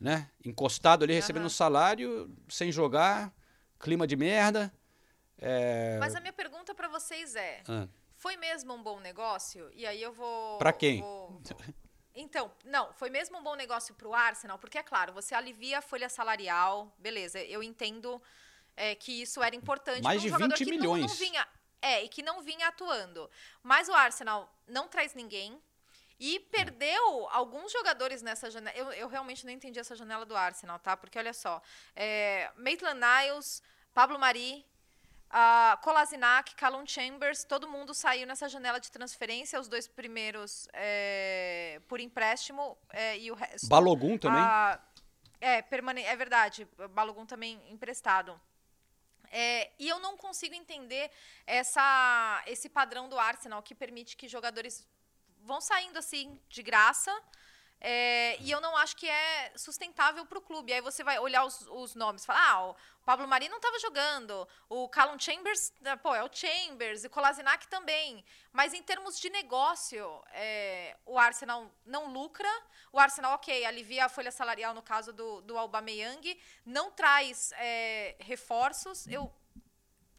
né? 0.00 0.28
Encostado 0.44 1.04
ali 1.04 1.12
recebendo 1.12 1.42
um 1.42 1.46
Aham. 1.46 1.50
salário, 1.54 2.34
sem 2.48 2.72
jogar, 2.72 3.32
clima 3.78 4.06
de 4.06 4.16
merda. 4.16 4.72
É... 5.38 5.98
Mas 6.00 6.14
a 6.16 6.20
minha 6.20 6.32
pergunta 6.32 6.74
para 6.74 6.88
vocês 6.88 7.36
é: 7.36 7.62
Ah. 7.68 7.86
Foi 8.26 8.36
mesmo 8.36 8.74
um 8.74 8.82
bom 8.82 8.98
negócio? 8.98 9.70
E 9.72 9.86
aí 9.86 10.02
eu 10.02 10.12
vou. 10.12 10.58
Pra 10.58 10.72
quem? 10.72 11.00
vou- 11.00 11.40
Então, 12.14 12.50
não, 12.64 12.92
foi 12.94 13.08
mesmo 13.10 13.38
um 13.38 13.42
bom 13.42 13.54
negócio 13.54 13.94
para 13.94 14.08
o 14.08 14.14
Arsenal, 14.14 14.58
porque 14.58 14.78
é 14.78 14.82
claro, 14.82 15.12
você 15.12 15.34
alivia 15.34 15.78
a 15.78 15.82
folha 15.82 16.08
salarial, 16.08 16.92
beleza, 16.98 17.38
eu 17.40 17.62
entendo 17.62 18.20
é, 18.76 18.94
que 18.94 19.22
isso 19.22 19.42
era 19.42 19.54
importante 19.54 20.02
Mais 20.02 20.20
um 20.20 20.24
de 20.24 20.28
jogador 20.30 20.56
20 20.58 20.64
que 20.70 20.76
não- 20.78 20.84
não, 20.86 20.94
milhões. 20.94 21.18
vinha. 21.18 21.46
É, 21.80 22.02
e 22.04 22.08
que 22.08 22.22
não 22.22 22.42
vinha 22.42 22.66
atuando. 22.68 23.30
Mas 23.62 23.88
o 23.88 23.92
Arsenal 23.94 24.52
não 24.66 24.88
traz 24.88 25.14
ninguém. 25.14 25.60
E 26.18 26.40
perdeu 26.40 27.28
alguns 27.30 27.70
jogadores 27.70 28.22
nessa 28.22 28.50
janela. 28.50 28.76
Eu, 28.76 28.90
eu 28.92 29.08
realmente 29.08 29.44
não 29.44 29.52
entendi 29.52 29.78
essa 29.78 29.94
janela 29.94 30.24
do 30.24 30.34
Arsenal, 30.34 30.78
tá? 30.78 30.96
Porque 30.96 31.18
olha 31.18 31.34
só. 31.34 31.60
É, 31.94 32.50
Maitland 32.56 32.98
Niles, 32.98 33.62
Pablo 33.94 34.18
Mari, 34.18 34.64
Uh, 35.28 35.76
Kolasinac, 35.82 36.54
Callum 36.54 36.86
Chambers, 36.86 37.44
todo 37.44 37.68
mundo 37.68 37.92
saiu 37.92 38.26
nessa 38.26 38.48
janela 38.48 38.78
de 38.78 38.90
transferência, 38.90 39.60
os 39.60 39.66
dois 39.66 39.88
primeiros 39.88 40.68
é, 40.72 41.80
por 41.88 41.98
empréstimo 42.00 42.78
é, 42.90 43.18
e 43.18 43.30
o 43.30 43.34
resto. 43.34 43.68
Balogun 43.68 44.16
também. 44.16 44.40
Ah, 44.40 44.80
é, 45.40 45.62
permane 45.62 46.02
é 46.02 46.14
verdade, 46.16 46.66
Balogun 46.90 47.26
também 47.26 47.60
emprestado. 47.68 48.40
É, 49.30 49.72
e 49.78 49.88
eu 49.88 49.98
não 49.98 50.16
consigo 50.16 50.54
entender 50.54 51.10
essa, 51.44 52.42
esse 52.46 52.68
padrão 52.68 53.08
do 53.08 53.18
Arsenal 53.18 53.62
que 53.62 53.74
permite 53.74 54.16
que 54.16 54.28
jogadores 54.28 54.86
vão 55.42 55.60
saindo 55.60 55.98
assim 55.98 56.40
de 56.48 56.62
graça. 56.62 57.12
É, 57.80 58.40
e 58.40 58.50
eu 58.50 58.60
não 58.60 58.76
acho 58.76 58.96
que 58.96 59.08
é 59.08 59.52
sustentável 59.56 60.24
para 60.24 60.38
o 60.38 60.40
clube. 60.40 60.72
Aí 60.72 60.80
você 60.80 61.04
vai 61.04 61.18
olhar 61.18 61.44
os, 61.44 61.66
os 61.68 61.94
nomes 61.94 62.22
e 62.22 62.26
falar: 62.26 62.50
ah, 62.50 62.70
o 62.70 62.76
Pablo 63.04 63.28
Mari 63.28 63.48
não 63.48 63.58
estava 63.58 63.78
jogando, 63.78 64.48
o 64.68 64.88
Callum 64.88 65.18
Chambers, 65.18 65.72
né, 65.80 65.94
pô, 65.96 66.14
é 66.14 66.24
o 66.24 66.30
Chambers, 66.32 67.04
e 67.04 67.06
o 67.06 67.10
Kolasinac 67.10 67.68
também. 67.68 68.24
Mas 68.52 68.72
em 68.72 68.82
termos 68.82 69.20
de 69.20 69.28
negócio, 69.30 70.22
é, 70.32 70.96
o 71.04 71.18
Arsenal 71.18 71.70
não 71.84 72.12
lucra. 72.12 72.48
O 72.92 72.98
Arsenal, 72.98 73.34
ok, 73.34 73.64
alivia 73.64 74.06
a 74.06 74.08
folha 74.08 74.32
salarial 74.32 74.72
no 74.72 74.82
caso 74.82 75.12
do, 75.12 75.42
do 75.42 75.58
Aubameyang, 75.58 76.40
não 76.64 76.90
traz 76.90 77.52
é, 77.52 78.16
reforços. 78.20 79.06
Eu, 79.06 79.30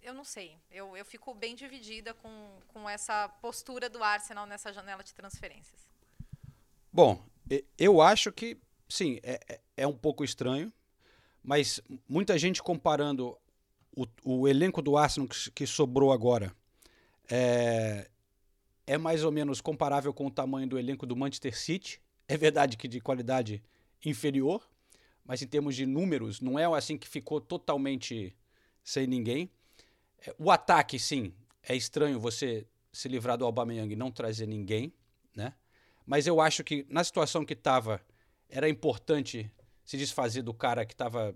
eu 0.02 0.14
não 0.14 0.24
sei. 0.24 0.58
Eu, 0.70 0.96
eu 0.96 1.04
fico 1.04 1.34
bem 1.34 1.56
dividida 1.56 2.14
com, 2.14 2.62
com 2.68 2.88
essa 2.88 3.28
postura 3.42 3.90
do 3.90 4.04
Arsenal 4.04 4.46
nessa 4.46 4.72
janela 4.72 5.04
de 5.04 5.14
transferências. 5.14 5.90
Bom, 6.94 7.22
eu 7.78 8.02
acho 8.02 8.32
que, 8.32 8.58
sim, 8.90 9.20
é, 9.24 9.40
é, 9.48 9.60
é 9.78 9.88
um 9.88 9.94
pouco 9.94 10.24
estranho, 10.24 10.72
mas 11.44 11.82
muita 12.08 12.38
gente 12.38 12.62
comparando 12.62 13.38
o, 13.96 14.06
o 14.24 14.48
elenco 14.48 14.82
do 14.82 14.98
Arsenal 14.98 15.28
que, 15.28 15.52
que 15.52 15.68
sobrou 15.68 16.12
agora 16.12 16.56
é, 17.30 18.10
é 18.86 18.98
mais 18.98 19.24
ou 19.24 19.32
menos 19.32 19.62
comparável 19.62 20.14
com 20.14 20.28
o 20.28 20.32
tamanho 20.32 20.68
do 20.68 20.78
elenco 20.78 21.06
do 21.06 21.16
Manchester 21.16 21.58
City. 21.58 22.02
É 22.28 22.38
verdade 22.38 22.78
que 22.78 22.88
de 22.88 23.00
qualidade 23.00 23.64
inferior, 24.04 24.68
mas 25.26 25.42
em 25.42 25.48
termos 25.48 25.76
de 25.76 25.86
números, 25.86 26.40
não 26.42 26.58
é 26.58 26.66
assim 26.66 26.98
que 26.98 27.08
ficou 27.08 27.42
totalmente 27.42 28.36
sem 28.84 29.08
ninguém. 29.08 29.50
É, 30.26 30.34
o 30.38 30.50
ataque, 30.52 30.98
sim, 30.98 31.34
é 31.62 31.76
estranho 31.76 32.20
você 32.20 32.66
se 32.92 33.08
livrar 33.08 33.38
do 33.38 33.46
Aubameyang 33.46 33.92
e 33.92 33.96
não 33.96 34.12
trazer 34.12 34.48
ninguém, 34.48 34.94
né? 35.36 35.54
Mas 36.08 36.26
eu 36.26 36.40
acho 36.40 36.64
que 36.64 36.86
na 36.90 37.04
situação 37.04 37.44
que 37.44 37.52
estava, 37.54 38.02
era 38.50 38.70
importante 38.70 39.52
se 39.84 39.98
desfazer 39.98 40.42
do 40.42 40.54
cara 40.54 40.86
que 40.86 40.96
tava, 40.96 41.36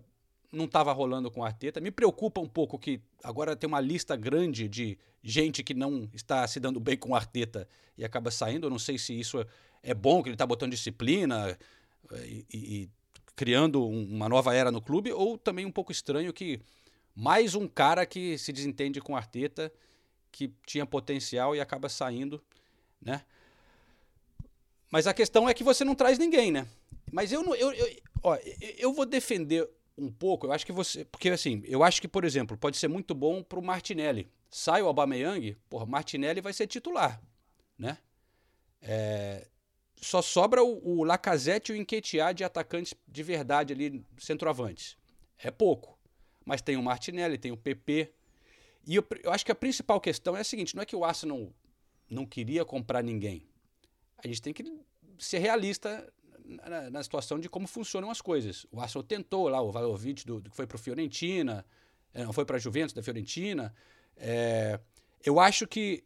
não 0.51 0.63
estava 0.63 0.93
rolando 0.93 1.29
com 1.29 1.41
o 1.41 1.43
Arteta. 1.43 1.81
Me 1.81 1.91
preocupa 1.91 2.39
um 2.39 2.47
pouco 2.47 2.79
que 2.79 3.01
agora 3.21 3.53
tem 3.53 3.67
uma 3.67 3.81
lista 3.81 4.15
grande 4.15 4.69
de 4.69 4.97
gente 5.21 5.61
que 5.61 5.73
não 5.73 6.09
está 6.13 6.47
se 6.47 6.57
dando 6.57 6.79
bem 6.79 6.95
com 6.95 7.09
o 7.09 7.15
Arteta 7.15 7.67
e 7.97 8.05
acaba 8.05 8.31
saindo. 8.31 8.67
Eu 8.67 8.71
não 8.71 8.79
sei 8.79 8.97
se 8.97 9.19
isso 9.19 9.45
é 9.83 9.93
bom, 9.93 10.23
que 10.23 10.29
ele 10.29 10.35
está 10.35 10.47
botando 10.47 10.71
disciplina 10.71 11.57
eh, 12.13 12.25
e, 12.25 12.45
e, 12.53 12.57
e 12.83 12.89
criando 13.35 13.85
uma 13.85 14.29
nova 14.29 14.55
era 14.55 14.71
no 14.71 14.81
clube, 14.81 15.11
ou 15.11 15.37
também 15.37 15.65
um 15.65 15.71
pouco 15.71 15.91
estranho 15.91 16.31
que 16.31 16.61
mais 17.13 17.55
um 17.55 17.67
cara 17.67 18.05
que 18.05 18.37
se 18.37 18.53
desentende 18.53 19.01
com 19.01 19.13
o 19.13 19.17
Arteta, 19.17 19.71
que 20.31 20.53
tinha 20.65 20.85
potencial 20.85 21.53
e 21.55 21.59
acaba 21.59 21.89
saindo, 21.89 22.41
né? 23.01 23.25
Mas 24.91 25.07
a 25.07 25.13
questão 25.13 25.47
é 25.47 25.53
que 25.53 25.63
você 25.63 25.85
não 25.85 25.95
traz 25.95 26.19
ninguém, 26.19 26.51
né? 26.51 26.67
Mas 27.11 27.31
eu 27.31 27.41
não. 27.41 27.55
Eu, 27.55 27.71
eu, 27.71 27.87
ó, 28.21 28.37
eu 28.77 28.93
vou 28.93 29.05
defender 29.05 29.67
um 29.97 30.11
pouco, 30.11 30.47
eu 30.47 30.51
acho 30.51 30.65
que 30.65 30.71
você. 30.73 31.05
Porque 31.05 31.29
assim, 31.29 31.63
eu 31.65 31.81
acho 31.81 32.01
que, 32.01 32.07
por 32.07 32.25
exemplo, 32.25 32.57
pode 32.57 32.77
ser 32.77 32.89
muito 32.89 33.15
bom 33.15 33.41
pro 33.41 33.61
Martinelli. 33.61 34.29
Sai 34.49 34.81
o 34.81 34.87
Aubameyang, 34.87 35.55
porra, 35.69 35.85
Martinelli 35.85 36.41
vai 36.41 36.51
ser 36.51 36.67
titular, 36.67 37.21
né? 37.77 37.97
É, 38.81 39.47
só 39.95 40.21
sobra 40.21 40.61
o, 40.61 40.99
o 40.99 41.03
Lacazette 41.05 41.71
e 41.71 41.75
o 41.75 41.77
Enquetear 41.77 42.33
de 42.33 42.43
atacantes 42.43 42.93
de 43.07 43.23
verdade 43.23 43.71
ali, 43.71 44.03
centroavantes. 44.17 44.97
É 45.37 45.49
pouco. 45.49 45.97
Mas 46.43 46.61
tem 46.61 46.75
o 46.75 46.83
Martinelli, 46.83 47.37
tem 47.37 47.51
o 47.51 47.57
PP. 47.57 48.11
E 48.85 48.95
eu, 48.95 49.05
eu 49.23 49.31
acho 49.31 49.45
que 49.45 49.51
a 49.51 49.55
principal 49.55 50.01
questão 50.01 50.35
é 50.35 50.41
a 50.41 50.43
seguinte: 50.43 50.75
não 50.75 50.83
é 50.83 50.85
que 50.85 50.95
o 50.95 51.05
Arsenal 51.05 51.53
não 52.09 52.25
queria 52.25 52.65
comprar 52.65 53.01
ninguém 53.01 53.50
a 54.23 54.27
gente 54.27 54.41
tem 54.41 54.53
que 54.53 54.63
ser 55.17 55.39
realista 55.39 56.11
na, 56.43 56.89
na, 56.89 57.03
situação 57.03 57.39
de 57.39 57.49
como 57.49 57.67
funcionam 57.67 58.09
as 58.09 58.21
coisas. 58.21 58.65
O 58.71 58.79
Arsenal 58.79 59.03
tentou 59.03 59.47
lá, 59.47 59.61
o 59.61 59.71
Vlahovic 59.71 60.25
do, 60.25 60.41
do 60.41 60.49
que 60.49 60.55
foi 60.55 60.67
para 60.67 60.75
o 60.75 60.79
Fiorentina, 60.79 61.65
é, 62.13 62.23
não 62.23 62.33
foi 62.33 62.45
para 62.45 62.57
a 62.57 62.59
Juventus 62.59 62.93
da 62.93 63.01
Fiorentina. 63.01 63.73
É, 64.17 64.79
eu 65.23 65.39
acho 65.39 65.67
que 65.67 66.03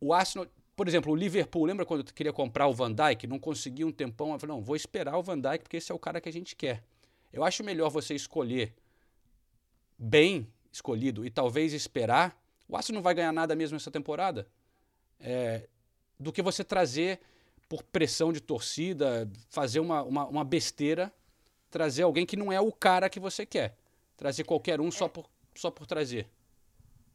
o 0.00 0.12
Arsenal, 0.12 0.46
por 0.76 0.88
exemplo, 0.88 1.12
o 1.12 1.16
Liverpool, 1.16 1.64
lembra 1.64 1.84
quando 1.84 2.04
queria 2.12 2.32
comprar 2.32 2.66
o 2.66 2.72
Van 2.72 2.92
Dijk, 2.92 3.26
não 3.26 3.38
conseguia 3.38 3.86
um 3.86 3.92
tempão, 3.92 4.32
eu 4.32 4.38
falei, 4.38 4.56
não, 4.56 4.62
vou 4.62 4.76
esperar 4.76 5.16
o 5.16 5.22
Van 5.22 5.38
Dijk 5.38 5.64
porque 5.64 5.76
esse 5.76 5.90
é 5.90 5.94
o 5.94 5.98
cara 5.98 6.20
que 6.20 6.28
a 6.28 6.32
gente 6.32 6.56
quer. 6.56 6.82
Eu 7.32 7.42
acho 7.44 7.64
melhor 7.64 7.90
você 7.90 8.14
escolher 8.14 8.74
bem 9.98 10.48
escolhido 10.72 11.24
e 11.24 11.30
talvez 11.30 11.72
esperar. 11.72 12.40
O 12.68 12.76
Arsenal 12.76 12.98
não 12.98 13.02
vai 13.02 13.14
ganhar 13.14 13.32
nada 13.32 13.54
mesmo 13.54 13.76
essa 13.76 13.90
temporada. 13.90 14.46
É, 15.20 15.68
do 16.24 16.32
que 16.32 16.42
você 16.42 16.64
trazer 16.64 17.20
por 17.68 17.82
pressão 17.82 18.32
de 18.32 18.40
torcida, 18.40 19.30
fazer 19.50 19.80
uma, 19.80 20.02
uma, 20.02 20.26
uma, 20.26 20.44
besteira, 20.44 21.12
trazer 21.70 22.02
alguém 22.02 22.26
que 22.26 22.36
não 22.36 22.52
é 22.52 22.60
o 22.60 22.72
cara 22.72 23.08
que 23.08 23.20
você 23.20 23.46
quer. 23.46 23.76
Trazer 24.16 24.44
qualquer 24.44 24.80
um 24.80 24.88
é. 24.88 24.90
só, 24.90 25.08
por, 25.08 25.28
só 25.54 25.70
por 25.70 25.86
trazer. 25.86 26.28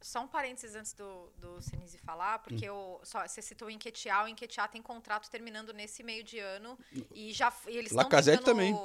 Só 0.02 0.22
um 0.22 0.28
parênteses 0.28 0.76
antes 0.76 0.94
do, 0.94 1.30
do 1.38 1.62
Sinise 1.62 1.98
falar, 1.98 2.40
porque 2.40 2.70
hum. 2.70 3.00
só, 3.04 3.28
você 3.28 3.42
citou 3.42 3.68
o 3.68 3.72
Enquetear, 3.72 4.26
o 4.26 4.28
Enquetear 4.28 4.70
tem 4.70 4.82
contrato 4.82 5.30
terminando 5.30 5.74
nesse 5.74 6.04
meio 6.04 6.24
de 6.24 6.40
ano 6.40 6.78
e 7.14 7.34
já 7.34 7.54
e 7.68 7.78
eles 7.78 7.92
estão 7.92 8.10
tentando... 8.10 8.44
também. 8.44 8.76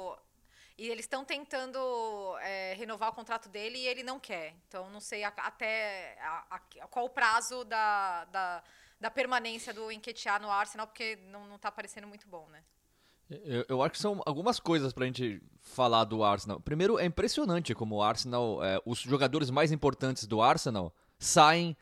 E 0.77 0.89
eles 0.89 1.05
estão 1.05 1.23
tentando 1.23 2.37
é, 2.39 2.73
renovar 2.73 3.09
o 3.09 3.13
contrato 3.13 3.47
dele 3.47 3.77
e 3.77 3.87
ele 3.87 4.03
não 4.03 4.19
quer. 4.19 4.53
Então, 4.67 4.89
não 4.89 4.99
sei 4.99 5.23
a, 5.23 5.29
até 5.29 6.17
a, 6.19 6.57
a, 6.57 6.59
qual 6.89 7.05
o 7.05 7.09
prazo 7.09 7.63
da, 7.63 8.25
da 8.25 8.63
da 9.05 9.11
permanência 9.11 9.71
do 9.71 9.91
Enquetear 9.91 10.41
no 10.41 10.49
Arsenal, 10.49 10.87
porque 10.87 11.19
não, 11.31 11.45
não 11.47 11.59
tá 11.59 11.71
parecendo 11.71 12.07
muito 12.07 12.27
bom, 12.27 12.47
né? 12.51 12.63
Eu, 13.29 13.63
eu, 13.69 13.83
acho 13.83 13.91
que 13.91 13.99
são 13.99 14.19
algumas 14.25 14.59
coisas 14.59 14.91
pra 14.93 15.05
gente 15.05 15.39
falar 15.61 16.05
do 16.05 16.23
Arsenal. 16.23 16.59
Primeiro, 16.59 16.97
é 16.97 17.05
impressionante 17.05 17.75
como 17.75 17.97
o 17.97 18.01
Arsenal, 18.01 18.63
é, 18.63 18.81
os 18.83 18.99
jogadores 18.99 19.51
mais 19.51 19.71
importantes 19.71 20.25
do 20.25 20.41
Arsenal 20.41 20.91
saem 21.19 21.77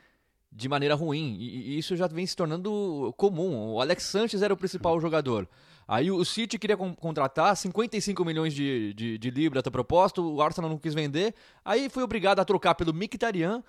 de 0.52 0.68
maneira 0.68 0.96
ruim. 0.96 1.38
E, 1.40 1.76
e, 1.76 1.78
isso 1.78 1.96
já 1.96 2.08
vem 2.08 2.28
se 2.28 2.36
tornando 2.36 3.14
comum. 3.16 3.72
O 3.72 3.80
Alex 3.80 4.04
Sanches 4.04 4.42
era 4.42 4.54
o 4.54 4.58
principal 4.58 5.00
jogador. 5.00 5.48
Aí 5.88 6.12
o 6.12 6.26
City 6.26 6.60
queria 6.60 6.76
com, 6.76 6.94
contratar 6.94 7.56
55 7.56 8.26
milhões 8.26 8.54
de, 8.54 8.94
de, 8.94 9.18
de 9.18 9.30
libras 9.30 9.64
da 9.64 9.72
proposta, 9.72 10.22
o 10.22 10.42
Arsenal 10.42 10.70
não 10.70 10.78
quis 10.78 10.94
vender. 10.94 11.34
Aí 11.64 11.90
foi 11.90 12.04
obrigado 12.04 12.40
a 12.40 12.46
trocar 12.46 12.76
pelo 12.76 12.94
Mkhitaryan 12.94 13.64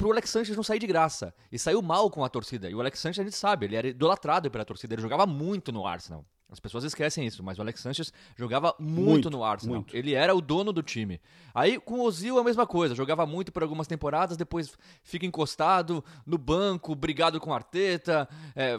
pro 0.00 0.12
Alex 0.12 0.30
Sanchez 0.30 0.56
não 0.56 0.62
sair 0.62 0.78
de 0.78 0.86
graça. 0.86 1.34
E 1.52 1.58
saiu 1.58 1.82
mal 1.82 2.10
com 2.10 2.24
a 2.24 2.28
torcida. 2.30 2.70
E 2.70 2.74
o 2.74 2.80
Alex 2.80 2.98
Sanchez, 2.98 3.18
a 3.18 3.22
gente 3.22 3.36
sabe, 3.36 3.66
ele 3.66 3.76
era 3.76 3.88
idolatrado 3.88 4.50
pela 4.50 4.64
torcida, 4.64 4.94
ele 4.94 5.02
jogava 5.02 5.26
muito 5.26 5.70
no 5.70 5.86
Arsenal. 5.86 6.24
As 6.48 6.58
pessoas 6.58 6.84
esquecem 6.84 7.26
isso, 7.26 7.44
mas 7.44 7.58
o 7.58 7.62
Alex 7.62 7.80
Sanchez 7.80 8.10
jogava 8.34 8.74
muito, 8.78 9.02
muito 9.02 9.30
no 9.30 9.44
Arsenal. 9.44 9.76
Muito. 9.76 9.94
Ele 9.94 10.14
era 10.14 10.34
o 10.34 10.40
dono 10.40 10.72
do 10.72 10.82
time. 10.82 11.20
Aí 11.54 11.78
com 11.78 11.96
o 11.96 12.04
Ozil 12.04 12.38
a 12.38 12.42
mesma 12.42 12.66
coisa, 12.66 12.94
jogava 12.94 13.26
muito 13.26 13.52
por 13.52 13.62
algumas 13.62 13.86
temporadas, 13.86 14.38
depois 14.38 14.72
fica 15.04 15.26
encostado 15.26 16.02
no 16.24 16.38
banco, 16.38 16.94
brigado 16.94 17.38
com 17.38 17.52
Arteta, 17.52 18.26
é, 18.56 18.78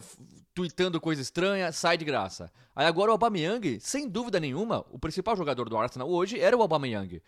tweetando 0.56 1.00
coisa 1.00 1.22
estranha, 1.22 1.72
sai 1.72 2.00
de 2.00 2.04
graça. 2.04 2.52
Aí 2.76 2.88
agora 2.88 3.12
o 3.12 3.14
Aubameyang, 3.14 3.80
sem 3.80 4.10
dúvida 4.10 4.40
nenhuma, 4.40 4.84
o 4.90 4.98
principal 4.98 5.38
jogador 5.38 5.70
do 5.70 5.78
Arsenal 5.78 6.10
hoje 6.10 6.40
era 6.40 6.58
o 6.58 6.62
Aubameyang. 6.62 7.22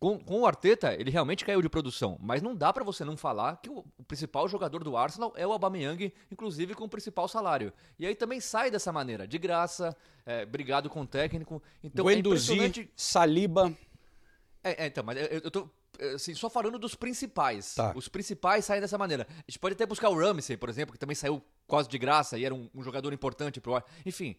Com, 0.00 0.18
com 0.18 0.40
o 0.40 0.46
Arteta, 0.46 0.94
ele 0.94 1.10
realmente 1.10 1.44
caiu 1.44 1.60
de 1.60 1.68
produção, 1.68 2.16
mas 2.22 2.40
não 2.40 2.56
dá 2.56 2.72
para 2.72 2.82
você 2.82 3.04
não 3.04 3.18
falar 3.18 3.58
que 3.58 3.68
o, 3.68 3.84
o, 3.98 4.02
principal 4.02 4.48
jogador 4.48 4.82
do 4.82 4.96
Arsenal 4.96 5.30
é 5.36 5.46
o 5.46 5.52
Aubameyang, 5.52 6.10
inclusive 6.32 6.74
com 6.74 6.84
o 6.84 6.88
principal 6.88 7.28
salário. 7.28 7.70
E 7.98 8.06
aí 8.06 8.14
também 8.14 8.40
sai 8.40 8.70
dessa 8.70 8.90
maneira, 8.90 9.28
de 9.28 9.36
graça, 9.36 9.94
é, 10.24 10.46
brigado 10.46 10.88
com 10.88 11.02
o 11.02 11.06
técnico. 11.06 11.62
Então 11.84 12.06
Guendouzi, 12.06 12.52
é 12.52 12.54
impressionante... 12.54 12.92
Saliba... 12.96 13.76
É, 14.64 14.84
é, 14.84 14.86
então, 14.86 15.04
mas 15.04 15.18
eu, 15.18 15.40
eu 15.44 15.50
tô 15.50 15.68
assim, 16.14 16.34
só 16.34 16.48
falando 16.48 16.78
dos 16.78 16.94
principais. 16.94 17.74
Tá. 17.74 17.92
Os 17.94 18.08
principais 18.08 18.64
saem 18.64 18.80
dessa 18.80 18.96
maneira. 18.96 19.26
A 19.30 19.50
gente 19.50 19.58
pode 19.58 19.74
até 19.74 19.84
buscar 19.84 20.08
o 20.08 20.18
Ramsey, 20.18 20.56
por 20.56 20.70
exemplo, 20.70 20.94
que 20.94 20.98
também 20.98 21.14
saiu 21.14 21.42
quase 21.66 21.90
de 21.90 21.98
graça 21.98 22.38
e 22.38 22.44
era 22.46 22.54
um, 22.54 22.70
um 22.74 22.82
jogador 22.82 23.12
importante 23.12 23.60
pro 23.60 23.82
Enfim, 24.06 24.34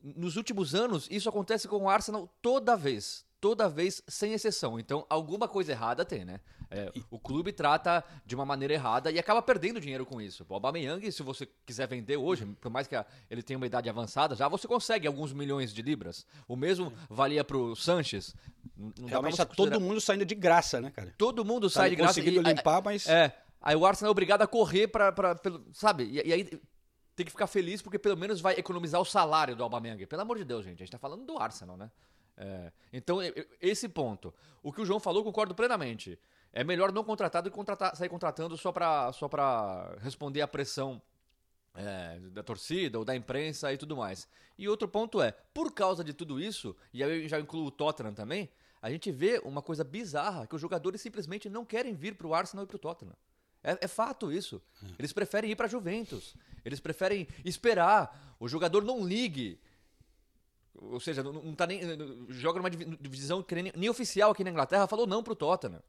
nos 0.00 0.36
últimos 0.36 0.76
anos, 0.76 1.08
isso 1.10 1.28
acontece 1.28 1.66
com 1.66 1.78
o 1.78 1.90
Arsenal 1.90 2.32
toda 2.40 2.76
vez 2.76 3.25
toda 3.40 3.68
vez, 3.68 4.02
sem 4.06 4.32
exceção. 4.32 4.78
Então, 4.78 5.06
alguma 5.08 5.48
coisa 5.48 5.72
errada 5.72 6.04
tem, 6.04 6.24
né? 6.24 6.40
É, 6.70 6.92
o 7.10 7.18
clube 7.18 7.52
trata 7.52 8.02
de 8.24 8.34
uma 8.34 8.44
maneira 8.44 8.74
errada 8.74 9.10
e 9.10 9.18
acaba 9.18 9.40
perdendo 9.40 9.80
dinheiro 9.80 10.04
com 10.04 10.20
isso. 10.20 10.44
O 10.48 10.54
Aubameyang, 10.54 11.10
se 11.12 11.22
você 11.22 11.46
quiser 11.64 11.86
vender 11.86 12.16
hoje, 12.16 12.44
por 12.60 12.70
mais 12.70 12.88
que 12.88 12.96
ele 13.30 13.42
tenha 13.42 13.56
uma 13.56 13.66
idade 13.66 13.88
avançada, 13.88 14.34
já 14.34 14.48
você 14.48 14.66
consegue 14.66 15.06
alguns 15.06 15.32
milhões 15.32 15.72
de 15.72 15.80
libras. 15.80 16.26
O 16.48 16.56
mesmo 16.56 16.92
valia 17.08 17.44
pro 17.44 17.76
Sanches. 17.76 18.34
Não 18.76 19.06
Realmente 19.06 19.36
tá 19.36 19.46
todo 19.46 19.80
mundo 19.80 20.00
saindo 20.00 20.24
de 20.24 20.34
graça, 20.34 20.80
né, 20.80 20.90
cara? 20.90 21.14
Todo 21.16 21.44
mundo 21.44 21.68
tá 21.68 21.80
sai 21.80 21.90
de 21.90 21.96
graça. 21.96 22.14
Conseguindo 22.14 22.42
limpar, 22.42 22.82
mas... 22.82 23.06
É, 23.06 23.32
aí 23.60 23.76
o 23.76 23.86
Arsenal 23.86 24.10
é 24.10 24.12
obrigado 24.12 24.42
a 24.42 24.46
correr 24.46 24.88
para, 24.88 25.14
sabe? 25.72 26.04
E, 26.04 26.28
e 26.28 26.32
aí 26.32 26.44
tem 27.14 27.24
que 27.24 27.32
ficar 27.32 27.46
feliz 27.46 27.80
porque 27.80 27.98
pelo 27.98 28.16
menos 28.16 28.40
vai 28.40 28.54
economizar 28.54 29.00
o 29.00 29.04
salário 29.04 29.54
do 29.54 29.62
Aubameyang. 29.62 30.04
Pelo 30.06 30.22
amor 30.22 30.36
de 30.36 30.44
Deus, 30.44 30.64
gente, 30.64 30.82
a 30.82 30.84
gente 30.84 30.92
tá 30.92 30.98
falando 30.98 31.24
do 31.24 31.38
Arsenal, 31.38 31.76
né? 31.76 31.90
É, 32.36 32.72
então, 32.92 33.18
esse 33.60 33.88
ponto. 33.88 34.32
O 34.62 34.72
que 34.72 34.80
o 34.80 34.84
João 34.84 35.00
falou, 35.00 35.24
concordo 35.24 35.54
plenamente. 35.54 36.18
É 36.52 36.64
melhor 36.64 36.92
não 36.92 37.04
contratar 37.04 37.42
do 37.42 37.50
que 37.50 37.56
contratar, 37.56 37.94
sair 37.96 38.08
contratando 38.08 38.56
só 38.56 38.72
para 38.72 39.12
só 39.12 39.28
responder 40.00 40.40
à 40.40 40.48
pressão 40.48 41.00
é, 41.74 42.18
da 42.30 42.42
torcida 42.42 42.98
ou 42.98 43.04
da 43.04 43.14
imprensa 43.14 43.72
e 43.72 43.76
tudo 43.76 43.96
mais. 43.96 44.26
E 44.58 44.68
outro 44.68 44.88
ponto 44.88 45.20
é, 45.20 45.32
por 45.52 45.72
causa 45.72 46.02
de 46.02 46.14
tudo 46.14 46.40
isso, 46.40 46.74
e 46.92 47.04
aí 47.04 47.24
eu 47.24 47.28
já 47.28 47.38
incluo 47.38 47.66
o 47.66 47.70
Tottenham 47.70 48.14
também, 48.14 48.48
a 48.80 48.90
gente 48.90 49.10
vê 49.10 49.40
uma 49.44 49.60
coisa 49.60 49.84
bizarra, 49.84 50.46
que 50.46 50.54
os 50.54 50.60
jogadores 50.60 51.00
simplesmente 51.00 51.48
não 51.48 51.64
querem 51.64 51.94
vir 51.94 52.14
para 52.14 52.26
o 52.26 52.34
Arsenal 52.34 52.64
e 52.64 52.68
para 52.68 52.76
o 52.76 52.78
Tottenham. 52.78 53.16
É, 53.62 53.78
é, 53.80 53.88
fato 53.88 54.30
isso. 54.30 54.62
Eles 54.96 55.12
preferem 55.12 55.50
ir 55.50 55.56
para 55.56 55.66
Juventus. 55.66 56.36
Eles 56.64 56.78
preferem 56.78 57.26
esperar. 57.44 58.36
O 58.38 58.48
jogador 58.48 58.84
não 58.84 59.04
ligue. 59.04 59.58
Ou 60.78 61.00
seja, 61.00 61.22
não, 61.22 61.54
tá 61.54 61.66
nem. 61.66 61.80
Joga 62.28 62.58
numa 62.58 62.70
divisão 62.70 63.42
que 63.42 63.54
nem, 63.54 63.72
nem 63.74 63.88
oficial 63.88 64.30
aqui 64.30 64.44
na 64.44 64.50
Inglaterra, 64.50 64.86
falou 64.86 65.06
não 65.06 65.22
pro 65.22 65.34
Tottenham. 65.34 65.82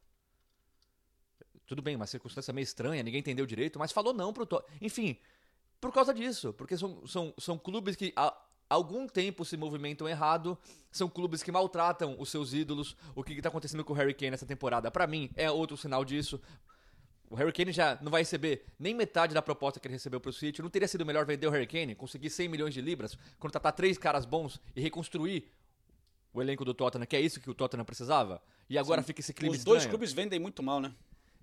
Tudo 1.66 1.82
bem, 1.82 1.96
uma 1.96 2.08
circunstância 2.08 2.54
meio 2.54 2.64
estranha, 2.64 3.04
ninguém 3.04 3.20
entendeu 3.20 3.46
direito, 3.46 3.78
mas 3.78 3.92
falou 3.92 4.14
não 4.14 4.32
pro 4.32 4.46
Tottenham. 4.46 4.78
Enfim, 4.82 5.18
por 5.82 5.92
causa 5.92 6.14
disso, 6.14 6.54
porque 6.54 6.78
são, 6.78 7.06
são, 7.06 7.34
são 7.38 7.58
clubes 7.58 7.96
que 7.96 8.14
há 8.16 8.34
algum 8.70 9.08
tempo 9.08 9.44
se 9.44 9.58
movimentam 9.58 10.08
errado, 10.08 10.58
são 10.92 11.10
clubes 11.10 11.44
que 11.44 11.52
maltratam 11.52 12.16
os 12.18 12.30
seus 12.30 12.54
ídolos. 12.54 12.96
O 13.16 13.24
que 13.24 13.34
está 13.34 13.50
acontecendo 13.50 13.84
com 13.84 13.94
o 13.94 13.96
Harry 13.96 14.14
Kane 14.14 14.32
nessa 14.32 14.46
temporada, 14.46 14.90
para 14.90 15.06
mim, 15.06 15.30
é 15.36 15.52
outro 15.52 15.76
sinal 15.76 16.06
disso. 16.06 16.42
O 17.30 17.36
Harry 17.36 17.52
Kane 17.52 17.72
já 17.72 17.98
não 18.02 18.12
vai 18.12 18.22
receber 18.22 18.66
nem 18.80 18.94
metade 18.94 19.34
da 19.34 19.42
proposta 19.42 19.80
que 19.80 19.88
ele 19.88 19.96
recebeu 19.96 20.20
para 20.20 20.30
o 20.30 20.34
City. 20.34 20.62
Não 20.62 20.70
teria 20.70 20.88
sido 20.88 21.06
melhor 21.06 21.26
vender 21.26 21.48
o 21.48 21.52
Harry 21.52 21.68
Kane, 21.68 21.94
conseguir 21.94 22.30
100 22.30 22.48
milhões 22.48 22.74
de 22.74 22.82
libras, 22.82 23.18
contratar 23.38 23.74
três 23.74 23.98
caras 23.98 24.26
bons 24.26 24.62
e 24.76 24.82
reconstruir 24.82 25.52
o 26.34 26.42
elenco 26.42 26.64
do 26.64 26.74
Tottenham, 26.74 27.06
que 27.06 27.16
é 27.16 27.22
isso 27.22 27.42
que 27.42 27.50
o 27.50 27.54
Tottenham 27.54 27.84
precisava? 27.84 28.42
E 28.70 28.78
agora 28.78 29.02
Sim. 29.02 29.08
fica 29.08 29.22
esse 29.22 29.34
clima 29.34 29.56
Os 29.56 29.64
dois 29.64 29.86
clubes 29.86 30.14
vendem 30.14 30.40
muito 30.40 30.62
mal, 30.64 30.80
né? 30.80 30.94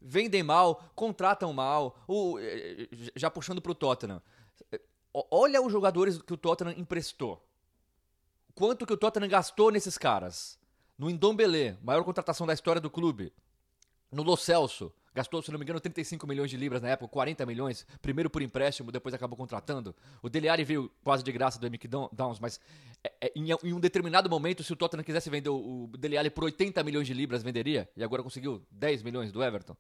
vendem 0.04 0.42
mal, 0.42 0.84
contratam 0.94 1.52
mal. 1.52 1.98
O, 2.06 2.38
eh, 2.38 2.88
já 3.16 3.30
puxando 3.30 3.62
para 3.62 3.72
o 3.72 3.74
Tottenham. 3.74 4.22
Olha 5.12 5.62
os 5.62 5.72
jogadores 5.72 6.20
que 6.20 6.34
o 6.34 6.36
Tottenham 6.36 6.74
emprestou. 6.76 7.42
Quanto 8.54 8.86
que 8.86 8.92
o 8.92 8.96
Tottenham 8.96 9.28
gastou 9.28 9.70
nesses 9.70 9.96
caras? 9.96 10.58
No 10.98 11.08
Indombele, 11.08 11.76
maior 11.82 12.04
contratação 12.04 12.46
da 12.46 12.52
história 12.52 12.80
do 12.80 12.90
clube. 12.90 13.32
No 14.12 14.22
Lo 14.22 14.36
Celso, 14.36 14.92
gastou, 15.14 15.40
se 15.40 15.50
não 15.50 15.58
me 15.58 15.64
engano, 15.64 15.80
35 15.80 16.26
milhões 16.26 16.50
de 16.50 16.56
libras 16.56 16.82
na 16.82 16.88
época, 16.88 17.08
40 17.08 17.46
milhões, 17.46 17.86
primeiro 18.02 18.28
por 18.28 18.42
empréstimo, 18.42 18.90
depois 18.90 19.14
acabou 19.14 19.36
contratando. 19.36 19.94
O 20.22 20.28
Dele 20.28 20.48
Alli 20.48 20.64
veio 20.64 20.90
quase 21.04 21.22
de 21.22 21.30
graça 21.30 21.58
do 21.58 21.66
Emic 21.66 21.86
Downs, 21.86 22.40
mas 22.40 22.60
é, 23.02 23.12
é, 23.20 23.32
em, 23.36 23.46
em, 23.62 23.72
um 23.72 23.80
determinado 23.80 24.28
momento, 24.28 24.64
se 24.64 24.72
o 24.72 24.76
Tottenham 24.76 25.04
quisesse 25.04 25.30
vender 25.30 25.50
o, 25.50 25.84
o 25.84 25.96
Dele 25.96 26.18
Alli 26.18 26.30
por 26.30 26.44
80 26.44 26.82
milhões 26.82 27.06
de 27.06 27.14
libras, 27.14 27.42
venderia, 27.42 27.88
e 27.96 28.02
agora 28.02 28.22
conseguiu 28.22 28.62
10 28.70 29.02
milhões 29.02 29.30
do 29.30 29.42
Everton. 29.42 29.76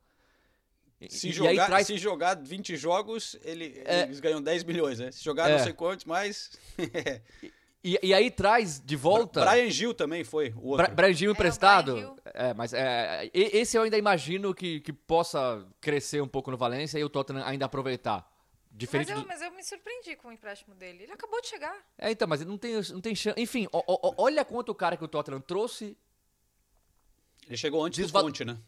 Se, 1.08 1.32
jogar, 1.32 1.66
traz... 1.66 1.86
se 1.86 1.98
jogar 1.98 2.34
20 2.36 2.76
jogos, 2.76 3.36
ele, 3.42 3.82
é... 3.84 4.02
eles 4.02 4.20
ganham 4.20 4.40
10 4.40 4.64
milhões, 4.64 4.98
né? 5.00 5.10
Se 5.10 5.22
jogar 5.22 5.50
é... 5.50 5.56
não 5.56 5.64
sei 5.64 5.72
quantos, 5.72 6.04
mais. 6.04 6.52
e, 7.84 7.98
e, 8.02 8.14
aí 8.14 8.30
traz 8.30 8.80
de 8.80 8.96
volta. 8.96 9.44
Brian 9.44 9.70
Gil 9.70 9.94
também 9.94 10.24
foi 10.24 10.52
o 10.56 10.68
outro. 10.68 10.94
Brian 10.94 11.12
Gil 11.12 11.30
é, 11.30 11.32
emprestado. 11.32 11.92
Brian 11.92 12.06
Gil. 12.06 12.16
É, 12.32 12.54
mas 12.54 12.72
é, 12.72 13.30
esse 13.32 13.76
eu 13.76 13.82
ainda 13.82 13.98
imagino 13.98 14.54
que, 14.54 14.80
que 14.80 14.92
possa 14.92 15.66
crescer 15.80 16.20
um 16.22 16.28
pouco 16.28 16.50
no 16.50 16.56
Valência 16.56 16.98
e 16.98 17.04
o 17.04 17.08
Tottenham 17.08 17.44
ainda 17.44 17.66
aproveitar. 17.66 18.28
Diferente 18.70 19.08
mas, 19.08 19.16
eu, 19.16 19.22
do... 19.22 19.28
mas 19.28 19.42
eu 19.42 19.50
me 19.52 19.62
surpreendi 19.62 20.16
com 20.16 20.28
o 20.28 20.32
empréstimo 20.32 20.74
dele. 20.74 21.04
Ele 21.04 21.12
acabou 21.12 21.40
de 21.40 21.46
chegar. 21.46 21.76
É, 21.96 22.10
então, 22.10 22.26
mas 22.26 22.40
ele 22.40 22.50
não 22.50 22.58
tem, 22.58 22.74
não 22.90 23.00
tem 23.00 23.14
chance. 23.14 23.40
Enfim, 23.40 23.68
o, 23.70 23.78
o, 23.78 24.14
olha 24.18 24.44
quanto 24.44 24.70
o 24.70 24.74
cara 24.74 24.96
que 24.96 25.04
o 25.04 25.08
Tottenham 25.08 25.40
trouxe. 25.40 25.96
Ele 27.46 27.56
chegou 27.56 27.84
antes 27.84 27.98
Desval... 27.98 28.22
do 28.22 28.26
Conte, 28.26 28.44
né? 28.44 28.58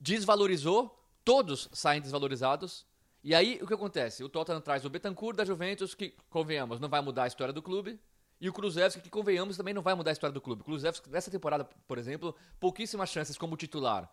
Desvalorizou 0.00 0.98
todos 1.28 1.68
saem 1.74 2.00
desvalorizados. 2.00 2.86
E 3.22 3.34
aí, 3.34 3.58
o 3.60 3.66
que 3.66 3.74
acontece? 3.74 4.24
O 4.24 4.30
Tottenham 4.30 4.62
traz 4.62 4.86
o 4.86 4.88
Betancourt 4.88 5.36
da 5.36 5.44
Juventus, 5.44 5.94
que, 5.94 6.14
convenhamos, 6.30 6.80
não 6.80 6.88
vai 6.88 7.02
mudar 7.02 7.24
a 7.24 7.26
história 7.26 7.52
do 7.52 7.60
clube. 7.60 8.00
E 8.40 8.48
o 8.48 8.52
Kruzevski, 8.52 9.00
que, 9.00 9.10
convenhamos, 9.10 9.56
também 9.56 9.74
não 9.74 9.82
vai 9.82 9.94
mudar 9.94 10.10
a 10.10 10.12
história 10.12 10.32
do 10.32 10.40
clube. 10.40 10.62
O 10.62 10.64
Kruzevski, 10.64 11.10
nessa 11.10 11.30
temporada, 11.30 11.64
por 11.86 11.98
exemplo, 11.98 12.34
pouquíssimas 12.60 13.10
chances 13.10 13.36
como 13.36 13.56
titular. 13.56 14.08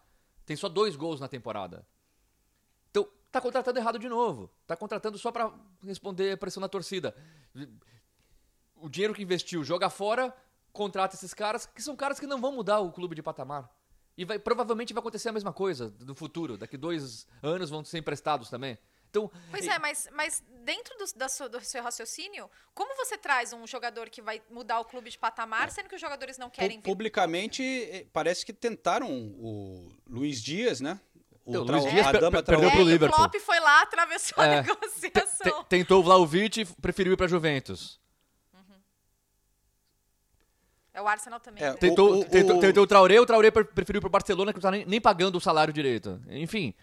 Tem 0.45 0.55
só 0.55 0.67
dois 0.67 0.95
gols 0.95 1.19
na 1.19 1.27
temporada. 1.27 1.85
Então, 2.89 3.07
tá 3.31 3.39
contratando 3.39 3.77
errado 3.77 3.99
de 3.99 4.09
novo. 4.09 4.49
Tá 4.65 4.75
contratando 4.75 5.17
só 5.17 5.31
para 5.31 5.51
responder 5.83 6.31
a 6.31 6.37
pressão 6.37 6.61
da 6.61 6.67
torcida. 6.67 7.15
O 8.75 8.89
dinheiro 8.89 9.13
que 9.13 9.21
investiu 9.21 9.63
joga 9.63 9.89
fora, 9.89 10.35
contrata 10.73 11.15
esses 11.15 11.33
caras, 11.33 11.65
que 11.65 11.81
são 11.81 11.95
caras 11.95 12.19
que 12.19 12.25
não 12.25 12.41
vão 12.41 12.51
mudar 12.51 12.79
o 12.79 12.91
clube 12.91 13.15
de 13.15 13.21
patamar. 13.21 13.69
E 14.17 14.25
vai, 14.25 14.39
provavelmente 14.39 14.93
vai 14.93 15.01
acontecer 15.01 15.29
a 15.29 15.33
mesma 15.33 15.53
coisa 15.53 15.93
no 15.99 16.15
futuro. 16.15 16.57
Daqui 16.57 16.77
dois 16.77 17.27
anos 17.43 17.69
vão 17.69 17.83
ser 17.83 17.99
emprestados 17.99 18.49
também. 18.49 18.77
Então, 19.15 19.31
pois 19.49 19.65
é, 19.65 19.79
mas, 19.79 20.09
mas 20.11 20.43
dentro 20.63 20.97
do, 20.97 21.05
da 21.15 21.27
do 21.47 21.61
seu 21.61 21.81
raciocínio, 21.81 22.49
como 22.73 22.95
você 22.95 23.17
traz 23.17 23.53
um 23.53 23.65
jogador 23.65 24.09
que 24.09 24.21
vai 24.21 24.41
mudar 24.49 24.79
o 24.79 24.85
clube 24.85 25.09
de 25.09 25.17
patamar, 25.17 25.71
sendo 25.71 25.87
que 25.87 25.95
os 25.95 26.01
jogadores 26.01 26.37
não 26.37 26.49
querem 26.49 26.77
vir? 26.77 26.83
Publicamente, 26.83 27.63
eh, 27.63 28.05
parece 28.11 28.45
que 28.45 28.51
tentaram 28.51 29.09
o 29.09 29.91
Luiz 30.07 30.41
Dias, 30.41 30.81
né? 30.81 30.99
O 31.45 31.51
então, 31.51 31.63
Luiz 31.63 31.83
Dias 31.91 32.11
per 32.11 32.31
per 32.31 32.43
perdeu 32.43 32.71
pro 32.71 32.83
Liverpool. 32.83 33.25
O 33.25 33.29
Klopp 33.29 33.35
foi 33.35 33.59
lá, 33.59 33.81
atravessou 33.81 34.43
é, 34.43 34.59
a 34.59 34.61
negociação. 34.63 35.63
Tentou 35.65 35.99
o 35.99 36.03
Vlaovic 36.03 36.61
e 36.61 36.65
preferiu 36.65 37.13
ir 37.13 37.17
para 37.17 37.27
Juventus. 37.27 37.99
É 40.95 41.01
o 41.01 41.07
Arsenal 41.09 41.41
também. 41.41 41.61
É, 41.61 41.71
né? 41.71 41.77
tentou, 41.77 42.09
o, 42.09 42.19
o, 42.21 42.25
tentou, 42.25 42.57
o... 42.57 42.59
tentou 42.61 42.83
o 42.83 42.87
Traoré, 42.87 43.19
o 43.19 43.25
Traoré 43.25 43.51
preferiu 43.51 43.99
pro 43.99 44.09
Barcelona 44.09 44.53
que 44.53 44.57
não 44.57 44.61
tá 44.61 44.71
nem, 44.71 44.85
nem 44.85 45.01
pagando 45.01 45.37
o 45.37 45.41
salário 45.41 45.73
direito. 45.73 46.21
Enfim, 46.29 46.73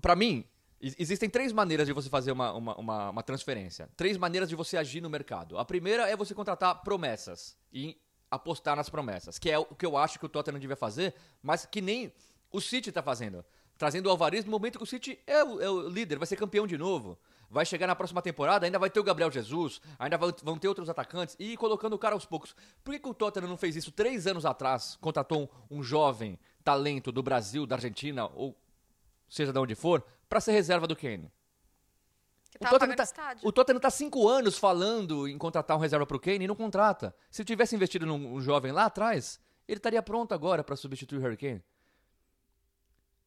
para 0.00 0.16
mim, 0.16 0.46
existem 0.82 1.30
três 1.30 1.52
maneiras 1.52 1.86
de 1.86 1.92
você 1.92 2.08
fazer 2.08 2.32
uma, 2.32 2.52
uma, 2.52 2.76
uma, 2.76 3.10
uma, 3.10 3.22
transferência. 3.22 3.88
Três 3.96 4.16
maneiras 4.16 4.48
de 4.48 4.56
você 4.56 4.76
agir 4.76 5.00
no 5.00 5.08
mercado. 5.08 5.56
A 5.58 5.64
primeira 5.64 6.08
é 6.08 6.16
você 6.16 6.34
contratar 6.34 6.82
promessas 6.82 7.56
e 7.72 7.96
apostar 8.30 8.74
nas 8.74 8.88
promessas, 8.88 9.38
que 9.38 9.50
é 9.50 9.58
o 9.58 9.64
que 9.64 9.86
eu 9.86 9.96
acho 9.96 10.18
que 10.18 10.26
o 10.26 10.28
Tottenham 10.28 10.58
devia 10.58 10.76
fazer, 10.76 11.14
mas 11.42 11.64
que 11.64 11.80
nem 11.80 12.12
o 12.50 12.60
City 12.60 12.90
tá 12.90 13.02
fazendo. 13.02 13.44
Trazendo 13.78 14.06
o 14.06 14.10
Alvarez 14.10 14.44
no 14.44 14.50
momento 14.50 14.78
que 14.78 14.84
o 14.84 14.86
City 14.86 15.18
é 15.26 15.42
o, 15.44 15.60
é 15.60 15.70
o 15.70 15.88
líder, 15.88 16.18
vai 16.18 16.26
ser 16.26 16.36
campeão 16.36 16.66
de 16.66 16.76
novo 16.76 17.18
vai 17.52 17.66
chegar 17.66 17.86
na 17.86 17.94
próxima 17.94 18.22
temporada, 18.22 18.64
ainda 18.64 18.78
vai 18.78 18.88
ter 18.88 18.98
o 18.98 19.04
Gabriel 19.04 19.30
Jesus, 19.30 19.78
ainda 19.98 20.16
vão 20.16 20.56
ter 20.56 20.68
outros 20.68 20.88
atacantes, 20.88 21.36
e 21.38 21.54
colocando 21.54 21.92
o 21.92 21.98
cara 21.98 22.14
aos 22.14 22.24
poucos. 22.24 22.56
Por 22.82 22.92
que, 22.94 22.98
que 22.98 23.08
o 23.08 23.12
Tottenham 23.12 23.46
não 23.46 23.58
fez 23.58 23.76
isso 23.76 23.92
três 23.92 24.26
anos 24.26 24.46
atrás? 24.46 24.96
Contratou 25.02 25.50
um, 25.70 25.78
um 25.78 25.82
jovem 25.82 26.38
talento 26.64 27.12
do 27.12 27.22
Brasil, 27.22 27.66
da 27.66 27.76
Argentina, 27.76 28.26
ou 28.34 28.56
seja 29.32 29.52
de 29.52 29.58
onde 29.58 29.74
for, 29.74 30.04
para 30.28 30.40
ser 30.40 30.52
reserva 30.52 30.86
do 30.86 30.94
Kane. 30.94 31.30
O 32.60 32.68
Tottenham, 32.68 32.94
tá, 32.94 33.36
o 33.42 33.52
Tottenham 33.52 33.80
tá 33.80 33.90
cinco 33.90 34.28
anos 34.28 34.58
falando 34.58 35.26
em 35.26 35.38
contratar 35.38 35.76
um 35.76 35.80
reserva 35.80 36.06
pro 36.06 36.20
Kane 36.20 36.44
e 36.44 36.48
não 36.48 36.54
contrata. 36.54 37.14
Se 37.30 37.44
tivesse 37.44 37.74
investido 37.74 38.04
num 38.04 38.34
um 38.34 38.40
jovem 38.40 38.72
lá 38.72 38.84
atrás, 38.84 39.40
ele 39.66 39.78
estaria 39.78 40.02
pronto 40.02 40.32
agora 40.32 40.62
para 40.62 40.76
substituir 40.76 41.18
o 41.18 41.22
Harry 41.22 41.36
Kane. 41.36 41.62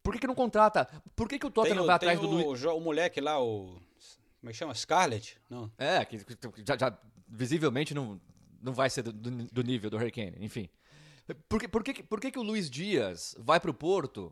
Por 0.04 0.14
que, 0.14 0.20
que 0.20 0.28
não 0.28 0.36
contrata? 0.36 0.88
Por 1.16 1.28
que, 1.28 1.40
que 1.40 1.48
o 1.48 1.50
Tottenham 1.50 1.80
tem, 1.80 1.88
vai 1.88 1.96
atrás 1.96 2.20
do 2.20 2.28
Luiz? 2.28 2.64
O, 2.64 2.78
o 2.78 2.80
moleque 2.80 3.20
lá, 3.20 3.42
o 3.42 3.82
como 4.46 4.52
é 4.52 4.54
que 4.54 4.60
chama? 4.60 4.76
Scarlett? 4.76 5.40
Não. 5.50 5.72
É, 5.76 6.06
que, 6.06 6.24
já, 6.64 6.78
já, 6.78 6.96
visivelmente 7.28 7.96
não, 7.96 8.22
não 8.62 8.74
vai 8.74 8.92
ser 8.92 9.02
do, 9.02 9.12
do, 9.12 9.64
nível 9.64 9.90
do 9.90 9.98
Hurricane, 9.98 10.38
enfim. 10.40 10.70
Por 11.50 11.60
que, 11.60 11.68
por, 11.68 11.84
que, 11.84 12.04
por 12.04 12.22
que, 12.22 12.30
que 12.30 12.38
o 12.38 12.44
Luiz 12.44 12.70
Dias 12.70 13.36
vai 13.40 13.60
pro 13.60 13.74
Porto 13.74 14.32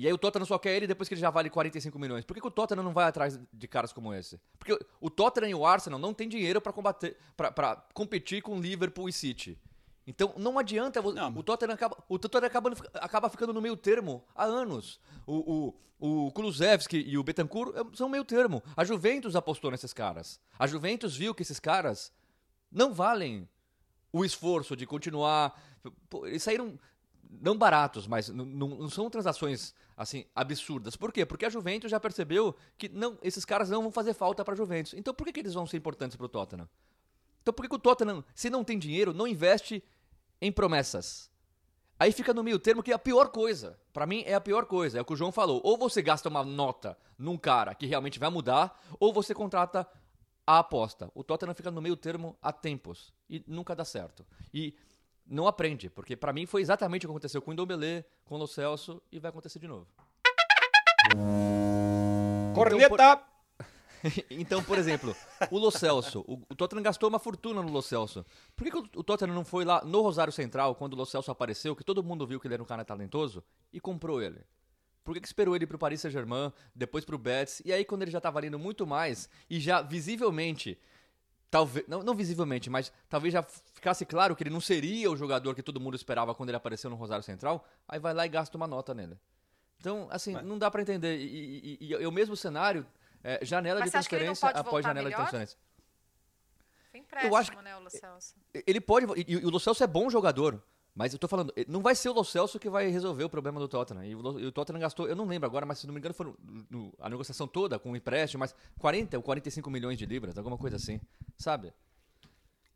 e 0.00 0.06
aí 0.06 0.12
o 0.14 0.16
Tottenham 0.16 0.46
só 0.46 0.58
quer 0.58 0.76
ele 0.76 0.86
depois 0.86 1.08
que 1.08 1.14
ele 1.14 1.20
já 1.20 1.28
vale 1.28 1.50
45 1.50 1.98
milhões? 1.98 2.24
Por 2.24 2.32
que, 2.32 2.40
que 2.40 2.46
o 2.46 2.50
Tottenham 2.50 2.82
não 2.82 2.94
vai 2.94 3.04
atrás 3.04 3.38
de 3.52 3.68
caras 3.68 3.92
como 3.92 4.14
esse? 4.14 4.40
Porque 4.58 4.78
o 4.98 5.10
Tottenham 5.10 5.50
e 5.50 5.54
o 5.54 5.66
Arsenal 5.66 5.98
não 5.98 6.14
têm 6.14 6.26
dinheiro 6.26 6.58
para 6.58 6.72
combater, 6.72 7.18
para 7.36 7.76
competir 7.92 8.40
com 8.40 8.58
Liverpool 8.58 9.10
e 9.10 9.12
City. 9.12 9.58
Então 10.06 10.32
não 10.38 10.58
adianta. 10.58 11.02
Não, 11.02 11.28
o 11.36 11.42
Tottenham, 11.42 11.74
acaba, 11.74 12.02
o 12.08 12.18
Tottenham 12.18 12.46
acaba, 12.46 12.70
acaba 12.94 13.28
ficando 13.28 13.52
no 13.52 13.60
meio 13.60 13.76
termo 13.76 14.24
há 14.34 14.44
anos. 14.44 14.98
O, 15.26 15.74
o, 16.00 16.26
o 16.26 16.32
Kulusevski 16.32 16.96
e 16.96 17.18
o 17.18 17.22
Betancourt 17.22 17.76
é, 17.76 17.96
são 17.96 18.08
meio 18.08 18.24
termo. 18.24 18.62
A 18.74 18.84
Juventus 18.84 19.36
apostou 19.36 19.70
nesses 19.70 19.92
caras. 19.92 20.40
A 20.58 20.66
Juventus 20.66 21.14
viu 21.14 21.34
que 21.34 21.42
esses 21.42 21.60
caras 21.60 22.10
não 22.72 22.94
valem 22.94 23.46
o 24.10 24.24
esforço 24.24 24.74
de 24.74 24.86
continuar. 24.86 25.60
Pô, 26.08 26.26
eles 26.26 26.42
saíram 26.42 26.78
não 27.40 27.56
baratos, 27.56 28.06
mas 28.06 28.28
não, 28.28 28.44
não, 28.44 28.88
são 28.88 29.08
transações 29.08 29.74
assim 29.96 30.24
absurdas. 30.34 30.96
Por 30.96 31.12
quê? 31.12 31.24
Porque 31.24 31.44
a 31.44 31.50
Juventus 31.50 31.90
já 31.90 32.00
percebeu 32.00 32.56
que 32.76 32.88
não, 32.88 33.18
esses 33.22 33.44
caras 33.44 33.70
não 33.70 33.82
vão 33.82 33.92
fazer 33.92 34.14
falta 34.14 34.44
para 34.44 34.54
a 34.54 34.56
Juventus. 34.56 34.94
Então 34.94 35.14
por 35.14 35.24
que, 35.24 35.32
que 35.32 35.40
eles 35.40 35.54
vão 35.54 35.66
ser 35.66 35.76
importantes 35.76 36.16
para 36.16 36.26
o 36.26 36.28
Tottenham? 36.28 36.68
Então 37.42 37.54
por 37.54 37.62
que, 37.62 37.68
que 37.68 37.76
o 37.76 37.78
Tottenham, 37.78 38.24
se 38.34 38.50
não 38.50 38.64
tem 38.64 38.78
dinheiro, 38.78 39.14
não 39.14 39.26
investe 39.26 39.82
em 40.40 40.50
promessas. 40.50 41.30
Aí 41.98 42.12
fica 42.12 42.32
no 42.32 42.42
meio 42.42 42.58
termo 42.58 42.82
que 42.82 42.90
é 42.90 42.94
a 42.94 42.98
pior 42.98 43.28
coisa. 43.28 43.78
Para 43.92 44.06
mim 44.06 44.22
é 44.26 44.34
a 44.34 44.40
pior 44.40 44.64
coisa. 44.64 44.98
É 44.98 45.02
o 45.02 45.04
que 45.04 45.12
o 45.12 45.16
João 45.16 45.30
falou. 45.30 45.60
Ou 45.62 45.76
você 45.76 46.00
gasta 46.00 46.30
uma 46.30 46.42
nota 46.42 46.96
num 47.18 47.36
cara 47.36 47.74
que 47.74 47.84
realmente 47.84 48.18
vai 48.18 48.30
mudar, 48.30 48.82
ou 48.98 49.12
você 49.12 49.34
contrata 49.34 49.86
a 50.46 50.58
aposta. 50.60 51.10
O 51.14 51.22
Tottenham 51.22 51.54
fica 51.54 51.70
no 51.70 51.82
meio 51.82 51.96
termo 51.96 52.36
há 52.40 52.52
tempos 52.52 53.12
e 53.28 53.44
nunca 53.46 53.76
dá 53.76 53.84
certo. 53.84 54.26
E 54.52 54.74
não 55.30 55.46
aprende, 55.46 55.88
porque 55.88 56.16
para 56.16 56.32
mim 56.32 56.44
foi 56.44 56.60
exatamente 56.60 57.06
o 57.06 57.08
que 57.08 57.12
aconteceu 57.12 57.40
com 57.40 57.52
o 57.52 57.54
Indombele, 57.54 58.04
com 58.24 58.34
o 58.34 58.38
Lo 58.38 58.48
Celso 58.48 59.00
e 59.12 59.20
vai 59.20 59.28
acontecer 59.30 59.60
de 59.60 59.68
novo. 59.68 59.86
Corneta! 62.52 62.84
Então, 62.84 63.16
por... 63.16 63.30
então, 64.30 64.64
por 64.64 64.78
exemplo, 64.78 65.14
o 65.50 65.58
Lo 65.58 65.70
Celso. 65.70 66.24
O, 66.26 66.42
o 66.50 66.54
Tottenham 66.56 66.82
gastou 66.82 67.08
uma 67.08 67.18
fortuna 67.18 67.62
no 67.62 67.70
Lo 67.70 67.80
Celso. 67.80 68.26
Por 68.56 68.64
que, 68.64 68.70
que 68.70 68.78
o, 68.78 69.00
o 69.00 69.04
Tottenham 69.04 69.34
não 69.34 69.44
foi 69.44 69.64
lá 69.64 69.84
no 69.84 70.02
Rosário 70.02 70.32
Central, 70.32 70.74
quando 70.74 70.94
o 70.94 70.96
Lo 70.96 71.06
Celso 71.06 71.30
apareceu, 71.30 71.76
que 71.76 71.84
todo 71.84 72.02
mundo 72.02 72.26
viu 72.26 72.40
que 72.40 72.46
ele 72.46 72.54
era 72.54 72.62
um 72.62 72.66
cara 72.66 72.84
talentoso, 72.84 73.44
e 73.72 73.78
comprou 73.78 74.20
ele? 74.20 74.40
Por 75.04 75.14
que, 75.14 75.20
que 75.20 75.28
esperou 75.28 75.54
ele 75.54 75.66
pro 75.66 75.78
Paris 75.78 76.00
Saint-Germain, 76.00 76.52
depois 76.74 77.04
pro 77.04 77.18
Betis, 77.18 77.62
e 77.64 77.72
aí 77.72 77.84
quando 77.84 78.02
ele 78.02 78.10
já 78.10 78.20
tá 78.20 78.30
valendo 78.30 78.58
muito 78.58 78.86
mais, 78.86 79.28
e 79.48 79.58
já 79.58 79.80
visivelmente, 79.80 80.78
talvez, 81.50 81.86
não, 81.88 82.02
não 82.02 82.14
visivelmente, 82.14 82.70
mas 82.70 82.92
talvez 83.08 83.32
já 83.32 83.42
ficasse 83.42 84.06
claro 84.06 84.36
que 84.36 84.42
ele 84.42 84.50
não 84.50 84.60
seria 84.60 85.10
o 85.10 85.16
jogador 85.16 85.54
que 85.54 85.62
todo 85.62 85.80
mundo 85.80 85.96
esperava 85.96 86.34
quando 86.34 86.50
ele 86.50 86.56
apareceu 86.56 86.88
no 86.88 86.96
Rosário 86.96 87.24
Central, 87.24 87.66
aí 87.88 87.98
vai 87.98 88.14
lá 88.14 88.24
e 88.24 88.28
gasta 88.28 88.56
uma 88.56 88.66
nota 88.66 88.94
nele. 88.94 89.18
Então, 89.78 90.08
assim, 90.10 90.34
não 90.34 90.58
dá 90.58 90.70
para 90.70 90.82
entender. 90.82 91.16
E, 91.18 91.78
e, 91.80 91.86
e, 91.86 91.92
e 91.92 92.06
o 92.06 92.12
mesmo 92.12 92.36
cenário 92.36 92.86
é, 93.24 93.44
janela 93.44 93.80
Mas 93.80 93.88
de 93.88 93.92
transferência 93.92 94.48
após 94.50 94.84
janela 94.84 95.08
de 95.08 95.14
melhor? 95.14 95.22
transferência. 95.28 95.58
Foi 96.90 97.00
empréstimo, 97.00 97.32
Eu 97.32 97.36
acho 97.36 97.50
que- 97.50 97.62
né, 97.62 97.76
o 97.76 97.80
Lo 97.80 97.90
Celso? 97.90 98.34
Ele 98.66 98.80
pode. 98.80 99.06
E, 99.20 99.32
e 99.32 99.36
o 99.36 99.50
Lo 99.50 99.58
Celso 99.60 99.82
é 99.82 99.86
bom 99.86 100.10
jogador. 100.10 100.62
Mas 100.94 101.12
eu 101.12 101.18
tô 101.18 101.28
falando, 101.28 101.52
não 101.68 101.80
vai 101.80 101.94
ser 101.94 102.08
o 102.08 102.12
Lo 102.12 102.24
Celso 102.24 102.58
que 102.58 102.68
vai 102.68 102.88
resolver 102.88 103.22
o 103.24 103.30
problema 103.30 103.60
do 103.60 103.68
Tottenham. 103.68 104.04
E 104.04 104.14
o, 104.14 104.52
Tottenham 104.52 104.80
gastou, 104.80 105.06
eu 105.08 105.14
não 105.14 105.24
lembro 105.24 105.46
agora, 105.46 105.64
mas 105.64 105.78
se 105.78 105.86
não 105.86 105.94
me 105.94 106.00
engano 106.00 106.14
foi 106.14 106.34
a 106.98 107.08
negociação 107.08 107.46
toda 107.46 107.78
com 107.78 107.92
o 107.92 107.96
empréstimo, 107.96 108.40
mas 108.40 108.54
40 108.78 109.16
ou 109.16 109.22
45 109.22 109.70
milhões 109.70 109.96
de 109.96 110.04
libras, 110.04 110.36
alguma 110.36 110.58
coisa 110.58 110.76
assim, 110.76 111.00
sabe? 111.36 111.72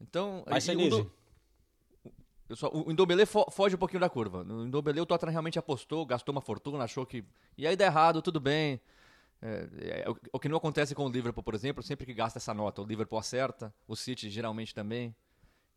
Então, 0.00 0.44
Mas, 0.46 0.66
e 0.66 0.70
o 0.70 0.79
Senise, 0.79 1.03
do- 1.03 1.11
eu 2.48 2.57
só, 2.57 2.68
o 2.72 2.92
Ndombele 2.92 3.24
fo- 3.27 3.50
foge 3.50 3.74
um 3.74 3.79
pouquinho 3.79 4.00
da 4.00 4.09
curva. 4.09 4.44
No 4.44 4.64
Ndombele 4.66 5.00
o 5.00 5.07
Tottenham 5.07 5.33
realmente 5.33 5.59
apostou, 5.59 6.05
gastou 6.07 6.33
uma 6.33 6.40
fortuna, 6.42 6.85
achou 6.85 7.05
que. 7.07 7.24
E 7.57 7.66
aí 7.66 7.74
dá 7.74 7.87
errado, 7.87 8.20
tudo 8.22 8.38
bem. 8.38 8.81
É, 9.42 9.68
é, 10.07 10.11
o, 10.11 10.16
o 10.35 10.38
que 10.40 10.48
não 10.48 10.57
acontece 10.57 10.94
com 10.94 11.05
o 11.07 11.09
Liverpool, 11.11 11.42
por 11.42 11.55
exemplo, 11.55 11.83
sempre 11.83 12.07
que 12.07 12.14
gasta 12.14 12.38
essa 12.38 12.53
nota, 12.55 12.81
o 12.81 12.85
Liverpool 12.87 13.18
acerta, 13.18 13.74
o 13.88 13.96
City 13.96 14.31
geralmente 14.31 14.74
também. 14.74 15.14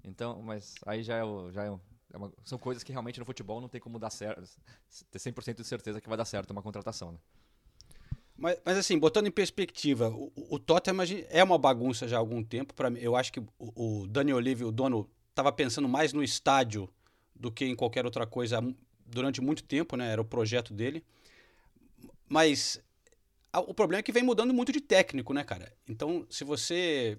Então, 0.04 0.42
mas 0.42 0.76
aí 0.86 1.04
já 1.04 1.16
é, 1.16 1.24
o- 1.24 1.52
já 1.52 1.64
é, 1.64 1.72
o- 1.72 1.80
é 2.14 2.18
uma- 2.18 2.32
são 2.46 2.58
coisas 2.58 2.84
que 2.84 2.92
realmente 2.92 3.20
no 3.20 3.26
futebol 3.26 3.60
não 3.62 3.68
tem 3.70 3.82
como 3.82 4.00
dar 4.00 4.10
certo, 4.10 4.44
ter 5.12 5.20
100% 5.20 5.62
de 5.62 5.68
certeza 5.68 6.00
que 6.02 6.08
vai 6.08 6.18
dar 6.18 6.26
certo 6.26 6.52
uma 6.52 6.62
contratação. 6.62 7.12
Né? 7.12 7.18
Mas, 8.38 8.58
mas, 8.64 8.78
assim, 8.78 8.98
botando 9.00 9.28
em 9.28 9.32
perspectiva, 9.32 10.10
o, 10.10 10.32
o 10.52 10.60
Tottenham 10.60 11.26
é 11.30 11.44
uma 11.44 11.58
bagunça 11.58 12.08
já 12.08 12.18
há 12.18 12.20
algum 12.20 12.44
tempo. 12.44 12.74
Mim, 12.90 13.00
eu 13.00 13.16
acho 13.16 13.34
que 13.34 13.40
o, 13.40 14.02
o 14.04 14.08
Dani 14.08 14.32
Olive, 14.34 14.64
o 14.64 14.72
dono, 14.72 15.10
estava 15.30 15.52
pensando 15.52 15.88
mais 15.90 16.14
no 16.14 16.24
estádio 16.24 16.88
do 17.36 17.52
que 17.52 17.66
em 17.66 17.76
qualquer 17.76 18.06
outra 18.06 18.28
coisa 18.28 18.62
durante 19.06 19.42
muito 19.42 19.64
tempo, 19.64 19.96
né? 19.96 20.12
Era 20.12 20.22
o 20.22 20.26
projeto 20.26 20.74
dele. 20.74 21.04
Mas 22.30 22.80
a- 23.52 23.60
o 23.62 23.74
problema 23.74 24.00
é 24.00 24.04
que 24.04 24.12
vem 24.12 24.24
mudando 24.24 24.54
muito 24.54 24.72
de 24.72 24.82
técnico, 24.82 25.34
né, 25.34 25.44
cara? 25.44 25.74
Então, 25.88 26.26
se 26.30 26.44
você 26.44 27.18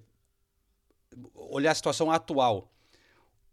olhar 1.33 1.71
a 1.71 1.75
situação 1.75 2.11
atual, 2.11 2.71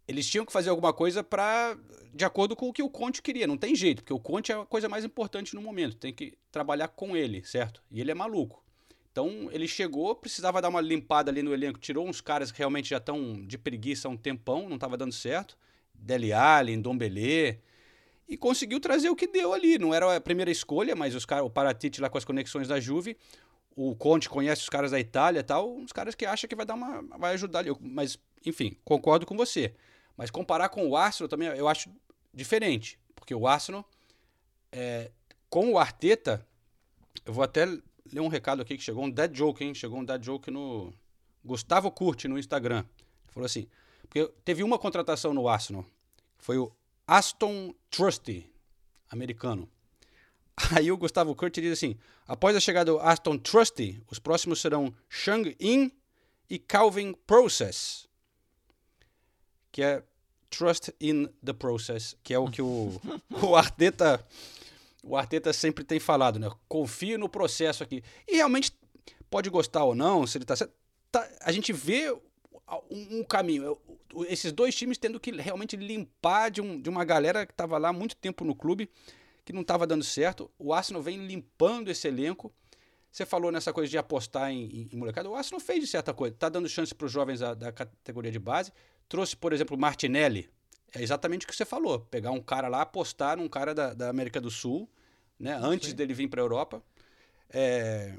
eles 0.09 0.27
tinham 0.29 0.47
que 0.47 0.53
fazer 0.53 0.71
alguma 0.71 0.92
coisa 0.92 1.23
para 1.23 1.77
de 2.14 2.25
acordo 2.25 2.57
com 2.57 2.69
o 2.69 2.73
que 2.73 2.83
o 2.83 2.88
Conte 2.88 3.21
queria. 3.21 3.47
Não 3.47 3.57
tem 3.57 3.75
jeito, 3.75 4.03
porque 4.03 4.12
o 4.12 4.19
Conte 4.19 4.53
é 4.53 4.55
a 4.55 4.64
coisa 4.64 4.88
mais 4.88 5.05
importante 5.05 5.55
no 5.55 5.61
momento. 5.61 5.97
Tem 5.97 6.12
que 6.12 6.35
trabalhar 6.51 6.88
com 6.88 7.16
ele, 7.16 7.45
certo? 7.45 7.83
E 7.90 8.01
ele 8.01 8.11
é 8.11 8.14
maluco. 8.14 8.64
Então 9.11 9.49
ele 9.51 9.66
chegou, 9.66 10.14
precisava 10.14 10.61
dar 10.61 10.69
uma 10.69 10.81
limpada 10.81 11.31
ali 11.31 11.42
no 11.42 11.53
elenco, 11.53 11.79
tirou 11.79 12.07
uns 12.07 12.21
caras 12.21 12.53
que 12.53 12.59
realmente 12.59 12.90
já 12.90 12.99
estão 12.99 13.45
de 13.47 13.59
preguiça 13.59 14.09
há 14.09 14.11
um 14.11 14.16
tempão, 14.16 14.69
não 14.69 14.77
estava 14.77 14.97
dando 14.97 15.12
certo. 15.12 15.57
Dele 15.95 16.33
Alli, 16.33 16.77
Dombele. 16.77 17.59
E 18.29 18.37
conseguiu 18.37 18.81
trazer 18.81 19.09
o 19.09 19.16
que 19.16 19.27
deu 19.27 19.53
ali. 19.53 19.79
Não 19.79 19.95
era 19.95 20.16
a 20.16 20.21
primeira 20.21 20.51
escolha, 20.51 20.95
mas 20.95 21.14
os 21.14 21.25
cara, 21.25 21.42
o 21.45 21.51
Paratite 21.51 22.01
lá 22.01 22.11
com 22.11 22.19
as 22.19 22.25
conexões 22.25 22.69
da 22.69 22.79
Juve. 22.79 23.16
O 23.75 23.95
Conte 23.95 24.29
conhece 24.29 24.62
os 24.62 24.69
caras 24.69 24.90
da 24.90 24.99
Itália 24.99 25.40
e 25.40 25.42
tal, 25.42 25.77
uns 25.77 25.92
caras 25.92 26.14
que 26.14 26.25
acham 26.25 26.49
que 26.49 26.57
vai 26.57 26.64
dar 26.64 26.75
uma. 26.75 27.03
vai 27.19 27.35
ajudar 27.35 27.61
ali. 27.61 27.71
Mas, 27.81 28.19
enfim, 28.45 28.77
concordo 28.85 29.27
com 29.27 29.37
você. 29.37 29.75
Mas 30.16 30.31
comparar 30.31 30.68
com 30.68 30.88
o 30.88 30.96
Arsenal 30.96 31.29
também 31.29 31.48
eu 31.48 31.68
acho 31.68 31.90
diferente. 32.33 32.98
Porque 33.14 33.35
o 33.35 33.46
Arsenal, 33.46 33.88
é, 34.72 35.11
com 35.50 35.72
o 35.72 35.79
Arteta, 35.79 36.46
eu 37.24 37.33
vou 37.33 37.44
até 37.44 37.64
ler 37.64 38.20
um 38.20 38.29
recado 38.29 38.62
aqui 38.62 38.76
que 38.76 38.83
chegou, 38.83 39.05
um 39.05 39.11
dead 39.11 39.35
joke, 39.37 39.64
hein? 39.64 39.74
Chegou 39.74 39.98
um 39.98 40.05
dead 40.05 40.22
joke 40.24 40.50
no 40.50 40.92
Gustavo 41.44 41.90
Curti 41.90 42.29
no 42.29 42.38
Instagram. 42.38 42.79
Ele 42.79 43.33
falou 43.33 43.46
assim, 43.46 43.66
porque 44.02 44.26
teve 44.44 44.62
uma 44.62 44.79
contratação 44.79 45.35
no 45.35 45.48
Arsenal, 45.48 45.85
foi 46.38 46.59
o 46.59 46.72
Aston 47.07 47.74
Trusty, 47.90 48.50
americano. 49.11 49.68
Aí 50.74 50.90
o 50.90 50.96
Gustavo 50.96 51.35
Curti 51.35 51.61
diz 51.61 51.72
assim, 51.72 51.96
após 52.26 52.57
a 52.57 52.61
chegada 52.61 52.92
do 52.92 52.98
Aston 53.00 53.37
Trusty, 53.38 54.02
os 54.11 54.18
próximos 54.18 54.61
serão 54.61 54.94
Shang-In 55.09 55.92
e 56.48 56.59
Calvin 56.59 57.12
Process 57.26 58.06
que 59.76 59.82
é 59.82 60.02
Trust 60.48 60.90
in 60.98 61.26
the 61.44 61.52
Process, 61.52 62.16
que 62.22 62.32
é 62.32 62.38
o 62.38 62.50
que 62.50 62.62
o, 62.62 62.98
o 63.42 63.54
Arteta 63.54 64.26
o 65.02 65.14
Arteta 65.14 65.52
sempre 65.52 65.84
tem 65.84 66.00
falado, 66.00 66.38
né? 66.38 66.50
Confie 66.66 67.18
no 67.18 67.28
processo 67.28 67.82
aqui. 67.82 68.02
E 68.26 68.36
realmente 68.36 68.72
pode 69.28 69.50
gostar 69.50 69.84
ou 69.84 69.94
não, 69.94 70.26
se 70.26 70.38
ele 70.38 70.46
tá 70.46 70.56
certo. 70.56 70.72
tá- 71.12 71.28
a 71.42 71.52
gente 71.52 71.74
vê 71.74 72.10
um, 72.90 73.18
um 73.18 73.22
caminho. 73.24 73.76
Esses 74.28 74.50
dois 74.50 74.74
times 74.74 74.96
tendo 74.96 75.20
que 75.20 75.30
realmente 75.30 75.76
limpar 75.76 76.50
de, 76.50 76.62
um- 76.62 76.80
de 76.80 76.88
uma 76.88 77.04
galera 77.04 77.44
que 77.44 77.52
estava 77.52 77.76
lá 77.76 77.90
há 77.90 77.92
muito 77.92 78.16
tempo 78.16 78.42
no 78.46 78.54
clube, 78.54 78.88
que 79.44 79.52
não 79.52 79.60
estava 79.60 79.86
dando 79.86 80.02
certo. 80.02 80.50
O 80.58 80.72
Arsenal 80.72 81.02
vem 81.02 81.26
limpando 81.26 81.88
esse 81.90 82.08
elenco. 82.08 82.50
Você 83.12 83.26
falou 83.26 83.52
nessa 83.52 83.74
coisa 83.74 83.90
de 83.90 83.98
apostar 83.98 84.50
em, 84.50 84.64
em, 84.64 84.88
em 84.90 84.96
molecada. 84.96 85.28
O 85.28 85.36
Arsenal 85.36 85.60
fez 85.60 85.80
de 85.80 85.86
certa 85.86 86.14
coisa. 86.14 86.34
Está 86.34 86.48
dando 86.48 86.66
chance 86.66 86.94
para 86.94 87.04
os 87.04 87.12
jovens 87.12 87.40
da, 87.40 87.52
da 87.52 87.70
categoria 87.70 88.32
de 88.32 88.38
base. 88.38 88.72
Trouxe, 89.09 89.37
por 89.37 89.53
exemplo, 89.53 89.77
o 89.77 89.81
Martinelli. 89.81 90.49
É 90.95 91.03
exatamente 91.03 91.45
o 91.45 91.49
que 91.49 91.55
você 91.57 91.64
falou. 91.64 92.01
Pegar 92.01 92.31
um 92.31 92.40
cara 92.40 92.69
lá, 92.69 92.83
apostar 92.83 93.37
num 93.37 93.49
cara 93.49 93.75
da, 93.75 93.92
da 93.95 94.09
América 94.09 94.40
do 94.40 94.51
Sul, 94.51 94.88
né? 95.38 95.55
Antes 95.61 95.92
dele 95.92 96.14
vir 96.14 96.29
para 96.29 96.40
a 96.40 96.45
Europa. 96.45 96.83
É, 97.51 98.14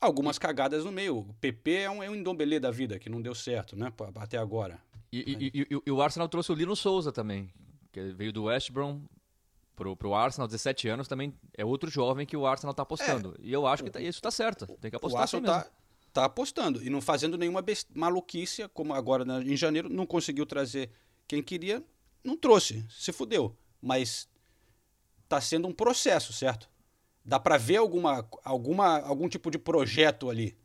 algumas 0.00 0.38
cagadas 0.38 0.84
no 0.84 0.92
meio. 0.92 1.18
O 1.18 1.34
PP 1.34 1.70
é 1.72 1.90
um, 1.90 2.02
é 2.02 2.10
um 2.10 2.14
endombelê 2.14 2.58
da 2.58 2.70
vida, 2.70 2.98
que 2.98 3.08
não 3.10 3.20
deu 3.20 3.34
certo, 3.34 3.76
né? 3.76 3.92
Até 4.16 4.38
agora. 4.38 4.80
E, 5.12 5.18
e- 5.18 5.60
e- 5.62 5.82
e- 5.86 5.90
o 5.90 6.00
Arsenal 6.00 6.28
trouxe 6.28 6.50
o 6.50 6.54
Lino 6.54 6.74
Souza 6.74 7.12
também, 7.12 7.52
que 7.92 8.00
veio 8.12 8.32
do 8.32 8.44
West 8.44 8.70
Brom 8.72 9.02
pro, 9.76 9.94
pro 9.94 10.14
Arsenal, 10.14 10.48
17 10.48 10.88
anos, 10.88 11.06
também 11.06 11.34
é 11.56 11.64
outro 11.64 11.90
jovem 11.90 12.24
que 12.26 12.36
o 12.36 12.46
Arsenal 12.46 12.72
tá 12.74 12.82
apostando. 12.82 13.36
e 13.40 13.52
eu 13.52 13.66
acho 13.66 13.84
que 13.84 13.90
tá- 13.90 14.00
isso 14.00 14.20
tá 14.22 14.30
certo, 14.30 14.66
tem 14.80 14.90
que 14.90 14.96
o 14.96 14.98
apostar 14.98 15.22
assim 15.24 15.36
Arsenal 15.36 15.56
mesmo. 15.58 15.70
tá, 15.70 15.76
tá 16.12 16.24
apostando 16.24 16.82
e 16.84 16.90
não 16.90 17.00
fazendo 17.00 17.38
nenhuma 17.38 17.64
maluquice, 17.94 18.68
como 18.68 18.94
agora 18.94 19.24
né, 19.24 19.42
em 19.42 19.56
janeiro 19.56 19.88
não 19.88 20.06
conseguiu 20.06 20.44
trazer 20.44 20.90
quem 21.26 21.42
queria, 21.42 21.82
não 22.22 22.36
trouxe, 22.36 22.84
se 22.90 23.12
fudeu. 23.12 23.56
Mas 23.80 24.28
tá 25.28 25.40
sendo 25.40 25.66
um 25.66 25.72
processo, 25.72 26.32
certo? 26.32 26.68
Dá 27.24 27.38
pra 27.40 27.56
ver 27.56 27.76
alguma, 27.76 28.28
alguma, 28.44 29.00
algum 29.00 29.28
tipo 29.28 29.50
de 29.50 29.58
projeto 29.58 30.28
ali. 30.28 30.56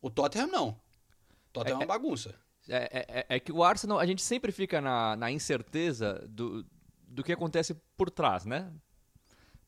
O 0.00 0.08
Tottenham 0.10 0.46
não. 0.46 0.68
O 0.68 1.52
Tottenham 1.52 1.80
é, 1.80 1.84
uma 1.84 1.86
bagunça. 1.86 2.34
É, 2.68 2.76
é- 2.76 3.06
é- 3.20 3.26
é 3.36 3.40
que 3.40 3.52
o 3.52 3.62
Arsenal, 3.62 3.98
a 3.98 4.06
gente 4.06 4.22
sempre 4.22 4.50
fica 4.52 4.80
na, 4.80 5.16
na 5.16 5.30
incerteza 5.30 6.24
do, 6.28 6.64
do 7.06 7.22
que 7.22 7.32
acontece 7.32 7.74
por 7.96 8.10
trás, 8.10 8.44
né? 8.46 8.72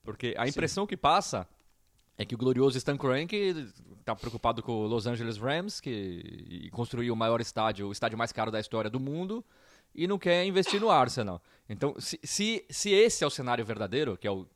Porque 0.02 0.34
a 0.38 0.48
impressão 0.48 0.86
que 0.86 0.96
passa 0.96 1.46
é 2.16 2.24
que 2.24 2.34
o 2.34 2.38
glorioso 2.38 2.78
Stan 2.78 2.96
Kroenke 2.96 3.68
tá 4.06 4.14
preocupado 4.14 4.62
com 4.62 4.72
o 4.72 4.86
Los 4.86 5.04
Angeles 5.06 5.36
Rams, 5.36 5.80
que 5.80 6.70
construiu 6.70 7.12
o 7.12 7.16
maior 7.16 7.40
estádio, 7.40 7.88
o 7.88 7.92
estádio 7.92 8.16
mais 8.16 8.30
caro 8.30 8.52
da 8.52 8.60
história 8.60 8.88
do 8.88 9.00
mundo, 9.00 9.44
e 9.92 10.06
não 10.06 10.16
quer 10.16 10.44
investir 10.46 10.80
no 10.80 10.90
Arsenal. 10.90 11.42
Então, 11.68 11.96
se, 11.98 12.20
se, 12.22 12.64
se 12.70 12.90
esse 12.90 13.24
é 13.24 13.26
o 13.26 13.30
cenário 13.30 13.64
verdadeiro, 13.64 14.16
que 14.16 14.28
é 14.28 14.30
o 14.30 14.46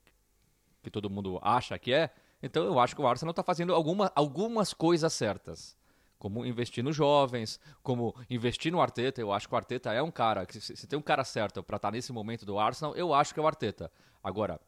que 0.82 0.90
todo 0.90 1.10
mundo 1.10 1.40
acha 1.42 1.76
que 1.78 1.92
é, 1.92 2.10
então 2.40 2.64
eu 2.64 2.78
acho 2.78 2.94
que 2.94 3.02
o 3.02 3.06
Arsenal 3.06 3.32
está 3.32 3.42
fazendo 3.42 3.74
alguma, 3.74 4.12
algumas 4.14 4.72
coisas 4.72 5.12
certas. 5.12 5.76
Como 6.16 6.46
investir 6.46 6.84
nos 6.84 6.94
jovens, 6.94 7.58
como 7.82 8.14
investir 8.28 8.70
no 8.70 8.80
Arteta. 8.80 9.20
Eu 9.20 9.32
acho 9.32 9.48
que 9.48 9.54
o 9.54 9.56
Arteta 9.56 9.92
é 9.92 10.02
um 10.02 10.10
cara. 10.10 10.46
que 10.46 10.60
Se, 10.60 10.76
se 10.76 10.86
tem 10.86 10.98
um 10.98 11.02
cara 11.02 11.24
certo 11.24 11.62
para 11.62 11.76
estar 11.76 11.90
nesse 11.90 12.12
momento 12.12 12.46
do 12.46 12.58
Arsenal, 12.58 12.94
eu 12.94 13.12
acho 13.12 13.34
que 13.34 13.40
é 13.40 13.42
o 13.42 13.46
Arteta. 13.46 13.90
Agora, 14.22 14.60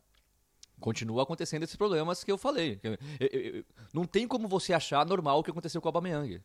continua 0.83 1.23
acontecendo 1.23 1.63
esses 1.63 1.77
problemas 1.77 2.23
que 2.23 2.31
eu 2.31 2.37
falei. 2.37 2.79
Eu- 2.83 2.99
eu- 3.21 3.29
eu- 3.57 3.65
não 3.95 4.05
tem 4.05 4.29
como 4.29 4.47
você 4.47 4.73
achar 4.75 5.07
normal 5.07 5.39
o 5.39 5.43
que 5.43 5.51
aconteceu 5.51 5.81
com 5.81 5.87
o 5.87 5.91
Aubameyang. 5.91 6.43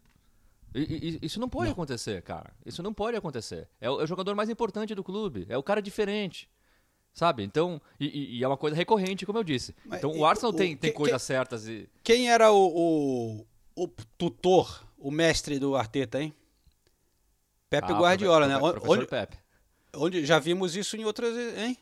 E- 0.75 1.19
Isso 1.21 1.39
não 1.39 1.49
pode 1.49 1.71
acontecer, 1.71 2.21
cara. 2.21 2.53
Isso 2.65 2.83
não 2.83 2.93
pode 2.93 3.17
acontecer. 3.17 3.67
É 3.81 3.89
o, 3.89 3.99
é 3.99 4.03
o 4.03 4.07
jogador 4.07 4.35
mais 4.35 4.49
importante 4.49 4.93
do 4.93 5.03
clube. 5.03 5.45
É 5.49 5.57
o 5.57 5.63
cara 5.63 5.81
diferente. 5.81 6.47
Sabe? 7.13 7.41
Então, 7.43 7.81
e, 7.99 8.37
e- 8.37 8.43
é 8.43 8.47
uma 8.47 8.57
coisa 8.57 8.75
recorrente, 8.75 9.25
como 9.25 9.39
eu 9.39 9.43
disse. 9.43 9.75
Mas 9.83 9.97
então 9.99 10.15
e 10.15 10.19
o 10.19 10.25
Arsenal 10.25 10.51
o- 10.51 10.55
tem, 10.55 10.77
tem 10.77 10.93
coisas 10.93 11.21
certas 11.23 11.67
e. 11.67 11.89
Quem 12.03 12.29
era 12.29 12.51
o, 12.51 13.41
o, 13.75 13.83
o 13.83 13.87
tutor, 14.17 14.85
o 14.99 15.09
mestre 15.09 15.57
do 15.57 15.75
Arteta, 15.75 16.21
hein? 16.21 16.31
Pepe 17.69 17.91
Ah, 17.91 17.97
Guardiola, 17.97 18.47
né? 18.47 18.57
Onde, 18.57 19.05
Pepe. 19.07 19.37
onde 19.95 20.25
já 20.25 20.37
vimos 20.39 20.75
isso 20.75 20.95
em 20.95 21.05
outras, 21.05 21.35
hein? 21.57 21.75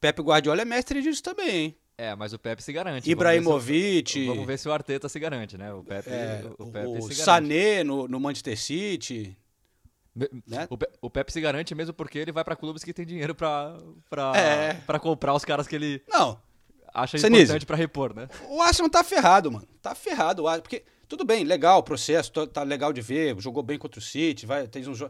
Pepe 0.00 0.22
Guardiola 0.22 0.62
é 0.62 0.64
mestre 0.64 1.02
disso 1.02 1.22
também, 1.22 1.50
hein? 1.50 1.76
É, 2.02 2.16
mas 2.16 2.32
o 2.32 2.38
Pepe 2.38 2.62
se 2.62 2.72
garante. 2.72 3.08
Ibrahimovic. 3.10 3.44
Vamos 3.44 3.64
ver 3.64 4.08
se, 4.08 4.26
vamos 4.26 4.46
ver 4.46 4.58
se 4.58 4.68
o 4.68 4.72
Arteta 4.72 5.08
se 5.08 5.18
garante, 5.20 5.56
né? 5.56 5.72
O 5.72 5.84
Pepe, 5.84 6.10
É, 6.10 6.42
o, 6.58 6.66
Pepe 6.66 6.86
o 6.86 6.92
se 6.94 6.98
garante. 7.00 7.14
Sané 7.16 7.84
no, 7.84 8.08
no 8.08 8.18
Manchester 8.18 8.58
City. 8.58 9.36
Né? 10.14 10.66
O, 10.68 10.76
Pe- 10.76 10.90
o 11.00 11.08
Pepe 11.08 11.32
se 11.32 11.40
garante 11.40 11.74
mesmo 11.74 11.94
porque 11.94 12.18
ele 12.18 12.32
vai 12.32 12.44
pra 12.44 12.54
clubes 12.56 12.84
que 12.84 12.92
tem 12.92 13.06
dinheiro 13.06 13.34
pra, 13.34 13.78
pra, 14.10 14.32
É. 14.36 14.74
pra 14.86 14.98
comprar 14.98 15.32
os 15.32 15.44
caras 15.44 15.66
que 15.66 15.74
ele 15.74 16.02
Não, 16.08 16.38
acha 16.92 17.16
Senise. 17.16 17.44
importante 17.44 17.64
pra 17.66 17.76
repor, 17.76 18.14
né? 18.14 18.28
o 18.50 18.60
Arsenal 18.60 18.90
tá 18.90 19.02
ferrado, 19.02 19.50
mano. 19.50 19.66
Tá 19.80 19.94
ferrado. 19.94 20.42
o 20.42 20.48
Ar- 20.48 20.60
Porque, 20.60 20.84
tudo 21.08 21.24
bem, 21.24 21.44
legal 21.44 21.78
o 21.78 21.82
processo, 21.82 22.30
tá, 22.32 22.46
tá 22.46 22.62
legal 22.62 22.92
de 22.92 23.00
ver, 23.00 23.34
jogou 23.40 23.62
bem 23.62 23.78
contra 23.78 23.98
o 24.00 24.02
City, 24.02 24.44
vai, 24.44 24.66
tem 24.66 24.86
uns, 24.86 25.02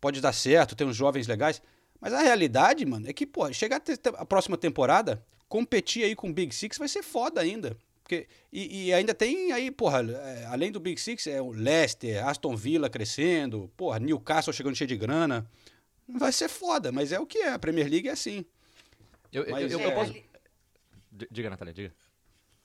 pode 0.00 0.20
dar 0.20 0.32
certo, 0.34 0.74
tem 0.76 0.86
uns 0.86 0.96
jovens 0.96 1.26
legais. 1.26 1.62
Mas 2.00 2.12
a 2.12 2.20
realidade, 2.20 2.84
mano, 2.84 3.08
é 3.08 3.12
que, 3.14 3.24
pô, 3.24 3.50
chegar 3.52 3.80
a, 3.80 4.20
a 4.22 4.26
próxima 4.26 4.58
temporada, 4.58 5.24
competir 5.48 6.04
aí 6.04 6.14
com 6.16 6.30
o 6.30 6.32
Big 6.32 6.54
Six 6.54 6.78
vai 6.78 6.88
ser 6.88 7.02
foda 7.02 7.40
ainda. 7.40 7.76
Porque, 8.02 8.26
e, 8.52 8.86
e 8.88 8.92
ainda 8.94 9.14
tem 9.14 9.50
aí, 9.52 9.70
porra, 9.70 10.00
é, 10.02 10.44
além 10.46 10.70
do 10.70 10.78
Big 10.78 11.00
Six, 11.00 11.26
é 11.26 11.40
o 11.40 11.50
Leicester, 11.50 12.26
Aston 12.26 12.54
Villa 12.54 12.90
crescendo, 12.90 13.70
porra, 13.76 13.98
Newcastle 13.98 14.52
chegando 14.52 14.76
cheio 14.76 14.88
de 14.88 14.96
grana. 14.96 15.48
Vai 16.06 16.30
ser 16.32 16.48
foda, 16.50 16.92
mas 16.92 17.12
é 17.12 17.18
o 17.18 17.24
que 17.26 17.38
é. 17.38 17.48
A 17.50 17.58
Premier 17.58 17.88
League 17.88 18.08
é 18.08 18.12
assim. 18.12 18.44
Eu, 19.32 19.44
eu- 19.44 19.52
Mas 19.52 19.72
eu- 19.72 19.80
é, 19.80 19.86
eu 19.86 19.92
posso... 19.92 20.14
Diga, 21.30 21.48
Natália, 21.48 21.72
diga. 21.72 21.94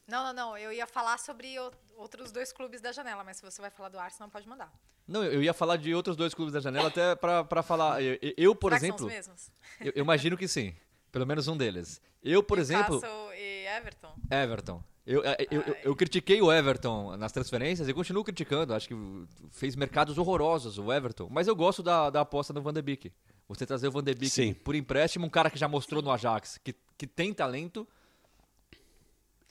Não, 0.08 0.24
não, 0.26 0.34
não. 0.34 0.58
Eu 0.58 0.74
ia 0.74 0.86
falar 0.88 1.18
sobre 1.20 1.56
outros 1.96 2.32
dois 2.32 2.52
clubes 2.52 2.82
da 2.82 2.92
janela, 2.92 3.24
mas 3.24 3.38
se 3.38 3.44
você 3.44 3.62
vai 3.62 3.70
falar 3.70 3.90
do 3.90 4.00
Arsenal, 4.00 4.30
pode 4.30 4.48
mandar. 4.48 4.74
Não, 5.08 5.24
eu 5.24 5.42
ia 5.42 5.54
falar 5.54 5.78
de 5.78 5.94
outros 5.96 6.16
dois 6.18 6.34
clubes 6.34 6.54
da 6.54 6.60
janela 6.60 6.88
até 6.90 7.16
pra, 7.16 7.44
pra 7.44 7.64
falar. 7.64 8.02
Eu, 8.04 8.18
eu, 8.36 8.56
por 8.56 8.72
Será 8.72 8.80
que 8.80 8.86
exemplo, 8.86 9.00
são 9.00 9.08
os 9.08 9.14
mesmos? 9.14 9.52
eu, 9.80 9.94
eu 9.96 10.04
imagino 10.04 10.36
que 10.36 10.48
sim. 10.48 10.76
Pelo 11.12 11.26
menos 11.26 11.48
um 11.48 11.58
deles. 11.58 12.02
Eu, 12.24 12.44
por 12.44 12.60
exemplo, 12.60 12.96
Newcastle 12.96 13.34
e 13.34 13.66
Everton. 13.68 14.16
Everton. 14.30 14.84
Eu, 15.06 15.24
eu, 15.24 15.36
eu, 15.50 15.62
eu- 15.62 15.78
eu 15.86 15.96
critiquei 15.96 16.40
o 16.42 16.52
Everton 16.52 17.18
nas 17.18 17.32
transferências 17.32 17.88
e 17.88 17.94
continuo 17.94 18.24
criticando. 18.24 18.74
Acho 18.76 18.88
que 18.88 18.96
fez 19.52 19.76
mercados 19.76 20.18
horrorosos 20.18 20.78
o 20.78 20.92
Everton. 20.94 21.28
Mas 21.32 21.48
eu 21.48 21.56
gosto 21.56 21.82
da, 21.82 22.10
da 22.10 22.22
aposta 22.22 22.54
no 22.54 22.62
Van 22.62 22.74
de 22.74 22.82
Beek. 22.82 23.12
Você 23.48 23.66
trazer 23.66 23.88
o 23.88 23.92
Van 23.92 24.04
de 24.04 24.14
Beek 24.14 24.30
Sim. 24.30 24.54
por 24.54 24.76
empréstimo, 24.76 25.26
um 25.26 25.30
cara 25.30 25.50
que 25.50 25.58
já 25.58 25.68
mostrou 25.68 26.02
no 26.04 26.12
Ajax 26.12 26.60
que, 26.64 26.76
que 26.98 27.08
tem 27.08 27.34
talento. 27.34 27.88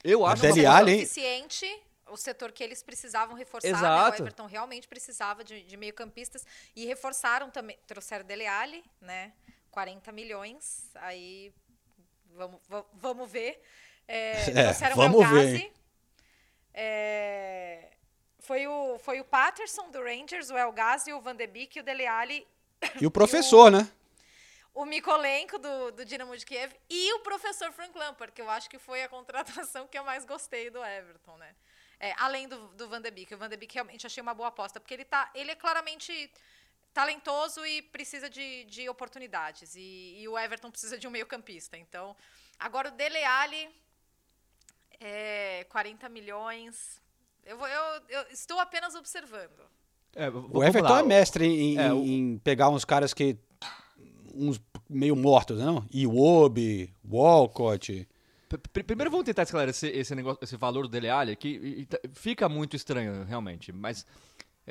Eu 0.05 0.25
acho 0.25 0.47
aposta- 0.47 0.91
hein? 0.91 1.01
suficiente 1.01 1.67
o 2.11 2.17
setor 2.17 2.53
que 2.53 2.63
eles 2.63 2.83
precisavam 2.83 3.35
reforçar. 3.37 3.69
né? 3.71 3.77
Exato. 3.77 4.23
O 4.23 4.27
Everton 4.27 4.47
realmente 4.47 4.87
precisava 4.89 5.43
de, 5.45 5.63
de 5.65 5.77
meio-campistas 5.77 6.47
e 6.77 6.87
reforçaram 6.87 7.51
também. 7.51 7.77
Trouxeram 7.87 8.25
Dele 8.25 8.47
Alli, 8.47 8.83
né? 9.01 9.33
40 9.79 10.11
milhões. 10.11 10.91
Aí 10.97 11.55
vamos, 12.35 12.61
va- 12.69 12.85
vamos 12.95 13.31
ver. 13.31 13.63
É, 14.09 14.33
É, 14.51 14.95
vamos 14.95 15.25
El 15.25 15.31
ver? 15.31 15.73
É, 16.75 17.91
foi, 18.41 18.67
o, 18.67 18.99
foi 18.99 19.21
o 19.21 19.25
Patterson 19.25 19.89
do 19.91 20.03
Rangers, 20.03 20.51
o 20.51 20.57
El 20.57 20.73
Ghazi, 20.73 21.13
o 21.13 21.21
Van 21.21 21.37
de 21.37 21.47
Beek 21.47 21.79
e 21.79 21.81
o 21.81 21.85
Dele 21.85 22.07
Alli 22.07 22.47
E 23.01 23.07
o 23.07 23.11
professor, 23.11 23.71
né? 23.71 23.89
o 24.75 24.85
Mikolenko 24.85 25.59
do, 25.59 25.93
do 25.93 26.05
Dinamo 26.05 26.37
de 26.37 26.45
Kiev 26.47 26.73
e 26.89 27.13
o 27.15 27.21
professor 27.21 27.73
Frank 27.73 27.97
Lampard, 27.97 28.33
que 28.33 28.41
eu 28.41 28.49
acho 28.51 28.69
que 28.71 28.79
foi 28.79 29.03
a 29.05 29.09
contratação 29.17 29.87
que 29.87 29.99
eu 29.99 30.05
mais 30.05 30.25
gostei 30.25 30.71
do 30.71 30.85
Everton, 30.85 31.37
né? 31.37 31.55
É, 32.01 32.15
além 32.19 32.49
do, 32.49 32.69
do 32.75 32.89
Van 32.89 33.01
de 33.01 33.11
Beek. 33.11 33.33
O 33.35 33.39
Van 33.39 33.49
de 33.49 33.57
Beek 33.57 33.75
realmente 33.75 34.07
achei 34.07 34.21
uma 34.23 34.35
boa 34.35 34.49
aposta, 34.49 34.81
porque 34.81 34.95
ele, 34.95 35.05
tá, 35.05 35.31
ele 35.35 35.51
é 35.53 35.57
claramente 35.57 36.31
talentoso 36.99 37.65
e 37.65 37.81
precisa 37.83 38.29
de, 38.29 38.65
de 38.65 38.89
oportunidades. 38.89 39.75
E, 39.77 40.17
e 40.21 40.27
o 40.29 40.37
Everton 40.37 40.71
precisa 40.71 40.99
de 40.99 41.07
um 41.07 41.11
meio 41.13 41.27
campista. 41.27 41.77
Então, 41.79 42.17
agora 42.59 42.89
o 42.89 42.93
Dele 42.93 43.23
Alli, 43.25 43.69
é, 45.01 45.65
40 45.71 46.09
milhões... 46.09 47.01
Eu, 47.45 47.57
vou, 47.57 47.67
eu, 47.69 48.03
eu 48.09 48.23
estou 48.31 48.59
apenas 48.61 48.95
observando. 48.95 49.61
É, 50.15 50.29
O 50.29 50.63
Everton 50.63 50.89
lá. 50.89 51.01
é 51.01 51.03
mestre 51.03 51.47
em, 51.47 51.79
É, 51.79 51.87
em- 51.87 51.93
o- 51.93 52.05
em 52.05 52.39
pegar 52.39 52.69
uns 52.69 52.85
caras 52.85 53.15
que. 53.15 53.39
uns 54.35 54.61
meio 54.89 55.15
mortos, 55.17 55.59
né, 55.59 55.65
não? 55.65 55.87
Iwobi, 55.93 56.93
Walcott. 57.09 58.07
Primeiro 58.73 59.11
vamos 59.11 59.25
tentar 59.25 59.45
esclarecer 59.45 59.97
esse 59.97 60.15
negócio, 60.15 60.39
esse 60.43 60.57
valor 60.57 60.83
do 60.83 60.89
Dele 60.89 61.09
Alli, 61.09 61.37
que 61.37 61.87
tá- 61.87 61.99
fica 62.13 62.49
muito 62.51 62.75
estranho 62.77 63.25
realmente, 63.25 63.73
mas 63.73 64.05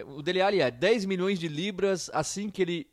o 0.04 0.22
Dele 0.22 0.42
Alli 0.42 0.62
é 0.62 0.70
10 0.72 1.06
milhões 1.06 1.40
de 1.40 1.48
libras 1.48 2.10
assim 2.14 2.50
que 2.50 2.62
ele 2.62 2.88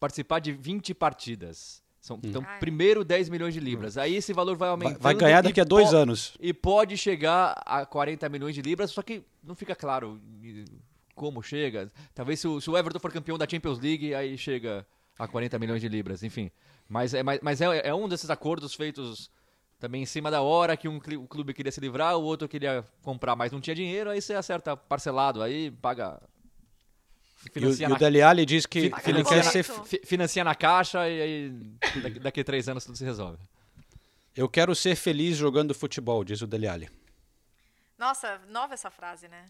participar 0.00 0.38
de 0.38 0.52
20 0.52 0.94
partidas. 0.94 1.82
São, 2.00 2.18
Então, 2.22 2.42
Ah, 2.46 2.56
é. 2.56 2.58
primeiro 2.58 3.04
10 3.04 3.28
milhões 3.28 3.52
de 3.52 3.60
libras. 3.60 3.98
Aí 3.98 4.14
esse 4.14 4.32
valor 4.32 4.56
vai 4.56 4.68
aumentando. 4.68 5.00
vai 5.00 5.14
ganhar 5.14 5.42
daqui 5.42 5.60
e 5.60 5.62
a 5.62 5.64
dois 5.64 5.92
anos. 5.92 6.34
E 6.40 6.54
pode 6.54 6.96
chegar 6.96 7.60
a 7.66 7.84
40 7.84 8.28
milhões 8.28 8.54
de 8.54 8.62
libras, 8.62 8.90
só 8.90 9.02
que 9.02 9.22
não 9.42 9.54
fica 9.54 9.74
claro 9.74 10.20
como 11.14 11.42
chega. 11.42 11.90
Talvez 12.14 12.40
se 12.40 12.46
o, 12.48 12.60
se 12.60 12.70
o 12.70 12.78
Everton 12.78 13.00
for 13.00 13.12
campeão 13.12 13.36
da 13.36 13.46
Champions 13.48 13.78
League, 13.80 14.14
aí 14.14 14.38
chega 14.38 14.86
a 15.18 15.26
40 15.26 15.58
milhões 15.58 15.80
de 15.80 15.88
libras, 15.88 16.22
enfim. 16.22 16.50
Mas 16.88 17.12
é, 17.12 17.22
mas, 17.22 17.40
mas 17.42 17.60
é, 17.60 17.88
é 17.88 17.94
um 17.94 18.08
desses 18.08 18.30
acordos 18.30 18.74
feitos 18.74 19.30
também 19.78 20.02
em 20.02 20.06
cima 20.06 20.30
da 20.30 20.40
hora, 20.40 20.76
que 20.76 20.88
um 20.88 20.98
clube 20.98 21.52
queria 21.54 21.70
se 21.70 21.80
livrar, 21.80 22.16
o 22.16 22.22
outro 22.22 22.48
queria 22.48 22.84
comprar, 23.02 23.36
mas 23.36 23.52
não 23.52 23.60
tinha 23.60 23.76
dinheiro, 23.76 24.10
aí 24.10 24.20
você 24.20 24.34
acerta 24.34 24.76
parcelado, 24.76 25.40
aí 25.42 25.70
paga... 25.70 26.20
E 27.46 27.48
o, 27.48 27.52
Financia, 27.52 27.84
e 27.84 27.86
o 27.86 27.90
na, 27.90 27.98
Dele 27.98 28.20
Alli 28.22 28.44
diz 28.44 28.66
que, 28.66 28.80
fi- 28.82 28.90
que 28.90 28.96
ele 29.10 29.24
financia 29.24 29.36
quer 29.36 29.44
na- 29.44 29.50
ser. 29.84 30.06
Financia 30.06 30.44
na 30.44 30.54
caixa 30.54 31.08
e 31.08 31.22
aí 31.22 31.50
daqui, 32.02 32.18
daqui 32.18 32.40
a 32.40 32.44
três 32.44 32.68
anos 32.68 32.84
tudo 32.84 32.96
se 32.98 33.04
resolve. 33.04 33.38
Eu 34.36 34.48
quero 34.48 34.74
ser 34.74 34.96
feliz 34.96 35.36
jogando 35.36 35.74
futebol, 35.74 36.24
diz 36.24 36.40
o 36.42 36.46
Dele 36.46 36.66
Alli. 36.68 36.90
Nossa, 37.96 38.38
nova 38.48 38.74
essa 38.74 38.90
frase, 38.90 39.28
né? 39.28 39.46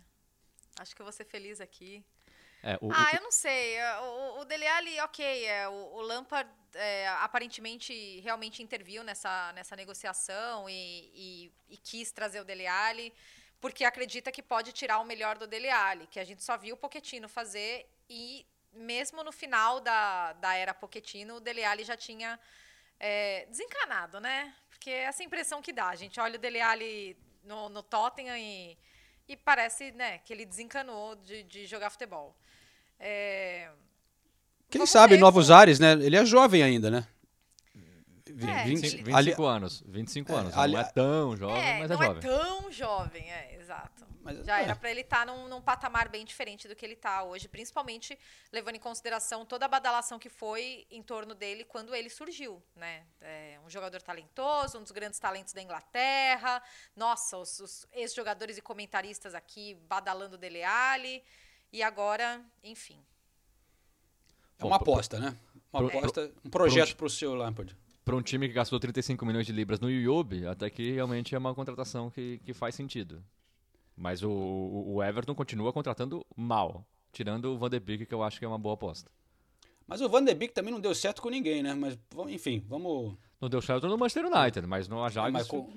Acho 0.78 0.95
que 0.95 1.03
eu 1.03 1.05
vou 1.05 1.12
ser 1.12 1.24
feliz 1.24 1.61
aqui. 1.61 2.05
É, 2.62 2.76
o- 2.80 2.89
o- 2.89 2.93
Ah, 2.93 3.11
eu 3.14 3.22
não 3.22 3.30
sei. 3.32 3.76
O, 4.03 4.41
o 4.41 4.45
Dele 4.45 4.66
Alli, 4.66 5.01
ok. 5.01 5.45
É, 5.47 5.68
o, 5.68 5.72
o 5.97 6.01
Lampard 6.03 6.49
é, 6.74 7.09
aparentemente 7.09 8.20
realmente 8.20 8.62
interviu 8.62 9.03
nessa, 9.05 9.53
nessa 9.55 9.74
negociação 9.76 10.68
e, 10.68 11.11
e- 11.14 11.53
e 11.70 11.76
quis 11.76 12.11
trazer 12.11 12.41
o 12.41 12.45
Dele 12.45 12.66
Alli 12.66 13.12
porque 13.61 13.85
acredita 13.85 14.31
que 14.31 14.43
pode 14.43 14.73
tirar 14.73 14.99
o 14.99 15.05
melhor 15.05 15.37
do 15.39 15.47
Dele 15.47 15.69
Alli, 15.69 16.07
que 16.07 16.21
a 16.21 16.25
gente 16.25 16.43
só 16.43 16.57
viu 16.57 16.75
o 16.75 16.79
Pochettino 16.79 17.29
fazer 17.29 17.87
e 18.09 18.47
mesmo 18.73 19.25
no 19.25 19.33
final 19.33 19.81
da, 19.81 20.33
da 20.35 20.55
era 20.55 20.73
Pochettino, 20.75 21.37
o 21.37 21.41
Dele 21.41 21.65
Alli 21.65 21.85
já 21.85 21.97
tinha 21.97 22.39
é, 23.01 23.47
desencanado, 23.47 24.21
né? 24.21 24.55
Porque 24.71 24.91
é 24.91 25.05
essa 25.05 25.25
impressão 25.25 25.61
que 25.61 25.73
dá. 25.73 25.89
A 25.89 25.97
gente 25.97 26.21
olha 26.21 26.37
o 26.37 26.39
Dele 26.39 26.61
Alli 26.61 27.17
no, 27.45 27.69
no 27.69 27.83
Tottenham 27.83 28.37
e, 28.37 28.77
e 29.27 29.37
parece 29.37 29.91
né, 29.93 30.19
que 30.19 30.33
ele 30.33 30.47
desencanou 30.47 31.17
de, 31.17 31.43
de 31.43 31.67
jogar 31.67 31.91
futebol. 31.91 32.37
É, 33.01 33.71
Quem 34.71 34.79
Vamos 34.79 34.91
sabe 34.91 35.15
ver, 35.15 35.21
novos 35.21 35.51
ares, 35.51 35.79
né? 35.79 35.93
Ele 35.93 36.17
é 36.17 36.25
jovem 36.25 36.63
ainda, 36.63 36.91
né? 36.91 37.07
É, 38.31 38.64
vinte- 38.64 38.81
25, 38.97 39.16
ali- 39.16 39.31
25 39.31 39.45
anos, 39.47 39.83
25 39.87 40.35
anos. 40.35 40.57
ali- 40.57 40.74
não 40.74 40.81
é 40.81 40.85
tão 40.85 41.37
jovem, 41.37 41.62
é, 41.62 41.79
mas 41.79 41.91
não 41.91 42.03
é 42.03 42.05
é 42.05 42.09
jovem. 42.09 42.22
tão 42.22 42.72
jovem, 42.72 43.31
é, 43.33 43.55
exato. 43.61 44.07
Mas, 44.20 44.45
Já 44.45 44.61
é. 44.61 44.64
era 44.64 44.76
para 44.76 44.91
ele 44.91 45.01
estar 45.01 45.24
num, 45.24 45.49
num 45.49 45.62
patamar 45.62 46.09
bem 46.11 46.22
diferente 46.24 46.68
do 46.68 46.76
que 46.76 46.85
ele 46.85 46.93
está 46.93 47.22
hoje, 47.22 47.49
principalmente 47.49 48.18
levando 48.53 48.74
em 48.76 48.79
consideração 48.81 49.47
toda 49.47 49.64
a 49.64 49.68
badalação 49.68 50.18
que 50.18 50.29
foi 50.29 50.87
em 50.91 51.03
torno 51.03 51.35
dele 51.35 51.64
quando 51.64 51.95
ele 51.95 52.11
surgiu, 52.11 52.62
né? 52.76 53.05
É, 53.22 53.59
um 53.64 53.70
jogador 53.70 54.03
talentoso, 54.03 54.79
um 54.79 54.83
dos 54.83 54.91
grandes 54.93 55.18
talentos 55.18 55.55
da 55.55 55.62
Inglaterra. 55.62 56.62
Nossa, 56.95 57.39
os, 57.39 57.59
os 57.61 57.87
ex-jogadores 57.93 58.59
e 58.59 58.61
comentaristas 58.61 59.35
aqui 59.35 59.74
badalando 59.89 60.35
o 60.35 60.39
Dele 60.39 60.62
Alli. 60.62 61.22
E 61.72 61.83
agora, 61.83 62.43
enfim. 62.62 63.03
É 64.59 64.64
uma 64.64 64.76
aposta, 64.76 65.18
né? 65.18 65.35
Uma 65.72 65.87
aposta, 65.89 66.31
um 66.45 66.51
projeto 66.51 66.89
pro- 66.89 66.97
pro 66.97 67.11
seu 67.11 67.35
Lampard. 67.35 67.76
Para 68.09 68.17
um 68.17 68.23
time 68.23 68.49
que 68.49 68.55
gastou 68.55 68.81
35 68.81 69.27
milhões 69.27 69.45
de 69.45 69.53
libras 69.53 69.81
no 69.81 69.91
Yobe, 69.91 70.47
até 70.47 70.71
que 70.71 70.93
realmente 70.93 71.35
é 71.35 71.39
uma 71.39 71.55
contratação 71.55 72.09
que, 72.09 72.41
que 72.43 72.55
faz 72.55 72.75
sentido. 72.75 73.23
Mas 73.95 74.23
o, 74.23 74.31
o 74.31 75.03
Everton 75.03 75.35
continua 75.35 75.75
contratando 75.75 76.25
mal, 76.35 76.87
tirando 77.13 77.53
o 77.53 77.59
Van 77.59 77.69
de 77.69 77.79
Beek, 77.79 78.07
que 78.07 78.15
eu 78.15 78.23
acho 78.23 78.39
que 78.39 78.47
é 78.47 78.49
uma 78.49 78.57
boa 78.57 78.73
aposta. 78.77 79.11
Mas 79.87 80.01
o 80.01 80.09
Van 80.09 80.25
de 80.25 80.33
Beek 80.35 80.55
também 80.55 80.73
não 80.73 80.81
deu 80.81 80.95
certo 80.95 81.21
com 81.21 81.29
ninguém, 81.29 81.63
né? 81.63 81.75
Mas, 81.75 81.99
enfim, 82.31 82.65
vamos... 82.67 83.15
Não 83.39 83.51
deu 83.51 83.61
certo 83.61 83.87
no 83.87 83.99
Manchester 83.99 84.25
United, 84.25 84.67
mas 84.67 84.89
no 84.89 85.05
Ajax... 85.05 85.31
mas 85.31 85.47
com- 85.47 85.71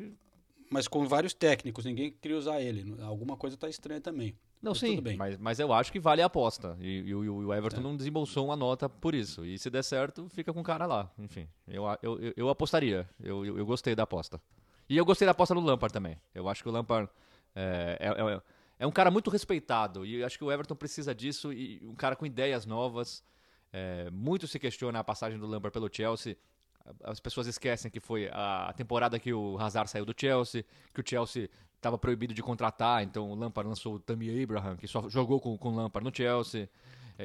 Mas 0.71 0.87
com 0.87 1.05
vários 1.05 1.33
técnicos, 1.33 1.83
ninguém 1.83 2.11
queria 2.11 2.37
usar 2.37 2.61
ele. 2.61 2.95
Alguma 3.03 3.35
coisa 3.35 3.57
tá 3.57 3.67
estranha 3.67 3.99
também. 3.99 4.33
Não, 4.61 4.71
Mas 4.71 4.79
sim, 4.79 4.91
tudo 4.95 5.01
bem. 5.01 5.17
Mas, 5.17 5.37
mas 5.37 5.59
eu 5.59 5.73
acho 5.73 5.91
que 5.91 5.99
vale 5.99 6.21
a 6.21 6.27
aposta. 6.27 6.77
E, 6.79 6.99
e 6.99 7.13
o- 7.13 7.23
e 7.25 7.29
o 7.29 7.53
Everton 7.53 7.81
não 7.81 7.97
desembolsou 7.97 8.45
uma 8.45 8.55
nota 8.55 8.87
por 8.87 9.13
isso. 9.13 9.43
E 9.45 9.59
se 9.59 9.69
der 9.69 9.83
certo, 9.83 10.29
fica 10.29 10.53
com 10.53 10.61
o 10.61 10.63
cara 10.63 10.85
lá. 10.85 11.11
Enfim, 11.19 11.45
eu, 11.67 11.83
eu, 12.01 12.19
eu, 12.21 12.33
eu 12.37 12.49
apostaria. 12.49 13.09
Eu, 13.21 13.45
eu, 13.45 13.57
eu 13.57 13.65
gostei 13.65 13.93
da 13.95 14.03
aposta. 14.03 14.39
E 14.87 14.95
eu 14.95 15.03
gostei 15.03 15.25
da 15.25 15.31
aposta 15.31 15.53
no 15.53 15.59
Lampard 15.61 15.91
também. 15.91 16.17
Eu 16.33 16.47
acho 16.47 16.63
que 16.63 16.69
o 16.69 16.71
Lampard 16.71 17.09
é, 17.53 17.97
é, 17.99 18.07
é- 18.35 18.41
é 18.79 18.87
um 18.87 18.91
cara 18.91 19.11
muito 19.11 19.29
respeitado. 19.29 20.05
E 20.05 20.15
eu 20.21 20.25
acho 20.25 20.37
que 20.37 20.43
o 20.43 20.51
Everton 20.51 20.75
precisa 20.75 21.13
disso. 21.13 21.51
E 21.51 21.81
um 21.83 21.95
cara 21.95 22.15
com 22.15 22.25
ideias 22.25 22.65
novas. 22.65 23.23
É, 23.73 24.09
muito 24.11 24.47
se 24.47 24.57
questiona 24.59 24.99
a 24.99 25.03
passagem 25.03 25.37
do 25.37 25.47
Lampard 25.47 25.73
pelo 25.73 25.89
Chelsea. 25.91 26.37
As 27.03 27.19
pessoas 27.19 27.47
esquecem 27.47 27.89
que 27.91 27.99
foi 27.99 28.29
a 28.31 28.73
temporada 28.75 29.19
que 29.19 29.33
o 29.33 29.57
Hazard 29.57 29.89
saiu 29.89 30.05
do 30.05 30.13
Chelsea, 30.17 30.65
que 30.93 31.01
o 31.01 31.03
Chelsea 31.07 31.49
estava 31.75 31.97
proibido 31.97 32.33
de 32.33 32.43
contratar, 32.43 33.03
então 33.03 33.31
o 33.31 33.35
Lampard 33.35 33.67
lançou 33.67 33.95
o 33.95 33.99
Tammy 33.99 34.43
Abraham, 34.43 34.77
que 34.77 34.87
só 34.87 35.09
jogou 35.09 35.39
com, 35.39 35.57
com 35.57 35.69
o 35.69 35.75
Lampard 35.75 36.07
no 36.07 36.15
Chelsea. 36.15 36.69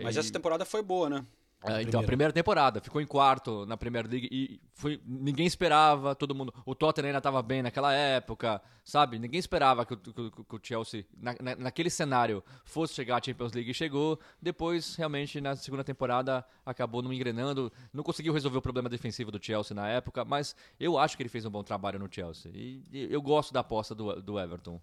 Mas 0.03 0.17
E- 0.17 0.19
essa 0.19 0.33
temporada 0.33 0.65
foi 0.65 0.83
boa, 0.83 1.09
né? 1.11 1.25
É, 1.65 1.83
então, 1.83 2.01
a 2.01 2.03
primeira 2.05 2.33
temporada, 2.33 2.81
ficou 2.81 3.01
em 3.01 3.07
quarto 3.07 3.67
na 3.67 3.77
Premier 3.77 4.07
League 4.07 4.29
e 4.31 4.61
foi, 4.73 5.01
ninguém 5.05 5.47
esperava, 5.47 6.15
todo 6.15 6.35
mundo. 6.35 6.53
O 6.65 6.75
Tottenham 6.75 7.09
ainda 7.09 7.19
estava 7.19 7.43
bem 7.43 7.63
naquela 7.63 7.93
época, 7.93 8.63
sabe? 8.85 9.19
Ninguém 9.19 9.41
esperava 9.41 9.85
que 9.85 9.95
o, 9.95 9.97
que 9.97 10.13
que 10.31 10.55
o 10.57 10.61
Chelsea, 10.63 11.05
na, 11.17 11.35
na- 11.41 11.57
naquele 11.57 11.91
cenário, 11.91 12.45
fosse 12.65 12.95
chegar 12.95 13.17
à 13.17 13.23
Champions 13.25 13.53
League 13.53 13.71
e 13.71 13.75
chegou. 13.75 14.19
Depois, 14.41 14.95
realmente, 14.97 15.41
na 15.41 15.57
segunda 15.57 15.83
temporada, 15.83 16.45
acabou 16.65 17.03
não 17.03 17.13
engrenando, 17.13 17.73
não 17.93 18.05
conseguiu 18.05 18.33
resolver 18.33 18.59
o 18.59 18.63
problema 18.63 18.89
defensivo 18.89 19.33
do 19.33 19.45
Chelsea 19.45 19.75
na 19.75 19.89
época, 19.89 20.25
mas 20.25 20.55
eu 20.79 20.97
acho 20.99 21.17
que 21.17 21.23
ele 21.23 21.31
fez 21.31 21.45
um 21.47 21.51
bom 21.51 21.65
trabalho 21.65 21.99
no 21.99 22.07
Chelsea. 22.09 22.53
E, 22.55 22.83
e 22.93 23.13
eu 23.13 23.21
gosto 23.23 23.53
da 23.53 23.61
aposta 23.61 23.95
do, 23.95 24.23
do 24.23 24.39
Everton. 24.39 24.81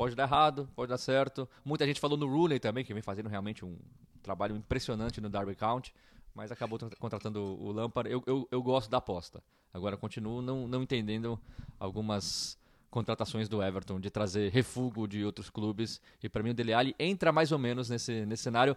Pode 0.00 0.14
dar 0.16 0.22
errado, 0.22 0.66
pode 0.74 0.88
dar 0.88 0.96
certo. 0.96 1.46
Muita 1.62 1.86
gente 1.86 2.00
falou 2.00 2.16
no 2.16 2.26
Rooney 2.26 2.58
também, 2.58 2.82
que 2.82 2.94
vem 2.94 3.02
fazendo 3.02 3.28
realmente 3.28 3.66
um 3.66 3.76
trabalho 4.22 4.56
impressionante 4.56 5.20
no 5.20 5.28
Derby 5.28 5.54
County, 5.54 5.92
mas 6.34 6.50
acabou 6.50 6.78
tra- 6.78 6.88
contratando 6.98 7.38
o 7.42 7.70
Lampard. 7.70 8.10
Eu, 8.10 8.22
eu, 8.26 8.48
eu 8.50 8.62
gosto 8.62 8.88
da 8.90 8.96
aposta. 8.96 9.42
Agora 9.74 9.98
continuo 9.98 10.40
não, 10.40 10.66
não 10.66 10.84
entendendo 10.84 11.38
algumas 11.78 12.58
contratações 12.90 13.46
do 13.46 13.62
Everton 13.62 14.00
de 14.00 14.08
trazer 14.08 14.50
refúgio 14.50 15.06
de 15.06 15.22
outros 15.22 15.50
clubes. 15.50 16.00
E 16.22 16.30
para 16.30 16.42
mim 16.42 16.52
o 16.52 16.54
Dele 16.54 16.72
Alli 16.72 16.94
entra 16.98 17.30
mais 17.30 17.52
ou 17.52 17.58
menos 17.58 17.90
nesse, 17.90 18.24
nesse 18.24 18.42
cenário. 18.42 18.74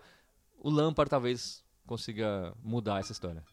O 0.59 0.69
Lampard 0.69 1.09
talvez 1.09 1.63
consiga 1.87 2.53
mudar 2.61 2.99
essa 2.99 3.13
história. 3.13 3.45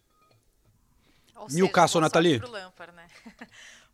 Ou 1.36 1.46
Newcastle, 1.48 2.00
Nathalie. 2.00 2.40
Pro 2.40 2.50
Lampard, 2.50 2.96
né? 2.96 3.06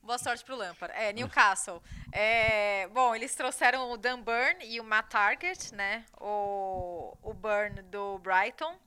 boa 0.07 0.19
sorte 0.19 0.45
pro 0.45 0.55
Lampard. 0.57 0.95
É, 0.97 1.13
Newcastle. 1.13 1.83
É, 2.13 2.87
bom, 2.89 3.15
eles 3.15 3.35
trouxeram 3.35 3.91
o 3.91 3.97
Dan 3.97 4.21
Burn 4.21 4.65
e 4.65 4.81
o 4.81 4.85
Matt 4.85 5.11
Target, 5.11 5.75
né? 5.75 6.05
O, 6.21 7.17
o 7.23 7.35
Burn 7.35 7.83
do 7.83 8.19
Brighton. 8.21 8.79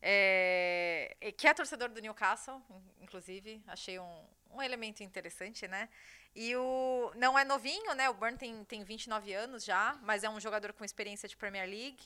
é, 0.00 1.14
que 1.36 1.46
é 1.46 1.54
torcedor 1.54 1.88
do 1.90 2.00
Newcastle, 2.00 2.62
in- 2.70 3.04
inclusive. 3.04 3.62
Achei 3.66 3.98
um, 3.98 4.24
um 4.52 4.62
elemento 4.62 5.02
interessante, 5.02 5.68
né? 5.68 5.88
E 6.34 6.54
o. 6.56 7.10
Não 7.16 7.38
é 7.38 7.44
novinho, 7.44 7.94
né? 7.94 8.08
O 8.08 8.14
Burn 8.14 8.36
tem, 8.36 8.64
tem 8.64 8.84
29 8.84 9.32
anos 9.34 9.64
já, 9.64 9.98
mas 10.02 10.22
é 10.24 10.30
um 10.30 10.40
jogador 10.40 10.72
com 10.72 10.84
experiência 10.84 11.28
de 11.28 11.36
Premier 11.36 11.68
League, 11.68 11.98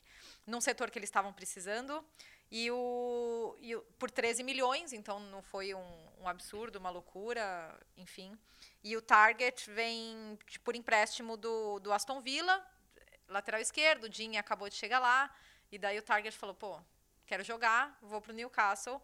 num 0.47 0.61
setor 0.61 0.91
que 0.91 0.99
eles 0.99 1.09
estavam 1.09 1.33
precisando. 1.33 2.05
E 2.55 2.71
o, 2.71 3.57
e 3.61 3.75
o- 3.75 3.81
por 3.99 4.11
13 4.11 4.43
milhões, 4.43 4.93
então 4.93 5.19
não 5.19 5.41
foi 5.41 5.73
um, 5.73 6.09
um 6.21 6.29
absurdo, 6.29 6.77
uma 6.79 6.91
loucura, 6.91 7.75
enfim. 7.97 8.39
E 8.85 8.95
o 8.95 9.01
Target 9.01 9.71
vem 9.71 10.39
por 10.63 10.77
empréstimo 10.77 11.39
do, 11.39 11.79
do 11.81 11.91
Aston 11.95 12.21
Villa, 12.21 12.63
lateral 13.27 13.59
esquerdo, 13.59 14.05
o 14.05 14.09
acabou 14.39 14.69
de 14.69 14.75
chegar 14.75 14.99
lá, 14.99 15.35
e 15.71 15.79
daí 15.79 15.99
o 15.99 16.03
Target 16.03 16.37
falou, 16.37 16.55
pô, 16.55 16.79
quero 17.27 17.43
jogar, 17.43 17.99
vou 18.03 18.21
pro 18.21 18.35
Newcastle. 18.35 19.01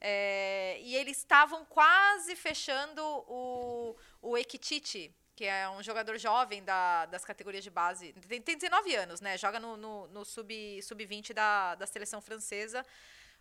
É, 0.00 0.78
e 0.80 0.94
eles 0.94 1.18
estavam 1.18 1.64
quase 1.64 2.36
fechando 2.36 3.02
o, 3.04 3.96
o 4.20 4.38
Ekititi, 4.38 5.12
que 5.42 5.46
é 5.48 5.68
um 5.68 5.82
jogador 5.82 6.16
jovem 6.18 6.62
da- 6.62 7.04
das 7.06 7.24
categorias 7.24 7.64
de 7.64 7.70
base. 7.70 8.12
Tem, 8.28 8.40
tem 8.40 8.56
19 8.56 8.94
anos, 8.94 9.20
né? 9.20 9.36
Joga 9.36 9.58
no, 9.58 9.76
no, 9.76 10.06
no 10.06 10.24
sub- 10.24 10.80
sub-20 10.80 11.32
da, 11.32 11.74
da 11.74 11.84
seleção 11.84 12.20
francesa. 12.20 12.86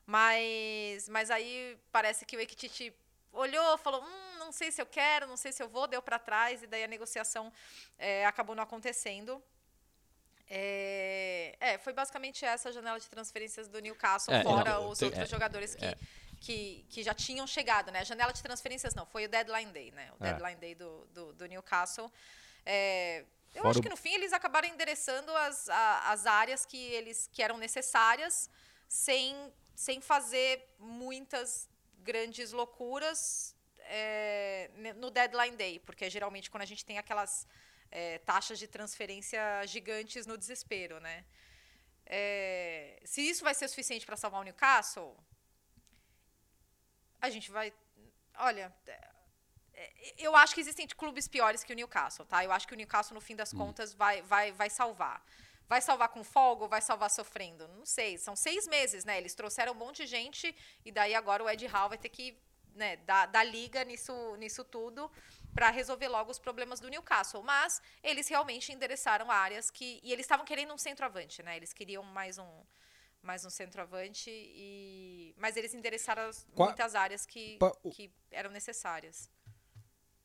Mas, 0.04 1.08
mas 1.10 1.30
aí 1.30 1.78
parece 1.92 2.26
que 2.26 2.36
o 2.36 2.40
Ekititi 2.40 2.92
olhou, 3.32 3.78
falou, 3.78 4.02
hum, 4.04 4.38
não 4.40 4.52
sei 4.52 4.72
se 4.72 4.82
eu 4.82 4.86
quero, 4.88 5.28
não 5.28 5.38
sei 5.38 5.52
se 5.52 5.62
eu 5.62 5.70
vou, 5.70 5.86
deu 5.86 6.02
para 6.02 6.18
trás, 6.18 6.64
e 6.64 6.68
daí 6.68 6.84
a 6.84 6.88
negociação 6.88 7.54
é, 8.00 8.26
acabou 8.26 8.56
não 8.56 8.64
acontecendo. 8.64 9.40
É, 10.50 11.56
é, 11.60 11.78
foi 11.78 11.94
basicamente 11.94 12.44
essa 12.44 12.70
a 12.70 12.72
janela 12.72 13.00
de 13.00 13.08
transferências 13.08 13.68
do 13.68 13.80
Newcastle, 13.80 14.34
É, 14.34 14.42
fora 14.42 14.72
não, 14.74 14.90
os 14.90 14.98
tem- 14.98 15.08
outros 15.08 15.30
jogadores 15.30 15.76
que, 15.76 15.86
é. 15.86 15.96
Que, 16.46 16.86
que 16.90 17.04
já 17.08 17.14
tinham 17.26 17.46
chegado, 17.56 17.92
né? 17.94 18.00
A 18.00 18.04
janela 18.12 18.34
de 18.34 18.42
transferências 18.48 18.94
não, 18.96 19.06
foi 19.06 19.26
o 19.26 19.30
deadline 19.30 19.72
day, 19.72 19.90
né? 19.92 20.12
O 20.20 20.24
É. 20.26 20.32
deadline 20.32 20.60
day 20.60 20.74
do, 20.76 21.06
do, 21.16 21.24
do 21.34 21.46
Newcastle. 21.46 22.12
É, 22.66 23.24
eu 23.54 23.62
Fora 23.62 23.70
acho 23.70 23.82
que 23.82 23.90
no 23.90 23.96
fim 24.06 24.14
eles 24.20 24.34
acabaram 24.34 24.68
endereçando 24.68 25.32
as, 25.46 25.70
a- 25.70 26.12
as 26.12 26.26
áreas 26.26 26.66
que 26.66 26.78
eles 26.98 27.30
que 27.32 27.42
eram 27.44 27.58
necessárias 27.58 28.50
sem, 28.90 29.54
sem 29.76 30.02
fazer 30.02 30.52
muitas 30.80 31.70
grandes 32.00 32.52
loucuras 32.52 33.56
é, 34.02 34.72
no 34.96 35.12
deadline 35.12 35.56
day, 35.56 35.80
porque 35.80 36.10
geralmente 36.10 36.50
quando 36.50 36.64
a 36.64 36.72
gente 36.72 36.84
tem 36.84 36.98
aquelas 36.98 37.48
é, 37.92 38.18
taxas 38.20 38.58
de 38.58 38.68
transferência 38.68 39.42
gigantes 39.68 40.26
no 40.26 40.36
desespero, 40.38 41.00
né? 41.00 41.24
É, 42.06 43.00
se 43.06 43.22
isso 43.22 43.44
vai 43.44 43.54
ser 43.54 43.68
suficiente 43.68 44.06
para 44.08 44.18
salvar 44.18 44.42
o 44.42 44.44
Newcastle, 44.44 45.16
a 47.22 47.30
gente 47.30 47.52
vai. 47.52 47.74
Olha, 48.38 48.74
é, 49.74 50.14
eu 50.18 50.36
acho 50.36 50.54
que 50.54 50.62
existem 50.62 50.88
clubes 50.88 51.28
piores 51.28 51.64
que 51.64 51.72
o 51.72 51.76
Newcastle, 51.76 52.26
tá? 52.26 52.44
Eu 52.44 52.52
acho 52.52 52.68
que 52.68 52.74
o 52.74 52.78
Newcastle, 52.78 53.14
no 53.14 53.22
fim 53.22 53.36
das 53.36 53.54
contas, 53.54 53.94
vai, 53.94 54.22
vai, 54.22 54.52
vai 54.52 54.70
salvar. 54.70 55.24
Vai 55.68 55.82
salvar 55.82 56.10
com 56.10 56.24
folga 56.24 56.64
ou 56.64 56.70
vai 56.70 56.82
salvar 56.82 57.10
sofrendo? 57.10 57.68
Não 57.70 57.86
sei. 57.86 58.18
São 58.18 58.36
seis 58.36 58.68
meses, 58.68 59.06
né? 59.06 59.18
Eles 59.18 59.34
trouxeram 59.34 59.72
um 59.72 59.76
monte 59.76 60.04
de 60.04 60.08
gente 60.08 60.54
e 60.84 60.92
daí 60.92 61.16
agora 61.16 61.44
o 61.44 61.50
Ed 61.50 61.66
Hall 61.68 61.90
vai 61.90 61.98
ter 61.98 62.10
que 62.10 62.38
né, 62.76 62.98
dar, 62.98 63.26
dar 63.28 63.44
liga 63.44 63.84
nisso, 63.86 64.36
nisso 64.38 64.64
tudo 64.64 65.10
para 65.54 65.70
resolver 65.70 66.08
logo 66.08 66.32
os 66.32 66.40
problemas 66.40 66.80
do 66.80 66.90
Newcastle. 66.90 67.42
Mas 67.42 67.82
eles 68.04 68.28
realmente 68.28 68.74
endereçaram 68.74 69.32
áreas 69.32 69.72
que. 69.72 70.00
E 70.04 70.12
eles 70.12 70.26
estavam 70.26 70.46
querendo 70.46 70.74
um 70.74 70.78
centroavante, 70.78 71.42
né? 71.42 71.56
Eles 71.56 71.72
queriam 71.72 72.04
mais 72.04 72.38
um, 72.38 72.64
mais 73.22 73.46
um 73.46 73.50
centroavante, 73.50 74.30
e, 74.30 75.34
mas 75.38 75.56
eles 75.56 75.74
endereçaram 75.74 76.30
Qua- 76.56 76.68
muitas 76.68 76.96
áreas 76.96 77.26
que, 77.26 77.58
Pa- 77.58 77.76
que 77.92 78.12
eram 78.32 78.50
necessárias. 78.52 79.30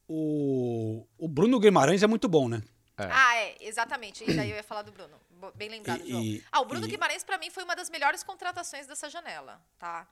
O, 0.09 1.07
o 1.19 1.29
Bruno 1.29 1.59
Guimarães 1.59 2.03
é 2.03 2.07
muito 2.07 2.29
bom, 2.29 2.49
né? 2.49 2.63
É. 2.99 3.09
Ah, 3.11 3.37
é, 3.37 3.57
exatamente. 3.61 4.25
E 4.25 4.35
daí 4.35 4.51
eu 4.51 4.57
ia 4.57 4.63
falar 4.63 4.83
do 4.83 4.91
Bruno. 4.93 5.21
Bem 5.55 5.69
lembrado, 5.69 6.01
E- 6.03 6.11
João. 6.11 6.23
e- 6.23 6.45
ah, 6.51 6.61
o 6.61 6.65
Bruno 6.65 6.87
e- 6.87 6.91
Guimarães, 6.91 7.23
para 7.23 7.37
mim, 7.37 7.51
foi 7.51 7.65
uma 7.65 7.77
das 7.77 7.91
melhores 7.91 8.23
contratações 8.23 8.87
dessa 8.87 9.11
janela, 9.11 9.61
tá? 9.79 10.09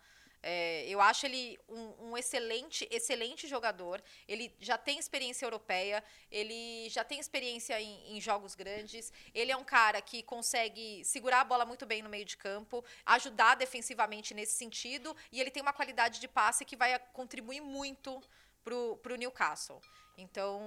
É, 0.46 0.86
eu 0.86 1.00
acho 1.00 1.24
ele 1.24 1.58
um, 1.66 2.10
um 2.10 2.18
excelente, 2.18 2.86
excelente 2.90 3.48
jogador. 3.48 4.02
Ele 4.28 4.54
já 4.60 4.76
tem 4.76 4.98
experiência 4.98 5.46
europeia, 5.46 6.04
ele 6.30 6.86
já 6.90 7.02
tem 7.02 7.18
experiência 7.18 7.80
em, 7.80 8.14
em 8.14 8.20
jogos 8.20 8.54
grandes. 8.54 9.10
Ele 9.34 9.50
é 9.50 9.56
um 9.56 9.64
cara 9.64 10.02
que 10.02 10.22
consegue 10.22 11.02
segurar 11.02 11.40
a 11.40 11.44
bola 11.44 11.64
muito 11.64 11.86
bem 11.86 12.02
no 12.02 12.10
meio 12.10 12.26
de 12.26 12.36
campo, 12.36 12.84
ajudar 13.06 13.54
defensivamente 13.54 14.34
nesse 14.34 14.52
sentido, 14.52 15.16
e 15.32 15.40
ele 15.40 15.50
tem 15.50 15.62
uma 15.62 15.72
qualidade 15.72 16.20
de 16.20 16.28
passe 16.28 16.62
que 16.62 16.76
vai 16.76 16.98
contribuir 17.14 17.62
muito 17.62 18.22
pro, 18.62 18.98
pro 18.98 19.16
Newcastle. 19.16 19.80
Então, 20.18 20.60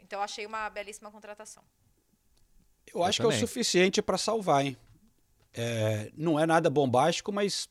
então 0.00 0.20
eu 0.20 0.22
achei 0.24 0.46
uma 0.46 0.70
belíssima 0.70 1.10
contratação. 1.10 1.62
Eu 2.86 3.00
Eu 3.00 3.04
acho 3.04 3.20
que 3.20 3.26
é 3.26 3.28
o 3.28 3.38
suficiente 3.38 4.00
para 4.00 4.16
salvar, 4.16 4.64
hein? 4.64 4.78
É, 5.52 6.10
não 6.16 6.40
é 6.40 6.46
nada 6.46 6.70
bombástico, 6.70 7.30
mas 7.30 7.68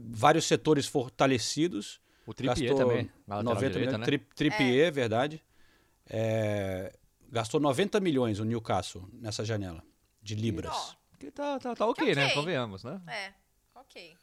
vários 0.00 0.46
setores 0.46 0.86
fortalecidos. 0.86 2.00
O 2.26 2.32
Trippier 2.32 2.74
também, 2.74 3.10
na 3.26 3.36
lateral 3.36 3.54
90 3.54 3.70
direita, 3.70 3.78
milhões, 3.78 4.00
né? 4.00 4.04
tri, 4.04 4.18
Trippier, 4.34 4.92
verdade. 4.92 5.42
É, 6.08 6.92
gastou 7.30 7.60
90 7.60 8.00
milhões 8.00 8.38
o 8.38 8.44
Newcastle 8.44 9.08
nessa 9.12 9.44
janela 9.44 9.82
de 10.22 10.34
libras. 10.34 10.96
Que 11.18 11.30
tá, 11.30 11.58
tá, 11.58 11.74
tá 11.74 11.86
ok, 11.86 12.14
né? 12.14 12.26
ok. 12.26 12.34
Convenhamos, 12.34 12.84
né? 12.84 13.00
é, 13.06 13.32
ok. 13.74 14.14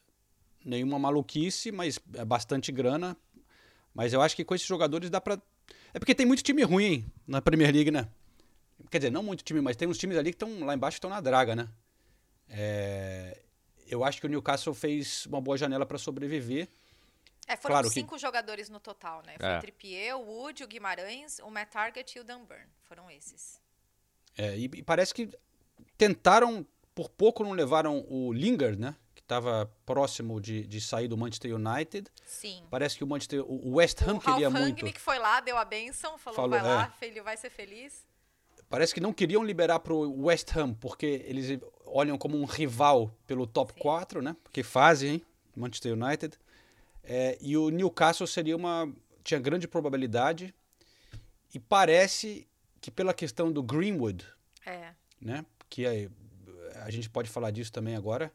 Nenhuma 0.64 0.98
maluquice, 0.98 1.70
mas 1.70 1.98
é 2.14 2.24
bastante 2.24 2.70
grana. 2.72 3.16
Mas 3.94 4.12
eu 4.12 4.22
acho 4.22 4.34
que 4.34 4.44
com 4.44 4.54
esses 4.54 4.66
jogadores 4.66 5.10
dá 5.10 5.20
pra. 5.20 5.40
É 5.92 5.98
porque 5.98 6.14
tem 6.14 6.26
muito 6.26 6.42
time 6.42 6.62
ruim 6.62 6.84
hein, 6.84 7.12
na 7.26 7.42
Premier 7.42 7.72
League, 7.72 7.90
né? 7.90 8.08
Quer 8.90 8.98
dizer, 8.98 9.10
não 9.10 9.22
muito 9.22 9.44
time, 9.44 9.60
mas 9.60 9.76
tem 9.76 9.86
uns 9.86 9.98
times 9.98 10.16
ali 10.16 10.30
que 10.30 10.36
estão 10.36 10.64
lá 10.64 10.74
embaixo 10.74 10.96
que 10.96 10.98
estão 10.98 11.10
na 11.10 11.20
draga, 11.20 11.54
né? 11.54 11.68
É, 12.48 13.41
Eu 13.92 14.02
acho 14.04 14.20
que 14.20 14.26
o 14.26 14.28
Newcastle 14.30 14.72
fez 14.74 15.26
uma 15.26 15.40
boa 15.40 15.56
janela 15.56 15.84
para 15.84 15.98
sobreviver. 15.98 16.66
É, 17.46 17.56
foram 17.56 17.74
Claro 17.74 17.88
que- 17.88 17.94
cinco 17.94 18.16
jogadores 18.18 18.68
no 18.70 18.80
total, 18.80 19.22
né? 19.26 19.34
Foi 19.38 19.46
É. 19.48 19.58
o 19.58 19.60
Trippier, 19.60 20.16
o 20.16 20.22
Wood, 20.22 20.64
o 20.64 20.66
Guimarães, 20.66 21.38
o 21.40 21.50
Matt 21.50 21.70
Target 21.70 22.16
e 22.16 22.20
o 22.20 22.24
Dan 22.24 22.44
Burn. 22.44 22.64
Foram 22.84 23.10
esses. 23.10 23.60
É, 24.38 24.56
e, 24.56 24.64
e 24.64 24.82
parece 24.82 25.12
que 25.12 25.28
tentaram, 25.98 26.66
por 26.94 27.08
pouco 27.10 27.44
não 27.44 27.52
levaram 27.52 28.04
o 28.08 28.32
Lingard, 28.32 28.78
né? 28.78 28.94
Que 29.14 29.20
estava 29.20 29.70
próximo 29.84 30.40
de, 30.40 30.66
de 30.66 30.80
sair 30.80 31.08
do 31.08 31.16
Manchester 31.16 31.54
United. 31.54 32.10
Sim. 32.24 32.64
Parece 32.70 32.96
que 32.96 33.04
o 33.04 33.06
Manchester, 33.06 33.40
o 33.44 33.68
o 33.68 33.74
West 33.74 34.00
Ham 34.02 34.14
o 34.16 34.20
queria 34.20 34.48
Ralf 34.48 34.60
muito. 34.60 34.76
Rangnick 34.80 35.00
foi 35.00 35.18
lá, 35.18 35.40
deu 35.40 35.56
a 35.58 35.64
benção, 35.64 36.16
falou, 36.18 36.36
Falou, 36.36 36.50
vai 36.58 36.62
lá, 36.62 36.84
é. 36.94 36.98
filho, 37.06 37.22
vai 37.22 37.36
ser 37.36 37.50
feliz. 37.50 38.06
Parece 38.70 38.94
que 38.94 39.00
não 39.00 39.12
queriam 39.12 39.44
liberar 39.44 39.80
para 39.80 39.92
o 39.92 40.24
West 40.24 40.56
Ham, 40.56 40.72
porque 40.72 41.22
eles 41.26 41.60
olham 41.92 42.16
como 42.18 42.36
um 42.36 42.44
rival 42.44 43.14
pelo 43.26 43.46
top 43.46 43.72
Sim. 43.74 43.80
4, 43.80 44.22
né? 44.22 44.36
Porque 44.42 44.62
fazem, 44.62 45.14
hein? 45.14 45.22
Manchester 45.56 45.92
United. 45.92 46.36
É, 47.04 47.36
e 47.40 47.56
o 47.56 47.68
Newcastle 47.70 48.26
seria 48.26 48.56
uma. 48.56 48.90
tinha 49.24 49.38
grande 49.40 49.68
probabilidade. 49.68 50.54
E 51.54 51.58
parece 51.58 52.46
que 52.80 52.90
pela 52.90 53.12
questão 53.12 53.52
do 53.52 53.62
Greenwood, 53.62 54.26
É. 54.66 54.92
né? 55.20 55.44
Que 55.68 55.84
é- 55.86 56.08
a 56.76 56.90
gente 56.90 57.08
pode 57.10 57.28
falar 57.28 57.50
disso 57.50 57.70
também 57.72 57.94
agora. 57.96 58.32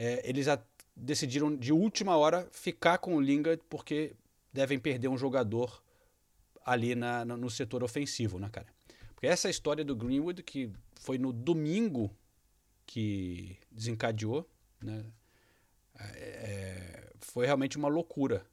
é, 0.00 0.22
eles 0.28 0.46
decidiram 0.94 1.56
de 1.56 1.72
última 1.72 2.16
hora 2.16 2.46
ficar 2.52 2.98
com 2.98 3.16
o 3.16 3.20
Lingard 3.20 3.60
porque 3.68 4.14
devem 4.52 4.78
perder 4.78 5.08
um 5.08 5.18
jogador 5.18 5.82
ali 6.64 6.94
na, 6.94 7.24
no 7.24 7.36
no 7.36 7.50
setor 7.50 7.82
ofensivo, 7.82 8.38
né, 8.38 8.48
cara? 8.48 8.68
Porque 9.14 9.26
essa 9.26 9.50
história 9.50 9.84
do 9.84 9.96
Greenwood, 9.96 10.42
que 10.44 10.70
foi 11.00 11.18
no 11.18 11.32
domingo 11.32 12.10
que 12.88 13.58
desencadeou, 13.70 14.48
né? 14.82 15.04
é, 16.00 17.12
foi 17.20 17.44
realmente 17.44 17.76
uma 17.76 17.88
loucura 17.88 18.46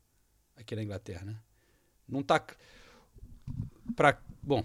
aqui 0.58 0.76
na 0.76 0.84
Inglaterra, 0.84 1.24
né? 1.24 1.38
Não 2.08 2.22
tá 2.22 2.46
para 3.96 4.20
bom 4.44 4.64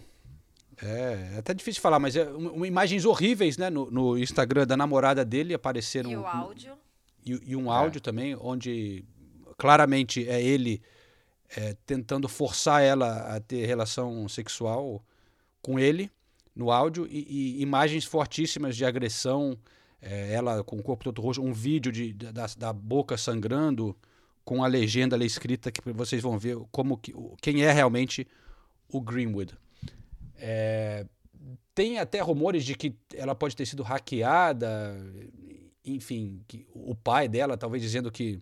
é, 0.83 1.35
é 1.35 1.39
até 1.39 1.55
difícil 1.55 1.81
falar, 1.81 2.01
mas 2.01 2.17
é 2.17 2.25
uma 2.25 2.67
imagens 2.67 3.05
horríveis, 3.05 3.57
né? 3.57 3.71
No, 3.71 3.89
no 3.91 4.19
Instagram 4.19 4.67
da 4.67 4.77
namorada 4.77 5.25
dele 5.25 5.55
apareceram 5.55 6.11
E 6.11 6.17
o 6.17 6.27
áudio. 6.27 6.79
e, 7.25 7.41
e 7.53 7.57
um 7.57 7.71
áudio 7.71 8.01
também, 8.01 8.35
onde 8.35 9.05
claramente 9.57 10.29
é 10.29 10.43
ele 10.43 10.83
é, 11.57 11.77
tentando 11.87 12.29
forçar 12.29 12.83
ela 12.83 13.37
a 13.37 13.41
ter 13.41 13.67
relação 13.67 14.29
sexual 14.29 15.05
com 15.63 15.79
ele 15.79 16.11
no 16.61 16.71
áudio 16.71 17.09
e, 17.11 17.57
e 17.59 17.63
imagens 17.63 18.05
fortíssimas 18.05 18.77
de 18.77 18.85
agressão, 18.85 19.57
é, 20.01 20.35
ela 20.35 20.63
com 20.63 20.77
o 20.77 20.83
corpo 20.83 21.05
todo 21.05 21.23
roxo, 21.23 21.43
um 21.43 21.55
vídeo 21.55 21.91
de, 21.91 22.13
da, 22.13 22.47
da 22.57 22.73
boca 22.73 23.17
sangrando 23.17 23.97
com 24.45 24.63
a 24.63 24.67
legenda 24.67 25.17
ali 25.17 25.25
escrita 25.25 25.73
que 25.73 25.81
vocês 25.93 26.23
vão 26.23 26.39
ver 26.39 26.59
como 26.71 26.99
que, 26.99 27.15
quem 27.41 27.63
é 27.63 27.73
realmente 27.73 28.29
o 28.89 29.01
Greenwood. 29.01 29.55
É, 30.37 31.07
tem 31.75 31.99
até 31.99 32.21
rumores 32.21 32.63
de 32.63 32.75
que 32.75 32.95
ela 33.15 33.35
pode 33.35 33.57
ter 33.57 33.65
sido 33.65 33.83
hackeada, 33.83 34.97
enfim, 35.83 36.43
o 36.75 36.95
pai 36.95 37.27
dela 37.27 37.57
talvez 37.57 37.83
dizendo 37.83 38.13
que 38.13 38.39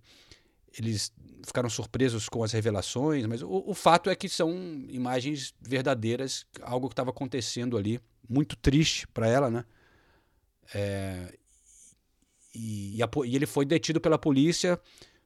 eles 0.77 1.13
ficaram 1.45 1.69
surpresos 1.69 2.29
com 2.29 2.43
as 2.43 2.53
revelações, 2.53 3.27
mas 3.27 3.43
o, 3.43 3.65
o 3.67 3.75
fato 3.75 4.11
é 4.11 4.17
que 4.17 4.29
são 4.29 4.53
imagens 4.89 5.55
verdadeiras, 5.61 6.47
algo 6.63 6.89
que 6.89 6.93
estava 6.93 7.11
acontecendo 7.11 7.77
ali, 7.77 8.01
muito 8.29 8.57
triste 8.57 9.07
para 9.09 9.29
ela, 9.29 9.51
né? 9.51 9.65
É, 10.75 11.35
e, 12.55 12.97
e 12.97 13.03
a 13.03 13.09
e 13.25 13.37
ele 13.37 13.47
foi 13.47 13.65
detido 13.65 14.01
pela 14.01 14.19
polícia, 14.19 14.81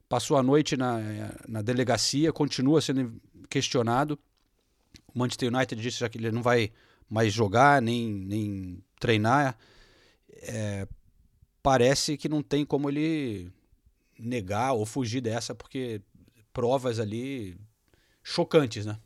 passou 0.07 0.37
a 0.37 0.43
noite 0.43 0.77
na, 0.77 0.99
na 1.47 1.61
delegacia, 1.61 2.31
continua 2.31 2.81
sendo 2.81 3.19
questionado. 3.49 4.17
O 5.13 5.19
Manchester 5.19 5.53
United 5.53 5.81
disse 5.81 6.07
que 6.09 6.17
ele 6.17 6.31
não 6.31 6.41
vai 6.41 6.71
mais 7.09 7.33
jogar, 7.33 7.81
nem, 7.81 8.09
nem 8.09 8.83
treinar. 8.99 9.57
É, 10.29 10.87
parece 11.61 12.17
que 12.17 12.29
não 12.29 12.41
tem 12.41 12.65
como 12.65 12.89
ele 12.89 13.51
negar 14.23 14.73
ou 14.73 14.85
fugir 14.85 15.21
dessa, 15.21 15.53
porque 15.53 16.01
provas 16.51 16.99
ali 16.99 17.57
chocantes, 18.23 18.85
né? 18.85 18.99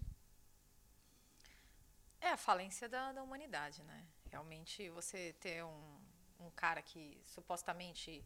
É 2.22 2.30
a 2.30 2.38
falência 2.38 2.88
da, 2.88 3.11
da 3.11 3.24
humanidade, 3.24 3.84
né? 3.84 4.05
Realmente 4.30 4.89
você 4.89 5.34
ter 5.39 5.63
um, 5.63 5.97
um 6.39 6.49
cara 6.51 6.82
que 6.82 7.22
supostamente 7.26 8.24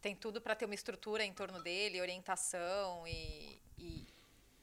tem 0.00 0.16
tudo 0.16 0.40
para 0.40 0.56
ter 0.56 0.64
uma 0.64 0.74
estrutura 0.74 1.24
em 1.24 1.32
torno 1.32 1.62
dele, 1.62 2.00
orientação 2.00 3.06
e, 3.06 3.60
e, 3.78 4.06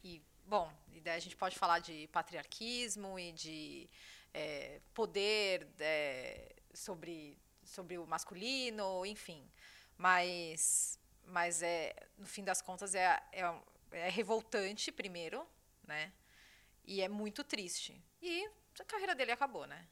e, 0.04 0.22
bom, 0.46 0.72
e 0.92 1.00
daí 1.00 1.18
a 1.18 1.20
gente 1.20 1.38
pode 1.38 1.58
falar 1.58 1.80
de 1.80 2.08
patriarquismo 2.08 3.20
e 3.20 3.32
de 3.32 3.90
é, 4.34 4.82
poder 4.94 5.68
é, 5.80 6.56
sobre, 6.74 7.38
sobre 7.64 7.98
o 7.98 8.08
masculino, 8.08 9.06
enfim. 9.06 9.48
Mas, 9.98 11.00
mas 11.28 11.62
é, 11.62 11.94
no 12.18 12.26
fim 12.26 12.44
das 12.44 12.62
contas 12.62 12.96
é, 12.96 13.22
é, 13.32 13.54
é 13.92 14.10
revoltante 14.10 14.92
primeiro, 14.92 15.46
né? 15.88 16.12
E 16.86 17.02
é 17.02 17.08
muito 17.10 17.44
triste. 17.44 18.02
E 18.22 18.48
a 18.80 18.84
carreira 18.86 19.14
dele 19.14 19.32
acabou, 19.32 19.68
né? 19.68 19.86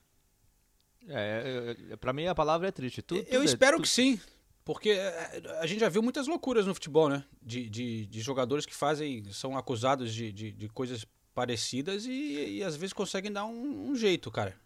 É, 1.07 1.75
é, 1.89 1.93
é, 1.93 1.95
pra 1.97 2.13
mim 2.13 2.25
a 2.25 2.33
palavra 2.33 2.67
é 2.67 2.71
triste. 2.71 3.01
Tu- 3.01 3.15
Eu 3.17 3.23
tudo 3.25 3.41
é- 3.41 3.45
espero 3.45 3.77
tu- 3.77 3.83
que 3.83 3.89
sim, 3.89 4.19
porque 4.63 4.89
é, 4.91 5.41
a 5.59 5.65
gente 5.67 5.79
já 5.79 5.89
viu 5.89 6.01
muitas 6.01 6.25
loucuras 6.27 6.65
no 6.65 6.73
futebol, 6.73 7.09
né? 7.09 7.23
De, 7.41 7.69
de, 7.69 8.05
de 8.07 8.21
jogadores 8.21 8.65
que 8.65 8.73
fazem, 8.73 9.23
são 9.31 9.57
acusados 9.57 10.13
de, 10.13 10.31
de, 10.31 10.51
de 10.51 10.69
coisas 10.69 11.05
parecidas 11.33 12.05
e, 12.05 12.57
e 12.57 12.63
às 12.63 12.75
vezes 12.75 12.93
conseguem 12.93 13.31
dar 13.31 13.45
um, 13.45 13.89
um 13.89 13.95
jeito, 13.95 14.31
cara. 14.31 14.57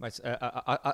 Mas, 0.00 0.20
é, 0.20 0.38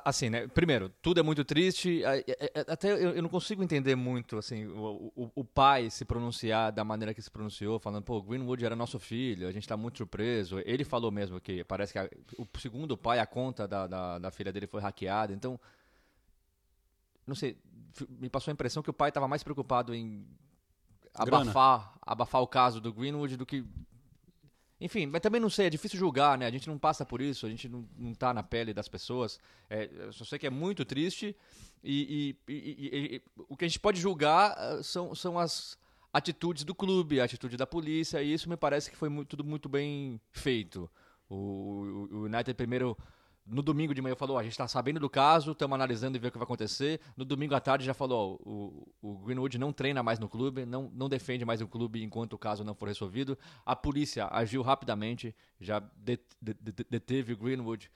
assim, 0.03 0.31
né? 0.31 0.47
Primeiro, 0.47 0.89
tudo 0.99 1.19
é 1.19 1.23
muito 1.23 1.45
triste. 1.45 2.03
é, 2.03 2.23
é, 2.27 2.65
Até 2.67 2.91
eu, 2.91 3.21
não 3.21 3.29
consigo 3.29 3.63
entender 3.63 3.95
muito, 3.95 4.35
assim, 4.35 4.65
o, 4.65 5.11
o- 5.15 5.31
o 5.35 5.43
pai 5.45 5.91
se 5.91 6.03
pronunciar 6.03 6.71
da 6.71 6.83
maneira 6.83 7.13
que 7.13 7.21
se 7.21 7.29
pronunciou, 7.29 7.77
falando, 7.77 8.03
pô, 8.03 8.19
Greenwood 8.19 8.65
era 8.65 8.75
nosso 8.75 8.97
filho, 8.99 9.47
a 9.47 9.51
gente 9.51 9.67
tá 9.67 9.77
muito 9.77 9.99
surpreso. 9.99 10.59
Ele 10.65 10.83
falou 10.83 11.11
mesmo 11.11 11.39
que 11.39 11.63
parece 11.63 11.93
que 11.93 11.99
a- 11.99 12.09
o 12.39 12.47
segundo 12.59 12.97
pai, 12.97 13.19
a 13.19 13.27
conta 13.27 13.67
da, 13.67 13.85
da, 13.85 14.17
da 14.17 14.31
filha 14.31 14.51
dele 14.51 14.65
foi 14.65 14.81
hackeada. 14.81 15.31
Então, 15.33 15.59
não 17.27 17.35
sei, 17.35 17.57
me 18.09 18.27
passou 18.29 18.51
a 18.51 18.53
impressão 18.53 18.81
que 18.81 18.89
o 18.89 18.93
pai 18.93 19.09
estava 19.09 19.27
mais 19.27 19.43
preocupado 19.43 19.93
em 19.93 20.25
Grana. 21.23 21.43
abafar, 21.51 21.93
abafar 22.01 22.41
o 22.41 22.47
caso 22.47 22.81
do 22.81 22.91
Greenwood 22.91 23.37
do 23.37 23.45
que 23.45 23.63
enfim, 24.79 25.05
mas 25.05 25.21
também 25.21 25.39
não 25.39 25.49
sei, 25.49 25.67
é 25.67 25.69
difícil 25.69 25.97
julgar, 25.97 26.37
né? 26.37 26.45
A 26.45 26.51
gente 26.51 26.67
não 26.67 26.77
passa 26.77 27.05
por 27.05 27.21
isso, 27.21 27.45
a 27.45 27.49
gente 27.49 27.69
não, 27.69 27.87
não 27.97 28.13
tá 28.13 28.33
na 28.33 28.43
pele 28.43 28.73
das 28.73 28.87
pessoas. 28.89 29.39
É, 29.69 29.89
eu 29.91 30.11
só 30.13 30.25
sei 30.25 30.37
que 30.37 30.45
é 30.47 30.49
muito 30.49 30.83
triste 30.83 31.35
e, 31.83 32.35
e- 32.47 32.53
e- 32.53 33.15
e- 33.15 33.21
o 33.47 33.55
que 33.55 33.65
a 33.65 33.67
gente 33.67 33.79
pode 33.79 33.99
julgar 33.99 34.51
ah, 34.57 34.83
são, 34.83 35.15
são 35.15 35.39
as 35.39 35.77
atitudes 36.11 36.63
do 36.63 36.73
clube, 36.75 37.19
a 37.19 37.23
atitude 37.25 37.57
da 37.57 37.65
polícia, 37.67 38.21
e 38.21 38.33
isso 38.33 38.49
me 38.49 38.57
parece 38.57 38.89
que 38.89 38.97
foi 38.97 39.09
mu- 39.09 39.25
tudo 39.25 39.43
muito 39.43 39.67
bem 39.69 40.19
feito. 40.31 40.89
O, 41.29 41.35
o- 41.35 42.09
o 42.11 42.23
United 42.25 42.53
primeiro, 42.53 42.97
no 43.45 43.61
domingo 43.61 43.93
de 43.93 44.01
manhã, 44.01 44.15
falou: 44.15 44.37
"Ó, 44.37 44.39
a 44.39 44.43
gente 44.43 44.53
está 44.53 44.67
sabendo 44.67 44.99
do 44.99 45.09
caso, 45.09 45.51
estamos 45.51 45.75
analisando 45.75 46.17
e 46.17 46.19
ver 46.19 46.29
o 46.29 46.31
que 46.31 46.37
vai 46.37 46.45
acontecer. 46.45 46.99
No 47.15 47.23
domingo 47.23 47.53
à 47.53 47.59
tarde 47.59 47.85
já 47.85 47.93
falou: 47.93 48.39
o, 48.43 48.87
o 49.01 49.17
Greenwood 49.19 49.57
não 49.59 49.71
treina 49.71 50.01
mais 50.01 50.17
no 50.17 50.27
clube, 50.27 50.65
não, 50.65 50.89
não 50.93 51.07
defende 51.07 51.45
mais 51.45 51.61
o 51.61 51.67
clube 51.67 52.03
enquanto 52.03 52.33
o 52.33 52.37
caso 52.39 52.63
não 52.63 52.73
for 52.73 52.87
resolvido. 52.87 53.37
A 53.65 53.75
polícia 53.75 54.27
agiu 54.31 54.61
rapidamente, 54.61 55.35
já 55.59 55.79
det- 55.79 56.19
det- 56.41 56.57
det- 56.59 56.87
deteve 56.89 57.33
o 57.33 57.37
Greenwood, 57.37 57.91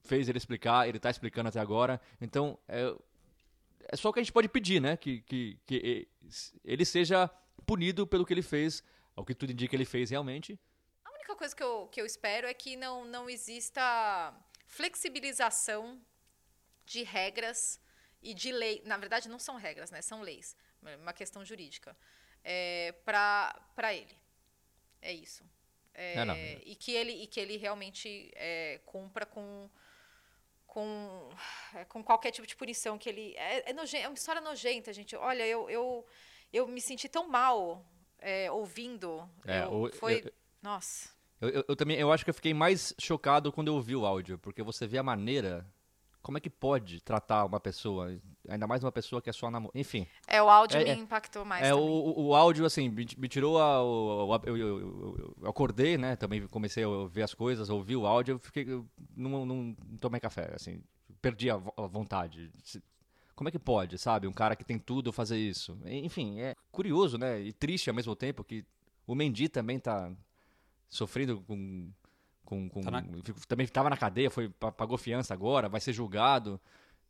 fez 0.00 0.28
ele 0.28 0.38
explicar, 0.38 0.88
ele 0.88 0.96
está 0.96 1.10
explicando 1.10 1.48
até 1.48 1.60
agora. 1.60 2.00
Então, 2.20 2.58
é, 2.66 2.94
é 3.88 3.96
só 3.96 4.08
o 4.08 4.12
que 4.12 4.20
a 4.20 4.22
gente 4.22 4.32
pode 4.32 4.48
pedir, 4.48 4.80
né? 4.80 4.96
Que, 4.96 5.20
que, 5.20 5.58
que 5.66 6.08
ele 6.64 6.84
seja 6.84 7.28
punido 7.66 8.06
pelo 8.06 8.24
que 8.24 8.32
ele 8.32 8.42
fez, 8.42 8.82
ao 9.14 9.24
que 9.24 9.34
tudo 9.34 9.52
indica 9.52 9.70
que 9.70 9.76
ele 9.76 9.84
fez 9.84 10.10
realmente. 10.10 10.58
A 11.04 11.10
única 11.12 11.34
coisa 11.36 11.54
que 11.54 11.62
eu, 11.62 11.86
que 11.88 12.00
eu 12.00 12.06
espero 12.06 12.46
é 12.46 12.54
que 12.54 12.76
não, 12.76 13.04
não 13.04 13.28
exista 13.28 14.32
flexibilização 14.76 16.00
de 16.84 17.02
regras 17.02 17.80
e 18.22 18.32
de 18.34 18.52
lei. 18.52 18.82
Na 18.84 18.96
verdade, 18.96 19.28
não 19.28 19.38
são 19.38 19.56
regras, 19.56 19.90
né? 19.90 20.00
São 20.02 20.20
leis. 20.22 20.56
É 20.84 20.96
Uma 20.96 21.12
questão 21.12 21.44
jurídica. 21.44 21.96
É, 22.44 22.92
para 23.04 23.92
ele. 23.94 24.16
É 25.02 25.12
isso. 25.12 25.42
É, 25.94 26.14
É, 26.20 26.24
não. 26.24 26.36
E, 26.36 26.74
que 26.76 26.92
ele, 26.92 27.12
e 27.22 27.26
que 27.26 27.40
ele 27.40 27.56
realmente 27.56 28.30
é, 28.34 28.80
cumpra 28.86 29.24
com. 29.26 29.68
Com, 30.66 31.30
é, 31.74 31.84
com 31.86 32.04
qualquer 32.04 32.30
tipo 32.32 32.46
de 32.46 32.54
punição 32.54 32.98
que 32.98 33.08
ele. 33.08 33.34
É, 33.36 33.70
é, 33.70 33.74
é 34.02 34.08
uma 34.08 34.14
história 34.14 34.42
nojenta, 34.42 34.92
gente. 34.92 35.16
Olha, 35.16 35.46
eu, 35.46 35.70
eu, 35.70 36.06
eu 36.52 36.68
me 36.68 36.82
senti 36.82 37.08
tão 37.08 37.26
mal 37.28 37.82
é, 38.18 38.50
ouvindo. 38.50 39.28
É, 39.46 39.62
Eu- 39.64 39.72
o- 39.84 39.92
foi. 39.92 40.20
eu- 40.24 40.32
Nossa. 40.60 41.15
Eu, 41.40 41.48
eu- 41.50 41.64
eu 41.68 41.76
também, 41.76 41.96
eu 41.98 42.10
acho 42.12 42.24
que 42.24 42.30
eu 42.30 42.34
fiquei 42.34 42.54
mais 42.54 42.94
chocado 42.98 43.52
quando 43.52 43.68
eu 43.68 43.74
ouvi 43.74 43.94
o 43.94 44.06
áudio, 44.06 44.38
porque 44.38 44.62
você 44.62 44.86
vê 44.86 44.96
a 44.98 45.02
maneira, 45.02 45.66
como 46.22 46.38
é 46.38 46.40
que 46.40 46.48
pode 46.50 47.00
tratar 47.00 47.44
uma 47.44 47.60
pessoa, 47.60 48.18
ainda 48.48 48.66
mais 48.66 48.82
uma 48.82 48.90
pessoa 48.90 49.20
que 49.20 49.28
é 49.28 49.32
só 49.32 49.50
namorada, 49.50 49.78
enfim. 49.78 50.06
É, 50.26 50.42
o 50.42 50.48
áudio 50.48 50.78
É, 50.80 50.84
me 50.84 50.90
é. 50.90 50.94
impactou 50.94 51.44
mais. 51.44 51.64
É, 51.66 51.74
o, 51.74 51.78
o, 51.78 52.26
o 52.28 52.34
áudio, 52.34 52.64
assim, 52.64 52.88
me, 52.88 53.06
me 53.18 53.28
tirou 53.28 53.58
a. 53.60 53.82
o- 53.82 54.28
o- 54.34 54.40
eu, 54.44 54.56
eu- 54.56 55.36
acordei, 55.44 55.98
né? 55.98 56.16
Também 56.16 56.46
comecei 56.48 56.84
a 56.84 57.06
ver 57.08 57.22
as 57.22 57.34
coisas, 57.34 57.68
ouvi 57.70 57.94
o 57.96 58.06
áudio, 58.06 58.34
eu 58.34 58.38
fiquei. 58.38 58.64
Não, 59.14 59.44
não 59.44 59.76
tomei 60.00 60.20
café, 60.20 60.52
assim, 60.54 60.80
perdi 61.20 61.50
a, 61.50 61.54
a 61.76 61.82
vontade. 61.86 62.50
Como 63.34 63.48
é 63.48 63.52
que 63.52 63.58
pode, 63.58 63.98
sabe? 63.98 64.26
Um 64.26 64.32
cara 64.32 64.56
que 64.56 64.64
tem 64.64 64.78
tudo 64.78 65.12
fazer 65.12 65.36
isso. 65.36 65.76
Enfim, 65.84 66.40
é 66.40 66.54
curioso, 66.72 67.18
né? 67.18 67.38
E 67.42 67.52
triste 67.52 67.90
ao 67.90 67.94
mesmo 67.94 68.16
tempo 68.16 68.42
que 68.42 68.64
o 69.06 69.14
Mendy 69.14 69.48
também 69.50 69.78
tá 69.78 70.10
sofrendo 70.88 71.40
com. 71.42 71.90
com, 72.44 72.68
com 72.68 72.80
Tá 72.82 72.90
na- 72.90 73.02
Também 73.48 73.64
estava 73.64 73.90
na 73.90 73.96
cadeia, 73.96 74.30
foi, 74.30 74.48
pa- 74.48 74.72
pagou 74.72 74.96
fiança 74.98 75.34
agora, 75.34 75.68
vai 75.68 75.80
ser 75.80 75.92
julgado. 75.92 76.60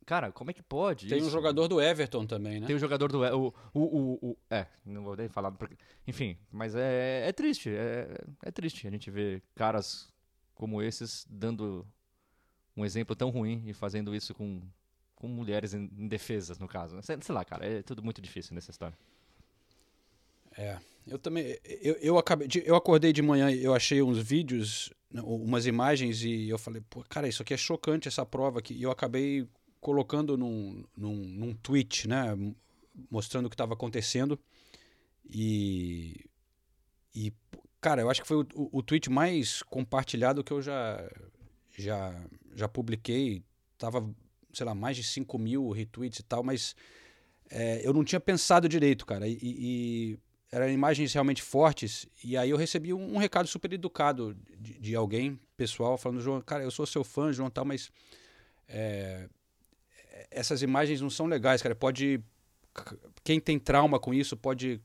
cara, 0.05 0.31
como 0.31 0.49
é 0.49 0.53
que 0.53 0.63
pode? 0.63 1.07
Tem 1.09 1.17
um 1.17 1.21
isso? 1.21 1.29
jogador 1.31 1.67
do 1.67 1.81
Everton 1.81 2.25
também, 2.25 2.59
né? 2.61 2.65
Tem 2.67 2.75
o 2.75 2.79
jogador 2.79 3.11
do. 3.11 3.19
O, 3.21 3.53
o, 3.73 3.81
o, 3.81 4.29
o- 4.31 4.37
é, 4.49 4.65
não 4.85 5.03
vou 5.03 5.15
nem 5.15 5.27
falar. 5.27 5.51
porque- 5.51 5.75
Enfim, 6.07 6.37
mas 6.51 6.73
é, 6.75 7.27
é 7.27 7.31
triste. 7.33 7.69
É, 7.69 8.07
é 8.43 8.51
triste 8.51 8.87
a 8.87 8.91
gente 8.91 9.11
ver 9.11 9.43
caras 9.53 10.07
como 10.55 10.81
esses 10.81 11.25
dando 11.29 11.85
um 12.75 12.83
exemplo 12.85 13.15
tão 13.15 13.29
ruim 13.29 13.63
e 13.67 13.73
fazendo 13.73 14.15
isso 14.15 14.33
com, 14.33 14.61
com 15.15 15.27
mulheres 15.27 15.73
in- 15.73 15.89
indefesas, 15.97 16.57
no 16.57 16.67
caso. 16.67 16.99
Sei, 17.03 17.17
sei 17.21 17.35
lá, 17.35 17.43
cara, 17.43 17.65
é 17.65 17.81
tudo 17.83 18.01
muito 18.01 18.21
difícil 18.21 18.55
nessa 18.55 18.71
história. 18.71 18.97
É, 20.57 20.79
eu 21.07 21.17
também. 21.17 21.57
Eu, 21.63 21.95
eu, 21.95 22.17
acabei 22.17 22.47
eu 22.65 22.75
acordei 22.75 23.13
de 23.13 23.21
manhã 23.21 23.51
eu 23.51 23.73
achei 23.73 24.01
uns 24.01 24.17
vídeos, 24.17 24.91
né, 25.11 25.21
umas 25.23 25.65
imagens, 25.65 26.23
e 26.23 26.49
eu 26.49 26.57
falei, 26.57 26.81
pô, 26.89 27.03
cara, 27.07 27.27
isso 27.27 27.41
aqui 27.41 27.53
é 27.53 27.57
chocante, 27.57 28.07
essa 28.07 28.25
prova 28.25 28.59
aqui. 28.59 28.73
E 28.73 28.83
eu 28.83 28.91
acabei 28.91 29.47
colocando 29.79 30.37
num, 30.37 30.83
num, 30.95 31.15
num 31.15 31.53
tweet, 31.53 32.07
né? 32.07 32.35
Mostrando 33.09 33.45
o 33.45 33.49
que 33.49 33.53
estava 33.53 33.73
acontecendo. 33.73 34.39
E. 35.25 36.25
E, 37.15 37.33
cara, 37.81 38.01
eu 38.01 38.09
acho 38.09 38.21
que 38.21 38.27
foi 38.27 38.37
o, 38.37 38.47
o, 38.53 38.77
o 38.79 38.83
tweet 38.83 39.09
mais 39.09 39.63
compartilhado 39.63 40.43
que 40.43 40.53
eu 40.53 40.61
já, 40.61 41.09
já, 41.75 42.13
já 42.53 42.67
publiquei. 42.67 43.43
Tava, 43.77 44.07
sei 44.53 44.65
lá, 44.65 44.75
mais 44.75 44.97
de 44.97 45.03
5 45.03 45.39
mil 45.39 45.71
retweets 45.71 46.19
e 46.19 46.23
tal, 46.23 46.43
mas 46.43 46.75
é, 47.49 47.87
eu 47.87 47.93
não 47.93 48.03
tinha 48.03 48.19
pensado 48.19 48.67
direito, 48.69 49.05
cara. 49.05 49.27
E, 49.27 49.37
e 49.41 50.19
eram 50.51 50.69
imagens 50.69 51.13
realmente 51.13 51.41
fortes. 51.41 52.07
E 52.23 52.37
aí 52.37 52.49
eu 52.49 52.57
recebi 52.57 52.93
um, 52.93 53.15
um 53.15 53.17
recado 53.17 53.47
super 53.47 53.71
educado 53.73 54.35
de, 54.57 54.79
de 54.79 54.95
alguém, 54.95 55.39
pessoal, 55.55 55.97
falando, 55.97 56.21
João, 56.21 56.41
cara, 56.41 56.63
eu 56.63 56.71
sou 56.71 56.85
seu 56.85 57.03
fã, 57.03 57.31
João, 57.33 57.49
tal, 57.49 57.65
mas 57.65 57.91
é, 58.67 59.27
essas 60.31 60.61
imagens 60.61 61.01
não 61.01 61.09
são 61.09 61.25
legais, 61.25 61.61
cara. 61.61 61.75
Pode. 61.75 62.21
Quem 63.23 63.39
tem 63.39 63.57
trauma 63.57 63.99
com 63.99 64.13
isso 64.13 64.37
pode 64.37 64.79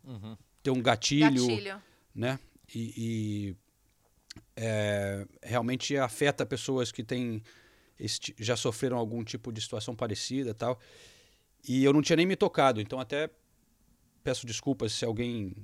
ter 0.63 0.71
um 0.71 0.81
gatilho, 0.83 1.47
Gatilho. 1.47 1.83
né? 2.15 2.39
E, 2.75 2.95
e, 2.97 3.57
é, 4.57 5.27
realmente 5.43 5.97
afeta 5.97 6.47
pessoas 6.47 6.91
que 6.91 7.05
têm 7.05 7.43
esse 8.01 8.19
ti- 8.19 8.35
já 8.39 8.57
sofreram 8.57 8.97
algum 8.97 9.23
tipo 9.23 9.53
de 9.53 9.61
situação 9.61 9.95
parecida 9.95 10.51
e 10.51 10.55
tal. 10.55 10.79
E 11.69 11.85
eu 11.85 11.93
não 11.93 12.01
tinha 12.03 12.17
nem 12.17 12.27
me 12.27 12.35
tocado, 12.35 12.81
então 12.81 12.99
até 12.99 13.29
peço 14.23 14.47
desculpas 14.47 14.93
se 14.93 15.05
alguém 15.05 15.55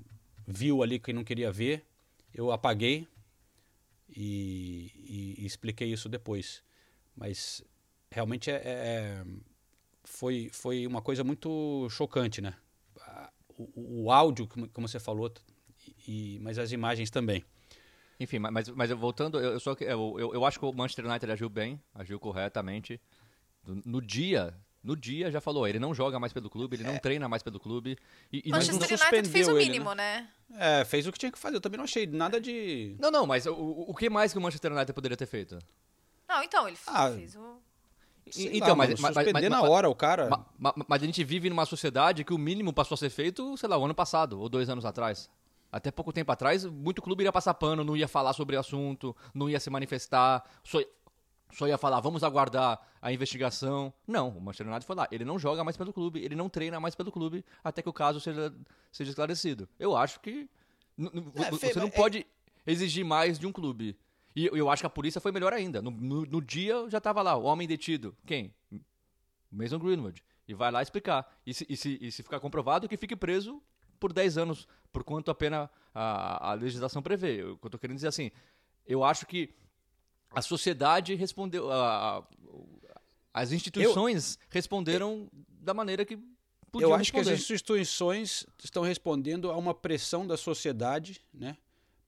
viu 0.47 0.83
ali 0.83 0.99
que 0.99 1.13
não 1.13 1.25
queria 1.25 1.51
ver. 1.53 1.85
Eu 2.35 2.51
apaguei 2.53 3.07
e, 4.09 4.93
e- 4.97 5.43
e 5.43 5.47
expliquei 5.47 5.93
isso 5.93 6.09
depois. 6.09 6.63
Mas 7.17 7.63
realmente 8.11 8.51
é, 8.51 8.55
é- 8.55 8.61
é- 8.65 9.25
foi, 10.05 10.49
foi 10.53 10.87
uma 10.87 11.03
coisa 11.03 11.23
muito 11.25 11.89
chocante, 11.91 12.41
né? 12.41 12.55
O, 13.57 14.05
o 14.05 14.11
áudio, 14.13 14.47
como, 14.73 14.89
você 14.89 15.01
falou, 15.01 15.33
e, 16.07 16.39
mas 16.41 16.59
as 16.59 16.71
imagens 16.73 17.11
também. 17.11 17.45
Enfim, 18.21 18.39
ma- 18.39 18.51
mas, 18.51 18.69
mas 18.69 18.91
voltando, 18.91 19.39
eu, 19.41 19.53
eu 19.55 19.61
só 19.61 19.75
eu, 19.81 20.17
eu, 20.19 20.35
eu 20.35 20.45
acho 20.45 20.59
que 20.59 20.65
o 20.65 20.73
Manchester 20.73 21.07
United 21.07 21.31
agiu 21.33 21.49
bem, 21.49 21.81
agiu 21.95 22.19
corretamente. 22.21 23.01
No 23.85 24.01
dia, 24.01 24.55
no 24.83 24.97
dia 24.97 25.31
já 25.31 25.41
falou, 25.41 25.67
ele 25.67 25.79
não 25.79 25.93
joga 25.95 26.19
mais 26.19 26.33
pelo 26.33 26.49
clube, 26.49 26.77
ele 26.77 26.85
não 26.85 26.99
treina 26.99 27.29
mais 27.29 27.43
pelo 27.43 27.59
clube. 27.59 27.97
E, 28.33 28.43
e 28.47 28.51
Mas 28.51 28.69
não- 28.69 28.75
Manchester 28.79 28.99
United 29.09 29.29
fez 29.33 29.47
o 29.47 29.51
suspendeu 29.51 29.61
ele, 29.61 29.71
mínimo, 29.71 29.95
né? 29.95 30.29
É, 30.55 30.85
fez 30.85 31.07
o 31.07 31.13
que 31.13 31.19
tinha 31.19 31.33
que 31.33 31.39
fazer. 31.39 31.57
Eu 31.57 31.61
também 31.61 31.77
não 31.79 31.85
achei 31.85 32.07
nada 32.07 32.41
de. 32.41 32.97
não, 32.99 33.11
não, 33.11 33.27
mas 33.27 33.47
o, 33.47 33.53
o 33.55 33.95
que 33.95 34.09
mais 34.09 34.33
que 34.33 34.39
o 34.39 34.43
Manchester 34.43 34.73
United 34.73 34.93
poderia 34.93 35.17
ter 35.17 35.27
feito? 35.27 35.59
Não, 36.29 36.43
então, 36.43 36.69
ele 36.69 36.77
Ah, 36.87 37.11
fez 37.11 37.35
o. 37.37 37.57
Sei 38.31 38.57
então, 38.59 38.69
lá, 38.69 38.77
mas, 38.77 38.89
mano, 38.91 39.01
mas, 39.03 39.15
mas, 39.15 39.25
suspender 39.25 39.49
mas- 39.49 39.63
na 39.63 39.69
hora 39.69 39.89
o 39.89 39.95
cara. 39.95 40.29
Ma- 40.29 40.45
ma- 40.59 40.75
Mas 40.87 41.03
a 41.03 41.07
gente 41.07 41.25
vive 41.25 41.49
numa 41.49 41.65
sociedade 41.65 42.25
que 42.25 42.35
o 42.35 42.39
mínimo 42.39 42.73
passou 42.75 42.95
a 42.95 42.99
ser 42.99 43.09
feito, 43.09 43.57
sei 43.57 43.69
lá, 43.69 43.79
o 43.79 43.85
ano 43.85 43.95
passado, 43.95 44.39
ou 44.39 44.49
dois 44.51 44.69
anos 44.69 44.85
atrás. 44.85 45.31
Até 45.73 45.91
pouco 45.91 46.13
tempo 46.13 46.31
atrás, 46.33 46.65
muito 46.65 47.01
clube 47.03 47.23
iria 47.23 47.33
passar 47.33 47.53
pano, 47.55 47.83
não 47.85 47.97
ia 47.97 48.07
falar 48.09 48.33
sobre 48.35 48.57
o 48.57 48.61
assunto, 48.61 49.15
não 49.35 49.49
ia 49.51 49.59
se 49.61 49.69
manifestar, 49.71 50.43
só, 50.65 50.79
só 51.53 51.67
ia 51.67 51.79
falar, 51.79 52.01
vamos 52.01 52.23
aguardar 52.25 52.81
a 53.01 53.13
investigação. 53.13 53.93
Não, 54.07 54.29
o 54.31 54.41
Manchester 54.41 54.67
United 54.67 54.87
foi 54.87 54.97
lá. 54.97 55.09
Ele 55.11 55.25
não 55.25 55.39
joga 55.39 55.65
mais 55.65 55.77
pelo 55.77 55.93
clube, 55.93 56.21
ele 56.23 56.35
não 56.35 56.49
treina 56.49 56.79
mais 56.81 56.95
pelo 56.95 57.11
clube, 57.13 57.45
até 57.65 57.81
que 57.83 57.89
o 57.89 57.93
caso 57.93 58.21
seja, 58.21 58.55
seja 58.93 59.11
esclarecido. 59.11 59.69
Eu 59.79 59.97
acho 59.97 60.21
que 60.21 60.49
É, 61.37 61.45
Fê, 61.57 61.73
você 61.73 61.79
não 61.79 61.87
é- 61.87 61.91
pode 61.91 62.27
exigir 62.67 63.05
mais 63.05 63.39
de 63.39 63.47
um 63.47 63.53
clube. 63.53 63.97
E 64.35 64.47
eu, 64.47 64.69
acho 64.71 64.83
que 64.83 64.87
a 64.87 64.91
polícia 64.91 65.21
foi 65.21 65.33
melhor 65.33 65.53
ainda. 65.53 65.81
No, 65.81 65.91
no- 65.91 66.27
no 66.27 66.41
dia 66.43 66.89
já 66.89 67.01
tava 67.01 67.23
lá, 67.23 67.35
o 67.37 67.45
homem 67.45 67.67
detido. 67.69 68.17
Quem? 68.27 68.53
Mason 69.51 69.79
Greenwood. 69.79 70.23
E 70.47 70.55
vai 70.55 70.71
lá 70.71 70.83
explicar. 70.83 71.27
E 71.47 71.53
se, 71.55 71.67
e 71.69 71.77
se, 71.77 71.99
e 72.01 72.11
se 72.13 72.23
ficar 72.23 72.41
comprovado, 72.41 72.89
que 72.89 72.97
fique 72.97 73.17
preso 73.17 73.63
por 74.01 74.13
10 74.13 74.39
anos, 74.39 74.67
por 74.93 75.03
quanto 75.05 75.31
a 75.31 75.35
pena 75.35 75.71
a, 75.95 76.51
a 76.51 76.55
legislação 76.55 77.03
prevê. 77.03 77.43
O 77.43 77.57
que 77.59 77.67
eu 77.67 77.71
tô 77.71 77.79
querendo 77.79 77.97
dizer 77.97 78.09
assim, 78.09 78.31
eu 78.87 79.03
acho 79.05 79.27
que 79.27 79.55
a 80.31 80.43
sociedade 80.43 81.15
respondeu, 81.15 81.71
a- 81.71 82.19
a- 82.19 82.23
as 83.35 83.53
instituições 83.53 84.39
responderam 84.51 85.29
da 85.61 85.73
maneira 85.75 86.05
que 86.05 86.19
podiam 86.71 86.91
eu 86.91 86.95
acho 86.95 87.11
que 87.11 87.17
responder. 87.19 87.35
as 87.35 87.41
instituições 87.41 88.47
estão 88.63 88.83
respondendo 88.83 89.51
a 89.51 89.57
uma 89.57 89.75
pressão 89.75 90.27
da 90.27 90.37
sociedade, 90.37 91.21
né? 91.33 91.57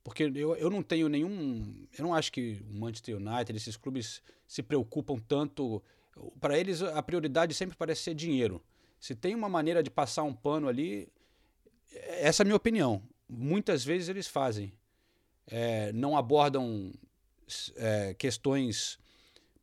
Porque 0.03 0.25
eu, 0.35 0.57
eu 0.57 0.71
não 0.71 0.83
tenho 0.83 1.09
nenhum. 1.09 1.87
Eu 1.97 2.05
não 2.05 2.15
acho 2.15 2.33
que 2.33 2.63
o 2.71 2.75
Manchester 2.75 3.17
United, 3.17 3.55
esses 3.57 3.77
clubes 3.77 4.23
se 4.49 4.63
preocupam 4.63 5.19
tanto. 5.19 5.83
Para 6.41 6.59
eles, 6.59 6.83
a 6.83 7.03
prioridade 7.03 7.55
sempre 7.55 7.77
parece 7.77 8.03
ser 8.03 8.15
dinheiro. 8.15 8.63
Se 8.99 9.15
tem 9.15 9.35
uma 9.35 9.49
maneira 9.49 9.83
de 9.83 9.91
passar 9.91 10.23
um 10.23 10.33
pano 10.35 10.69
ali, 10.69 11.07
essa 12.19 12.43
é 12.43 12.45
a 12.45 12.47
minha 12.47 12.57
opinião. 12.57 13.03
Muitas 13.29 13.85
vezes 13.85 14.09
eles 14.09 14.27
fazem. 14.27 14.73
É, 15.47 15.93
não 15.93 16.17
abordam 16.17 16.93
é, 17.77 18.15
questões 18.15 18.99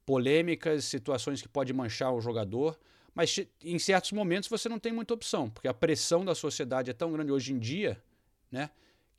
polêmicas, 0.06 0.86
situações 0.86 1.42
que 1.42 1.48
podem 1.48 1.74
manchar 1.74 2.14
o 2.14 2.22
jogador, 2.22 2.78
mas 3.14 3.40
em 3.64 3.80
certos 3.80 4.12
momentos 4.12 4.48
você 4.48 4.70
não 4.70 4.80
tem 4.80 4.94
muita 4.94 5.14
opção, 5.14 5.50
porque 5.50 5.68
a 5.68 5.74
pressão 5.74 6.24
da 6.24 6.34
sociedade 6.36 6.90
é 6.90 6.94
tão 6.94 7.12
grande 7.12 7.32
hoje 7.32 7.52
em 7.54 7.60
dia, 7.60 8.02
né, 8.52 8.70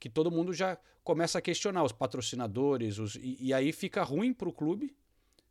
que 0.01 0.09
todo 0.09 0.31
mundo 0.31 0.53
já 0.55 0.79
começa 1.05 1.39
a 1.39 1.43
questionar 1.43 1.83
os 1.85 1.93
patrocinadores, 1.93 2.99
os, 2.99 3.17
e, 3.17 3.37
e 3.41 3.53
aí 3.53 3.73
fica 3.73 4.03
ruim 4.03 4.33
para 4.33 4.49
o 4.49 4.53
clube 4.53 4.95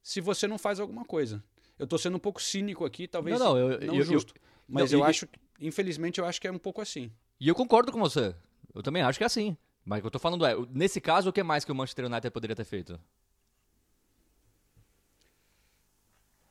se 0.02 0.22
você 0.22 0.48
não 0.48 0.58
faz 0.58 0.80
alguma 0.80 1.04
coisa. 1.04 1.44
Eu 1.78 1.84
estou 1.84 2.00
sendo 2.00 2.16
um 2.16 2.20
pouco 2.20 2.42
cínico 2.42 2.86
aqui, 2.86 3.08
talvez 3.08 3.38
Não, 3.38 3.48
não, 3.54 3.58
eu- 3.58 3.70
não 3.82 3.94
eu- 3.96 3.96
eu- 3.96 4.04
justo, 4.04 4.34
mas 4.68 4.92
não, 4.92 5.00
eu 5.00 5.06
e- 5.06 5.10
acho, 5.10 5.28
infelizmente, 5.60 6.20
eu 6.20 6.26
acho 6.26 6.40
que 6.42 6.48
é 6.48 6.52
um 6.52 6.58
pouco 6.58 6.82
assim. 6.82 7.12
E 7.40 7.48
eu 7.48 7.54
concordo 7.54 7.92
com 7.92 8.00
você. 8.00 8.34
Eu 8.74 8.82
também 8.82 9.02
acho 9.04 9.20
que 9.20 9.24
é 9.24 9.28
assim. 9.28 9.56
Mas 9.88 10.00
o 10.00 10.02
que 10.02 10.08
eu 10.08 10.12
tô 10.12 10.20
falando 10.20 10.46
é, 10.46 10.54
nesse 10.70 11.00
caso, 11.00 11.30
o 11.30 11.34
que 11.34 11.42
mais 11.42 11.64
que 11.64 11.72
o 11.72 11.76
Manchester 11.76 12.06
United 12.08 12.30
poderia 12.30 12.54
ter 12.54 12.66
feito? 12.66 13.00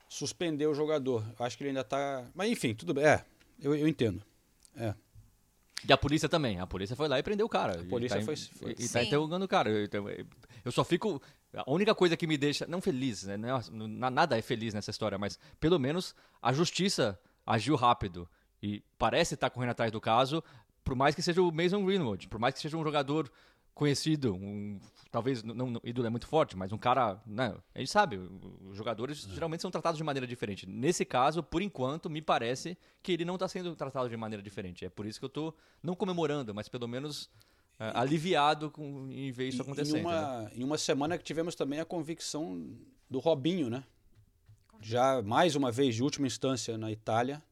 Suspender 0.09 0.67
o 0.67 0.73
jogador. 0.75 1.23
Acho 1.39 1.59
que 1.59 1.65
ele 1.65 1.69
ainda 1.71 1.83
está. 1.83 2.25
Mas 2.35 2.51
enfim, 2.51 2.75
tudo 2.75 2.95
bem. 2.95 3.05
É, 3.05 3.23
eu, 3.61 3.75
eu 3.75 3.87
entendo. 3.87 4.23
É. 4.75 4.95
E 5.87 5.93
a 5.93 5.99
polícia 5.99 6.31
também. 6.31 6.59
A 6.61 6.67
polícia 6.67 6.97
foi 6.97 7.09
lá 7.09 7.19
e 7.19 7.23
prendeu 7.23 7.45
o 7.45 7.49
cara. 7.49 7.79
A 7.83 7.85
polícia 7.85 8.17
e 8.17 8.21
tá, 8.21 8.25
foi- 8.25 8.37
foi- 8.37 8.75
E, 8.79 8.85
e 8.85 8.89
tá 8.89 9.03
interrogando 9.03 9.43
o 9.43 9.49
cara. 9.49 9.69
Eu, 9.69 9.85
então, 9.85 10.07
eu 10.65 10.73
só 10.73 10.83
fico. 10.83 11.21
A 11.53 11.71
única 11.71 11.95
coisa 11.95 12.17
que 12.17 12.27
me 12.27 12.39
deixa. 12.39 12.67
Não 12.67 12.81
feliz, 12.81 13.25
né? 13.25 13.37
Não 13.37 13.59
é- 13.59 13.63
não- 13.71 14.11
nada 14.11 14.39
é 14.39 14.41
feliz 14.41 14.73
nessa 14.73 14.91
história, 14.91 15.19
mas 15.19 15.39
pelo 15.61 15.79
menos 15.79 16.15
a 16.41 16.55
justiça 16.55 17.21
agiu 17.45 17.77
rápido. 17.77 18.27
E 18.63 18.83
parece 18.97 19.35
estar 19.35 19.51
correndo 19.51 19.71
atrás 19.73 19.93
do 19.93 20.01
caso, 20.01 20.43
por 20.87 20.95
mais 20.95 21.17
que 21.17 21.21
seja 21.21 21.43
o 21.43 21.51
Mason 21.51 21.85
Greenwood, 21.85 22.29
por 22.29 22.39
mais 22.39 22.55
que 22.55 22.61
seja 22.61 22.77
um 22.77 22.85
jogador 22.85 23.29
conhecido, 23.75 24.35
um, 24.35 24.79
talvez 25.11 25.43
não, 25.43 25.69
não, 25.69 25.81
ídolo 25.83 26.07
é 26.07 26.11
muito 26.11 26.29
forte, 26.29 26.57
mas 26.57 26.73
um 26.73 26.79
cara, 26.79 27.21
né, 27.27 27.57
a 27.75 27.81
gente 27.81 27.91
sabe, 27.91 28.17
os 28.17 28.77
jogadores 28.77 29.23
geralmente 29.35 29.63
são 29.63 29.71
tratados 29.71 29.99
de 29.99 30.05
maneira 30.05 30.29
diferente. 30.29 30.65
Nesse 30.65 31.05
caso, 31.05 31.43
por 31.43 31.61
enquanto, 31.61 32.09
me 32.09 32.23
parece 32.23 32.79
que 33.03 33.11
ele 33.11 33.25
não 33.25 33.35
está 33.35 33.49
sendo 33.49 33.75
tratado 33.75 34.09
de 34.09 34.17
maneira 34.17 34.41
diferente. 34.41 34.85
É 34.85 34.89
por 34.89 35.05
isso 35.07 35.19
que 35.19 35.25
eu 35.25 35.29
estou 35.29 35.57
não 35.83 35.97
comemorando, 35.97 36.55
mas 36.55 36.69
pelo 36.69 36.87
menos 36.87 37.29
é, 37.81 37.91
aliviado 37.93 38.71
com, 38.71 39.11
em 39.11 39.33
ver 39.33 39.49
isso 39.49 39.63
acontecendo. 39.63 39.99
Em 39.99 40.05
né? 40.05 40.09
uma, 40.09 40.51
em 40.55 40.65
uma 40.65 40.79
semana 40.79 41.19
que 41.19 41.25
tivemos 41.25 41.57
também 41.57 41.81
a 41.81 41.85
convicção 41.85 42.65
do 43.11 43.19
Robinho, 43.19 43.69
né? 43.69 43.83
Já 44.81 45.21
mais 45.21 45.57
uma 45.57 45.73
vez 45.73 45.97
de 45.97 46.03
última 46.05 46.29
instância 46.29 46.79
na 46.79 46.93
Itália. 46.93 47.43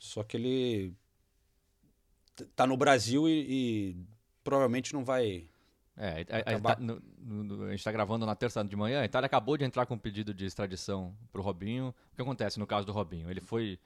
Só 0.00 0.24
que 0.24 0.36
ele 0.36 0.94
tá 2.54 2.66
no 2.66 2.76
Brasil 2.76 3.28
e, 3.28 3.46
e 3.48 3.96
provavelmente 4.44 4.92
não 4.94 5.04
vai. 5.04 5.48
É, 5.96 6.24
a, 6.30 6.56
a- 6.56 6.60
tá- 6.60 6.76
no- 6.80 7.02
no- 7.20 7.64
a 7.64 7.70
gente 7.70 7.80
está 7.80 7.90
gravando 7.92 8.24
na 8.24 8.34
terça 8.36 8.62
de 8.64 8.76
manhã. 8.76 9.00
A 9.00 9.04
Itália 9.04 9.26
acabou 9.26 9.56
de 9.56 9.64
entrar 9.64 9.84
com 9.86 9.94
um 9.94 9.98
pedido 9.98 10.32
de 10.32 10.44
extradição 10.46 11.14
para 11.32 11.40
o 11.40 11.44
Robinho. 11.44 11.94
O 12.12 12.16
que 12.16 12.22
acontece 12.22 12.58
no 12.58 12.66
caso 12.66 12.86
do 12.86 12.92
Robinho? 12.92 13.28
Ele 13.30 13.40
foi 13.40 13.78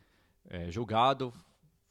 é, 0.51 0.71
julgado, 0.71 1.33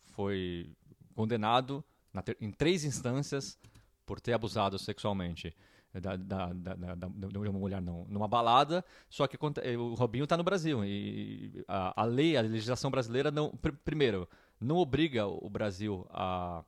foi 0.04 0.70
condenado 1.16 1.84
na 2.14 2.22
ter- 2.22 2.38
em 2.40 2.52
três 2.52 2.84
instâncias 2.84 3.58
por 4.06 4.20
ter 4.20 4.34
abusado 4.34 4.78
sexualmente. 4.78 5.56
da, 5.94 6.16
da, 6.16 6.54
da, 6.54 6.74
da, 6.96 7.08
de 7.08 7.38
uma 7.38 7.52
mulher 7.60 7.82
não, 7.82 8.06
numa 8.08 8.26
balada, 8.28 8.84
só 9.10 9.28
que 9.28 9.38
o 9.78 9.94
Robinho 9.94 10.24
está 10.24 10.38
no 10.38 10.44
Brasil 10.44 10.86
e 10.86 11.66
a, 11.68 12.02
a 12.04 12.06
lei, 12.06 12.38
a 12.38 12.42
legislação 12.42 12.90
brasileira 12.90 13.30
não, 13.30 13.50
pr- 13.50 13.74
primeiro, 13.84 14.26
não 14.62 14.78
obriga 14.78 15.26
o 15.28 15.50
Brasil 15.50 16.06
a, 16.12 16.64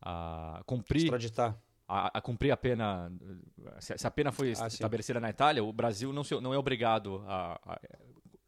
a 0.00 0.62
cumprir 0.66 1.02
Extraditar. 1.02 1.56
a, 1.88 2.18
a 2.18 2.20
cumprir 2.20 2.50
a 2.52 2.56
pena, 2.56 3.12
se, 3.80 4.06
a 4.06 4.10
pena 4.10 4.30
foi 4.32 4.52
Ah, 4.52 4.56
sim. 4.56 4.66
estabelecida 4.76 5.18
na 5.20 5.30
Itália, 5.30 5.62
o 5.64 5.72
Brasil 5.72 6.12
não, 6.12 6.22
se- 6.24 6.40
não 6.40 6.54
é 6.54 6.58
obrigado 6.58 7.22
a, 7.26 7.60
a 7.66 7.80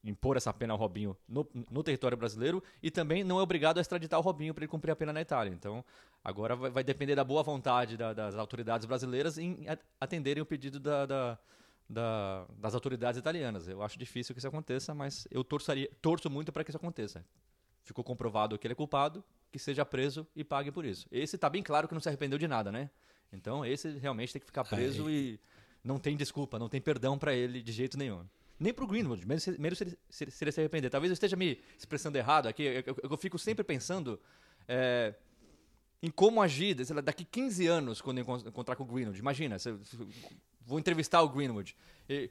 impor 0.04 0.36
essa 0.36 0.52
pena 0.52 0.72
ao 0.72 0.78
Robinho 0.78 1.16
no, 1.28 1.44
no 1.68 1.82
território 1.82 2.16
brasileiro 2.16 2.62
e 2.82 2.90
também 2.92 3.24
não 3.24 3.40
é 3.40 3.42
obrigado 3.42 3.78
a 3.78 3.80
extraditar 3.80 4.20
o 4.20 4.22
Robinho 4.22 4.54
para 4.54 4.62
ele 4.64 4.70
cumprir 4.70 4.92
a 4.92 4.96
pena 4.96 5.12
na 5.12 5.20
Itália. 5.20 5.50
Então, 5.52 5.84
agora 6.22 6.54
vai, 6.54 6.70
vai 6.70 6.84
depender 6.84 7.16
da 7.16 7.24
boa 7.24 7.42
vontade 7.42 7.96
da- 7.96 8.12
das 8.12 8.36
autoridades 8.36 8.86
brasileiras 8.86 9.36
em 9.36 9.66
atenderem 10.00 10.42
o 10.42 10.46
pedido 10.46 10.78
da- 10.78 11.06
da- 11.06 11.38
da- 11.90 12.46
das 12.58 12.74
autoridades 12.74 13.18
italianas. 13.18 13.66
Eu 13.66 13.82
acho 13.82 13.98
difícil 13.98 14.32
que 14.34 14.38
isso 14.38 14.46
aconteça, 14.48 14.94
mas 14.94 15.26
eu 15.30 15.42
torçaria, 15.42 15.90
torço 16.00 16.30
muito 16.30 16.52
para 16.52 16.62
que 16.62 16.70
isso 16.70 16.76
aconteça. 16.78 17.24
Ficou 17.86 18.04
comprovado 18.04 18.58
que 18.58 18.66
ele 18.66 18.72
é 18.72 18.74
culpado, 18.74 19.24
que 19.50 19.58
seja 19.58 19.84
preso 19.86 20.26
e 20.36 20.42
pague 20.44 20.70
por 20.72 20.84
isso. 20.84 21.06
Esse 21.10 21.38
tá 21.38 21.48
bem 21.48 21.62
claro 21.62 21.86
que 21.88 21.94
não 21.94 22.00
se 22.00 22.08
arrependeu 22.08 22.38
de 22.38 22.46
nada, 22.48 22.70
né? 22.70 22.90
Então 23.32 23.64
esse 23.64 23.88
realmente 23.98 24.32
tem 24.32 24.40
que 24.40 24.46
ficar 24.46 24.64
preso 24.64 25.08
e 25.08 25.40
não 25.84 25.96
tem 25.98 26.16
desculpa, 26.16 26.58
não 26.58 26.68
tem 26.68 26.80
perdão 26.80 27.16
pra 27.16 27.32
ele 27.32 27.62
de 27.62 27.70
jeito 27.72 27.96
nenhum. 27.96 28.26
Nem 28.58 28.74
pro 28.74 28.86
Greenwood, 28.88 29.24
mesmo 29.26 29.40
se, 29.40 29.60
mesmo 29.60 29.76
se, 29.76 29.84
ele, 29.84 29.98
se, 30.10 30.30
se 30.30 30.44
ele 30.44 30.50
se 30.52 30.60
arrepender. 30.60 30.90
Talvez 30.90 31.10
eu 31.10 31.14
esteja 31.14 31.36
me 31.36 31.60
expressando 31.78 32.18
errado 32.18 32.48
aqui, 32.48 32.62
eu, 32.64 32.82
eu- 32.86 32.96
eu 33.10 33.16
fico 33.16 33.38
sempre 33.38 33.62
pensando 33.62 34.20
é, 34.66 35.14
em 36.02 36.10
como 36.10 36.42
agir 36.42 36.84
sei 36.84 36.96
lá, 36.96 37.00
daqui 37.02 37.24
15 37.24 37.66
anos 37.68 38.00
quando 38.00 38.18
eu 38.18 38.22
encon- 38.22 38.48
encontrar 38.48 38.74
com 38.74 38.82
o 38.82 38.86
Greenwood. 38.86 39.18
Imagina, 39.20 39.58
se 39.60 39.70
vou 40.64 40.78
entrevistar 40.80 41.22
o 41.22 41.28
Greenwood. 41.28 41.76
E- 42.08 42.30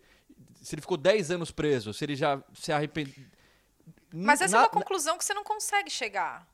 se 0.55 0.75
ele 0.75 0.81
ficou 0.81 0.97
10 0.97 1.31
anos 1.31 1.49
preso, 1.51 1.93
se 1.93 2.03
ele 2.03 2.15
já 2.15 2.43
se 2.53 2.73
arrependeu. 2.73 3.13
Mas 4.23 4.41
essa 4.41 4.57
é 4.57 4.59
uma 4.59 4.69
conclusão 4.69 5.17
que 5.17 5.25
você 5.25 5.33
não 5.33 5.43
consegue 5.43 5.89
chegar. 5.89 6.47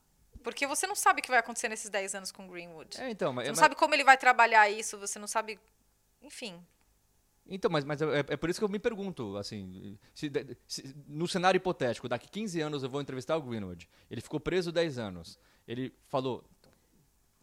Porque 0.43 0.66
você 0.66 0.88
não 0.88 0.95
sabe 0.95 1.20
o 1.20 1.24
que 1.24 1.30
vai 1.30 1.38
acontecer 1.39 1.70
nesses 1.70 1.89
10 1.89 2.16
anos 2.16 2.32
com 2.32 2.45
o 2.45 2.47
Greenwood. 2.49 2.99
É, 2.99 3.09
então, 3.12 3.32
mas, 3.32 3.45
Você 3.45 3.49
não 3.51 3.53
mas- 3.53 3.59
sabe 3.59 3.76
como 3.76 3.93
ele 3.93 4.03
vai 4.03 4.18
trabalhar 4.18 4.68
isso, 4.70 4.97
você 4.97 5.20
não 5.20 5.28
sabe. 5.28 5.59
Enfim. 6.22 6.59
Então, 7.47 7.70
mas, 7.70 7.84
mas 7.84 8.01
é, 8.01 8.20
é 8.20 8.38
por 8.38 8.49
isso 8.49 8.59
que 8.59 8.64
eu 8.64 8.70
me 8.70 8.80
pergunto, 8.80 9.36
assim, 9.38 9.97
se, 10.14 10.32
se- 10.68 10.95
no 11.07 11.28
cenário 11.28 11.57
hipotético, 11.57 12.07
daqui 12.09 12.28
15 12.30 12.59
anos 12.62 12.82
eu 12.84 12.89
vou 12.89 13.01
entrevistar 13.01 13.36
o 13.38 13.41
Greenwood, 13.41 13.89
ele 14.09 14.22
ficou 14.22 14.39
preso 14.39 14.72
10 14.72 14.97
anos, 14.97 15.38
ele 15.68 15.93
falou 16.07 16.43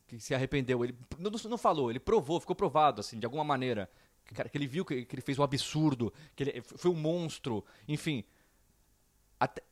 que 0.06 0.18
se 0.18 0.34
arrependeu, 0.34 0.82
ele 0.84 0.96
não, 1.18 1.30
não 1.50 1.58
falou, 1.58 1.90
ele 1.90 2.00
provou, 2.00 2.40
ficou 2.40 2.56
provado, 2.56 3.00
assim, 3.00 3.18
de 3.18 3.26
alguma 3.26 3.44
maneira, 3.44 3.90
que, 4.24 4.34
cara, 4.34 4.48
que 4.48 4.56
ele 4.56 4.66
viu 4.66 4.84
que, 4.84 5.04
que 5.04 5.14
ele 5.14 5.22
fez 5.22 5.38
um 5.38 5.42
absurdo, 5.42 6.12
que 6.34 6.44
ele 6.44 6.62
foi 6.62 6.90
um 6.90 6.94
monstro, 6.94 7.64
enfim, 7.86 8.24
até- 9.38 9.62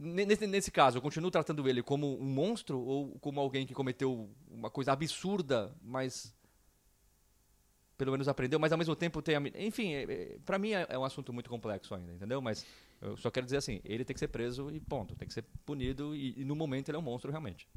Nesse, 0.00 0.46
nesse 0.46 0.70
caso, 0.70 0.98
eu 0.98 1.02
continuo 1.02 1.28
tratando 1.28 1.68
ele 1.68 1.82
como 1.82 2.20
um 2.20 2.24
monstro 2.24 2.78
ou 2.80 3.18
como 3.18 3.40
alguém 3.40 3.66
que 3.66 3.74
cometeu 3.74 4.30
uma 4.48 4.70
coisa 4.70 4.92
absurda, 4.92 5.74
mas 5.82 6.32
pelo 7.96 8.12
menos 8.12 8.28
aprendeu, 8.28 8.60
mas 8.60 8.70
ao 8.70 8.78
mesmo 8.78 8.94
tempo 8.94 9.20
tem 9.20 9.34
Enfim, 9.56 9.94
é, 9.94 10.02
é, 10.04 10.38
pra 10.46 10.56
mim 10.56 10.70
é, 10.70 10.86
é 10.88 10.96
um 10.96 11.04
assunto 11.04 11.32
muito 11.32 11.50
complexo 11.50 11.96
ainda, 11.96 12.12
entendeu? 12.12 12.40
Mas 12.40 12.64
eu 13.02 13.16
só 13.16 13.28
quero 13.28 13.44
dizer 13.44 13.56
assim, 13.56 13.80
ele 13.84 14.04
tem 14.04 14.14
que 14.14 14.20
ser 14.20 14.28
preso 14.28 14.70
e 14.70 14.78
ponto, 14.78 15.16
tem 15.16 15.26
que 15.26 15.34
ser 15.34 15.44
punido 15.66 16.14
e, 16.14 16.40
e 16.40 16.44
no 16.44 16.54
momento 16.54 16.88
ele 16.88 16.96
é 16.96 17.00
um 17.00 17.02
monstro 17.02 17.32
realmente. 17.32 17.68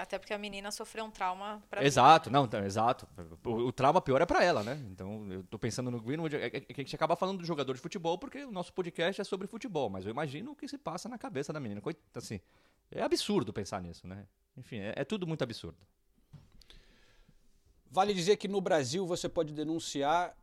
Até 0.00 0.18
porque 0.18 0.32
a 0.32 0.38
menina 0.38 0.70
sofreu 0.70 1.04
um 1.04 1.10
trauma 1.10 1.62
pra 1.68 1.84
Exato, 1.84 2.30
não, 2.30 2.46
tá, 2.46 2.64
exato. 2.64 3.06
O, 3.44 3.50
o 3.66 3.72
trauma 3.72 4.00
pior 4.00 4.20
é 4.22 4.26
pra 4.26 4.42
ela, 4.44 4.62
né? 4.62 4.74
Então 4.90 5.26
eu 5.32 5.42
tô 5.44 5.58
pensando 5.58 5.90
no 5.90 6.00
Greenwood, 6.00 6.36
é, 6.36 6.46
é 6.46 6.50
que 6.60 6.80
a 6.80 6.84
gente 6.84 6.94
acaba 6.94 7.16
falando 7.16 7.38
do 7.38 7.44
jogador 7.44 7.74
de 7.74 7.80
futebol 7.80 8.16
porque 8.18 8.44
o 8.44 8.50
nosso 8.52 8.72
podcast 8.72 9.20
é 9.20 9.24
sobre 9.24 9.46
futebol, 9.46 9.88
mas 9.90 10.04
eu 10.04 10.10
imagino 10.10 10.52
o 10.52 10.56
que 10.56 10.68
se 10.68 10.78
passa 10.78 11.08
na 11.08 11.18
cabeça 11.18 11.52
da 11.52 11.60
menina. 11.60 11.80
Coit- 11.80 11.98
Assim, 12.14 12.40
é 12.90 13.02
absurdo 13.02 13.52
pensar 13.52 13.82
nisso, 13.82 14.06
né? 14.06 14.26
Enfim, 14.56 14.78
é, 14.78 14.92
é 14.96 15.04
tudo 15.04 15.26
muito 15.26 15.42
absurdo. 15.42 15.78
Vale 17.90 18.12
dizer 18.12 18.36
que 18.36 18.46
no 18.48 18.60
Brasil 18.60 19.06
você 19.06 19.28
pode 19.28 19.52
denunciar 19.52 20.36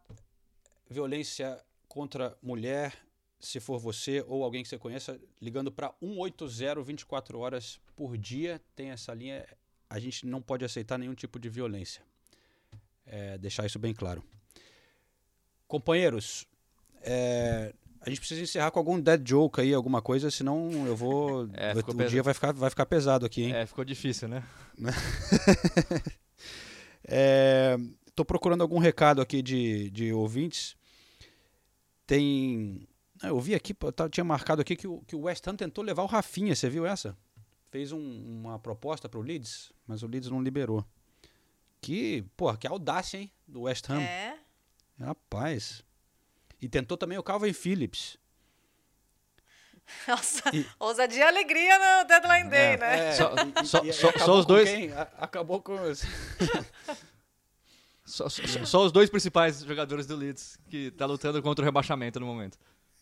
violência 0.90 1.64
contra 1.88 2.36
mulher, 2.42 2.94
se 3.40 3.60
for 3.60 3.80
você 3.80 4.24
ou 4.28 4.44
alguém 4.44 4.64
que 4.64 4.70
você 4.70 4.78
conheça, 4.78 5.20
ligando 5.42 5.72
para 5.72 5.94
180 6.00 6.82
24 6.82 7.40
horas 7.40 7.80
por 7.96 8.18
dia. 8.18 8.62
Tem 8.76 8.92
essa 8.92 9.14
linha. 9.14 9.46
A 9.90 10.00
gente 10.00 10.26
não 10.26 10.42
pode 10.42 10.66
aceitar 10.66 10.98
nenhum 10.98 11.14
tipo 11.14 11.40
de 11.40 11.50
violência. 11.50 12.02
É, 13.06 13.38
deixar 13.38 13.66
isso 13.66 13.78
bem 13.78 13.94
claro. 13.94 14.24
Companheiros, 15.68 16.48
é, 17.02 17.74
a 18.02 18.10
gente 18.10 18.20
precisa 18.20 18.42
encerrar 18.42 18.70
com 18.70 18.78
algum 18.78 19.00
dead 19.00 19.28
joke 19.28 19.60
aí, 19.60 19.74
alguma 19.74 20.00
coisa, 20.00 20.30
senão 20.30 20.70
eu 20.86 20.96
vou. 20.96 21.50
É, 21.58 21.72
o 21.72 21.84
pesado. 21.84 22.10
dia 22.10 22.22
vai 22.22 22.34
ficar, 22.34 22.54
vai 22.54 22.70
ficar 22.70 22.86
pesado 22.86 23.26
aqui, 23.26 23.44
hein? 23.44 23.56
É, 23.56 23.66
ficou 23.66 23.84
difícil, 23.84 24.28
né? 24.28 24.44
Estou 28.08 28.26
procurando 28.26 28.62
algum 28.62 28.78
recado 28.78 29.22
aqui 29.22 29.42
de, 29.42 29.90
de 29.90 30.14
ouvintes. 30.14 30.76
Tem. 32.06 32.88
Ah, 33.26 33.30
Eu 33.30 33.40
vi 33.40 33.56
aqui, 33.56 33.74
tá- 33.74 34.10
tinha 34.10 34.24
marcado 34.24 34.62
aqui 34.62 34.76
que 34.76 34.88
o, 34.88 35.02
que 35.02 35.16
o 35.16 35.22
West 35.22 35.46
Ham 35.48 35.56
tentou 35.56 35.84
levar 35.84 36.04
o 36.04 36.08
Rafinha, 36.08 36.56
você 36.56 36.70
viu 36.70 36.86
essa? 36.86 37.18
Fez 37.72 37.92
um- 37.92 38.40
uma 38.40 38.58
proposta 38.60 39.10
para 39.10 39.20
o 39.20 39.24
Leeds, 39.24 39.72
mas 39.88 40.02
o 40.04 40.08
Leeds 40.08 40.30
não 40.30 40.42
liberou. 40.42 40.86
Que, 41.82 42.24
porra, 42.36 42.58
que 42.58 42.66
audácia, 42.68 43.18
hein? 43.18 43.32
Do 43.48 43.62
West 43.64 43.90
Ham. 43.90 44.02
É. 44.02 44.38
Rapaz. 45.00 45.84
E 46.62 46.70
tentou 46.70 46.98
também 46.98 47.18
o 47.18 47.24
Calvin 47.24 47.54
Phillips. 47.54 48.18
Nossa, 50.08 50.42
E- 50.56 50.66
ousadia 50.80 51.20
e 51.20 51.28
alegria 51.28 51.78
no 52.02 52.08
Deadline 52.08 52.50
Day, 52.50 52.74
É, 52.74 52.78
né? 52.78 53.12
Só- 53.14 53.34
e- 53.36 53.66
só- 53.68 53.84
e- 53.84 53.90
e 53.90 53.94
só- 53.94 54.10
acabou 54.10 54.26
só 54.26 54.40
os 54.40 54.46
dois- 54.46 54.70
quem? 54.70 54.92
Acabou 55.18 55.62
com. 55.62 55.76
Só, 58.08 58.30
só- 58.30 58.66
só 58.66 58.86
os 58.86 58.92
dois 58.92 59.10
principais 59.10 59.62
jogadores 59.62 60.06
do 60.06 60.16
Leeds 60.16 60.60
que 60.70 60.92
tá 60.92 61.08
lutando 61.08 61.42
contra 61.42 61.64
o 61.64 61.66
rebaixamento 61.66 62.20
no 62.20 62.26
momento. 62.28 62.56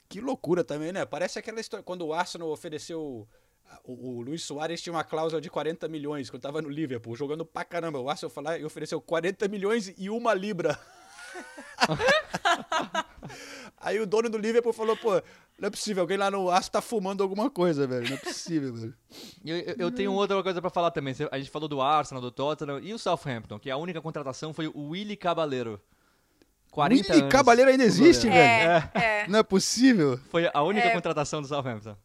Que 0.09 0.21
loucura 0.21 0.63
também, 0.63 0.91
né? 0.91 1.05
Parece 1.05 1.39
aquela 1.39 1.59
história. 1.59 1.83
Quando 1.83 2.05
o 2.05 2.13
Arsenal 2.13 2.49
ofereceu. 2.49 3.27
O, 3.83 4.17
o 4.19 4.21
Luiz 4.21 4.43
Soares 4.43 4.81
tinha 4.81 4.93
uma 4.93 5.03
cláusula 5.03 5.41
de 5.41 5.49
40 5.49 5.87
milhões 5.87 6.29
quando 6.29 6.43
tava 6.43 6.61
no 6.61 6.69
Liverpool, 6.69 7.15
jogando 7.15 7.43
pra 7.43 7.65
caramba. 7.65 7.99
O 7.99 8.07
Arsenal 8.09 8.29
foi 8.29 8.43
lá 8.43 8.57
e 8.57 8.63
ofereceu 8.63 9.01
40 9.01 9.47
milhões 9.47 9.91
e 9.97 10.09
uma 10.11 10.33
libra. 10.33 10.77
Aí 13.77 13.99
o 13.99 14.05
dono 14.05 14.29
do 14.29 14.37
Liverpool 14.37 14.71
falou, 14.73 14.95
pô, 14.95 15.11
não 15.59 15.67
é 15.67 15.69
possível, 15.69 16.01
alguém 16.01 16.17
lá 16.17 16.29
no 16.31 16.49
Arsenal 16.49 16.71
tá 16.73 16.81
fumando 16.81 17.21
alguma 17.23 17.49
coisa, 17.49 17.85
velho. 17.87 18.07
Não 18.09 18.15
é 18.15 18.19
possível, 18.19 18.73
velho. 18.73 18.93
E 19.43 19.49
Eu, 19.51 19.57
eu- 19.57 19.75
eu 19.79 19.91
tenho 19.91 20.13
outra 20.13 20.41
coisa 20.43 20.61
pra 20.61 20.69
falar 20.69 20.91
também. 20.91 21.13
A 21.31 21.37
gente 21.37 21.49
falou 21.49 21.67
do 21.67 21.81
Arsenal, 21.81 22.21
do 22.21 22.31
Tottenham 22.31 22.79
e 22.79 22.93
o 22.93 22.99
Southampton, 22.99 23.59
que 23.59 23.69
a 23.71 23.77
única 23.77 24.01
contratação 24.01 24.53
foi 24.53 24.67
o 24.67 24.89
Willy 24.89 25.17
Cabaleiro. 25.17 25.81
40 26.73 27.07
Willy 27.07 27.21
anos. 27.21 27.31
Cabaleiro 27.31 27.69
ainda 27.71 27.83
existe, 27.83 28.27
É, 28.27 28.31
velho. 28.31 28.91
é. 28.95 29.27
Não 29.27 29.39
é 29.39 29.43
possível. 29.43 30.19
Foi 30.29 30.49
a 30.53 30.61
única 30.63 30.87
É. 30.87 30.91
contratação 30.91 31.41
do 31.41 31.47
Southampton. 31.47 31.95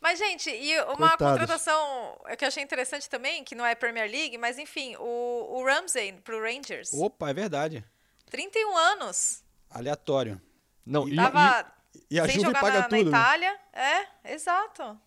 Mas, 0.00 0.18
gente, 0.18 0.48
e 0.50 0.78
uma 0.82 0.94
Coitados. 0.96 1.26
contratação 1.40 2.18
que 2.38 2.44
eu 2.44 2.48
achei 2.48 2.62
interessante 2.62 3.08
também, 3.08 3.42
que 3.44 3.54
não 3.54 3.64
é 3.64 3.74
Premier 3.74 4.10
League, 4.10 4.36
mas 4.38 4.58
enfim, 4.58 4.94
o, 4.98 5.58
o 5.58 5.64
Ramsey 5.64 6.12
pro 6.24 6.40
Rangers. 6.40 6.92
Opa, 6.92 7.30
é 7.30 7.34
verdade. 7.34 7.84
31 8.30 8.76
anos. 8.76 9.42
Aleatório. 9.70 10.40
Não, 10.84 11.08
e, 11.08 11.16
Tava 11.16 11.66
E 12.10 12.20
a 12.20 12.24
sem 12.26 12.34
Juve 12.36 12.46
jogar 12.46 12.60
paga 12.60 12.74
na, 12.74 12.80
na 12.82 12.88
tudo. 12.88 13.10
né? 13.10 13.18
Itália. 13.18 13.56
É, 13.72 14.32
exato. 14.34 14.98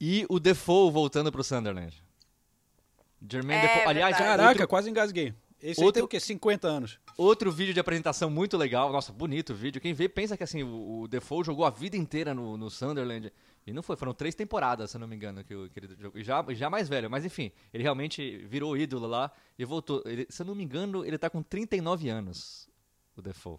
e 0.00 0.24
o 0.28 0.38
Defoe 0.38 0.90
voltando 0.92 1.32
pro 1.32 1.42
Sunderland. 1.42 2.02
Jermaine 3.30 3.62
É 3.64 3.66
Defoe. 3.68 3.88
Aliás, 3.90 4.16
verdade. 4.16 4.36
Caraca, 4.38 4.50
outro, 4.60 4.68
quase 4.68 4.90
engasguei. 4.90 5.34
Esse 5.62 5.80
aí 5.80 5.84
outro- 5.86 6.00
tem 6.00 6.04
o 6.04 6.08
quê? 6.08 6.20
50 6.20 6.68
anos. 6.68 6.98
outro 7.16 7.50
vídeo 7.50 7.74
de 7.74 7.80
apresentação 7.80 8.30
muito 8.30 8.56
legal. 8.56 8.92
Nossa, 8.92 9.12
bonito 9.12 9.52
o 9.52 9.56
vídeo. 9.56 9.80
Quem 9.80 9.92
vê 9.92 10.08
pensa 10.08 10.36
que 10.36 10.44
assim, 10.44 10.62
o, 10.62 11.00
o 11.02 11.08
Defoe 11.08 11.44
jogou 11.44 11.64
a 11.64 11.70
vida 11.70 11.96
inteira 11.96 12.32
no, 12.34 12.56
no 12.56 12.70
Sunderland. 12.70 13.32
E 13.66 13.72
não 13.72 13.82
foi, 13.82 13.96
foram 13.96 14.14
três 14.14 14.34
temporadas, 14.34 14.90
se 14.90 14.96
eu 14.96 15.00
não 15.00 15.06
me 15.08 15.14
engano, 15.16 15.42
que, 15.44 15.54
o- 15.54 15.68
que 15.68 15.78
ele 15.80 15.96
jogou. 16.00 16.18
E 16.20 16.24
Já, 16.24 16.44
já 16.50 16.70
mais 16.70 16.88
velho, 16.88 17.10
mas 17.10 17.24
enfim, 17.24 17.50
ele 17.74 17.82
realmente 17.82 18.38
virou 18.46 18.76
ídolo 18.76 19.06
lá 19.06 19.30
e 19.58 19.64
voltou. 19.64 20.02
Ele- 20.06 20.26
se 20.30 20.40
eu 20.42 20.46
não 20.46 20.54
me 20.54 20.62
engano, 20.64 21.04
ele 21.04 21.18
tá 21.18 21.28
com 21.28 21.42
39 21.42 22.08
anos, 22.08 22.68
o 23.16 23.20
Defoe. 23.20 23.58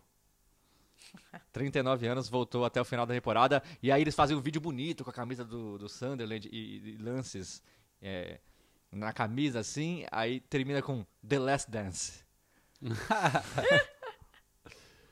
39 1.52 2.08
anos, 2.08 2.30
voltou 2.30 2.66
até 2.66 2.80
o 2.82 2.86
final 2.86 3.06
da 3.06 3.14
temporada. 3.14 3.62
E 3.84 3.92
aí 3.92 4.02
eles 4.02 4.16
fazem 4.16 4.36
um 4.36 4.42
vídeo 4.42 4.62
bonito 4.62 5.04
com 5.04 5.10
a 5.10 5.14
camisa 5.14 5.44
do, 5.46 5.78
do 5.78 5.90
Sunderland 5.90 6.48
e, 6.52 6.92
e 6.94 6.98
lances 6.98 7.62
é, 8.02 8.40
na 8.92 9.12
camisa 9.14 9.60
assim. 9.60 10.06
Aí 10.12 10.40
termina 10.42 10.82
com 10.82 11.06
The 11.28 11.40
Last 11.40 11.70
Dance. 11.72 12.24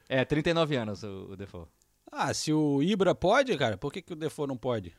É, 0.09 0.23
39 0.23 0.75
anos 0.78 1.03
o, 1.03 1.32
o 1.32 1.36
Defoe. 1.36 1.65
Ah, 2.09 2.34
se 2.34 2.53
o 2.53 2.82
Ibra 2.82 3.13
pode, 3.13 3.57
cara, 3.57 3.78
por 3.78 3.91
que, 3.91 4.01
que 4.01 4.13
o 4.13 4.15
Defoe 4.15 4.47
não 4.47 4.57
pode? 4.57 4.95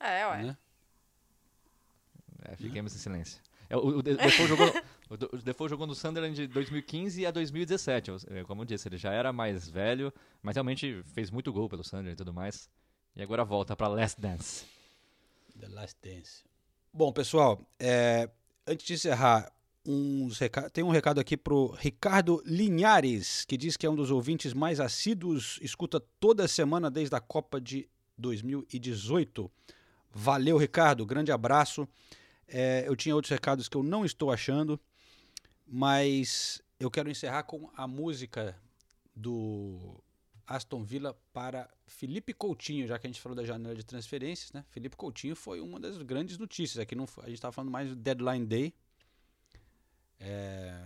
É, 0.00 0.26
ué. 0.26 0.42
Né? 0.42 0.56
É, 2.46 2.56
fiquemos 2.56 2.92
em 2.94 2.98
silêncio. 2.98 3.40
É, 3.68 3.76
o, 3.76 3.98
o 3.98 4.02
De- 4.02 4.16
Defoe 4.16 4.46
jogou, 4.48 4.66
O 5.08 5.16
Defoe 5.38 5.68
jogou 5.68 5.86
no 5.86 5.94
Sunderland 5.94 6.34
de 6.34 6.48
2015 6.48 7.24
a 7.24 7.30
2017. 7.30 8.10
eu- 8.10 8.16
é, 8.30 8.42
Como 8.42 8.62
eu 8.62 8.66
disse, 8.66 8.88
ele 8.88 8.96
já 8.98 9.12
era 9.12 9.32
mais 9.32 9.68
velho, 9.68 10.12
mas 10.42 10.56
realmente 10.56 11.04
fez 11.14 11.30
muito 11.30 11.52
gol 11.52 11.68
pelo 11.68 11.84
Sunderland 11.84 12.14
e 12.14 12.16
tudo 12.16 12.32
mais. 12.34 12.68
E 13.14 13.22
agora 13.22 13.44
volta 13.44 13.76
pra 13.76 13.86
Last 13.86 14.20
Dance. 14.20 14.66
The 15.60 15.68
Last 15.68 15.96
Dance. 16.02 16.42
Bom, 16.92 17.12
pessoal, 17.12 17.64
é, 17.78 18.28
antes 18.66 18.84
de 18.84 18.94
encerrar, 18.94 19.52
tem 20.72 20.82
um 20.82 20.90
recado 20.90 21.20
aqui 21.20 21.36
pro 21.36 21.70
Ricardo 21.78 22.42
Linhares, 22.44 23.44
que 23.44 23.56
diz 23.56 23.76
que 23.76 23.86
é 23.86 23.90
um 23.90 23.94
dos 23.94 24.10
ouvintes 24.10 24.52
mais 24.52 24.80
assíduos, 24.80 25.56
escuta 25.62 26.00
toda 26.18 26.48
semana 26.48 26.90
desde 26.90 27.14
a 27.14 27.20
Copa 27.20 27.60
de 27.60 27.88
2018. 28.18 29.48
Valeu, 30.12 30.56
Ricardo, 30.56 31.06
grande 31.06 31.30
abraço. 31.30 31.88
É, 32.48 32.82
eu 32.88 32.96
tinha 32.96 33.14
outros 33.14 33.30
recados 33.30 33.68
que 33.68 33.76
eu 33.76 33.84
não 33.84 34.04
estou 34.04 34.32
achando, 34.32 34.78
mas 35.68 36.60
eu 36.80 36.90
quero 36.90 37.08
encerrar 37.08 37.44
com 37.44 37.70
a 37.76 37.86
música 37.86 38.56
do 39.14 40.02
Aston 40.50 40.82
Villa 40.82 41.16
para 41.32 41.70
Felipe 41.86 42.34
Coutinho, 42.34 42.84
já 42.84 42.98
que 42.98 43.06
a 43.06 43.10
gente 43.10 43.20
falou 43.20 43.36
da 43.36 43.44
janela 43.44 43.72
de 43.72 43.84
transferências, 43.84 44.52
né? 44.52 44.64
Felipe 44.68 44.96
Coutinho 44.96 45.36
foi 45.36 45.60
uma 45.60 45.78
das 45.78 45.96
grandes 45.98 46.38
notícias. 46.38 46.80
Aqui 46.80 46.96
não, 46.96 47.04
a 47.18 47.26
gente 47.26 47.34
estava 47.34 47.52
falando 47.52 47.70
mais 47.70 47.88
do 47.88 47.94
Deadline 47.94 48.44
Day. 48.44 48.74
É, 50.18 50.76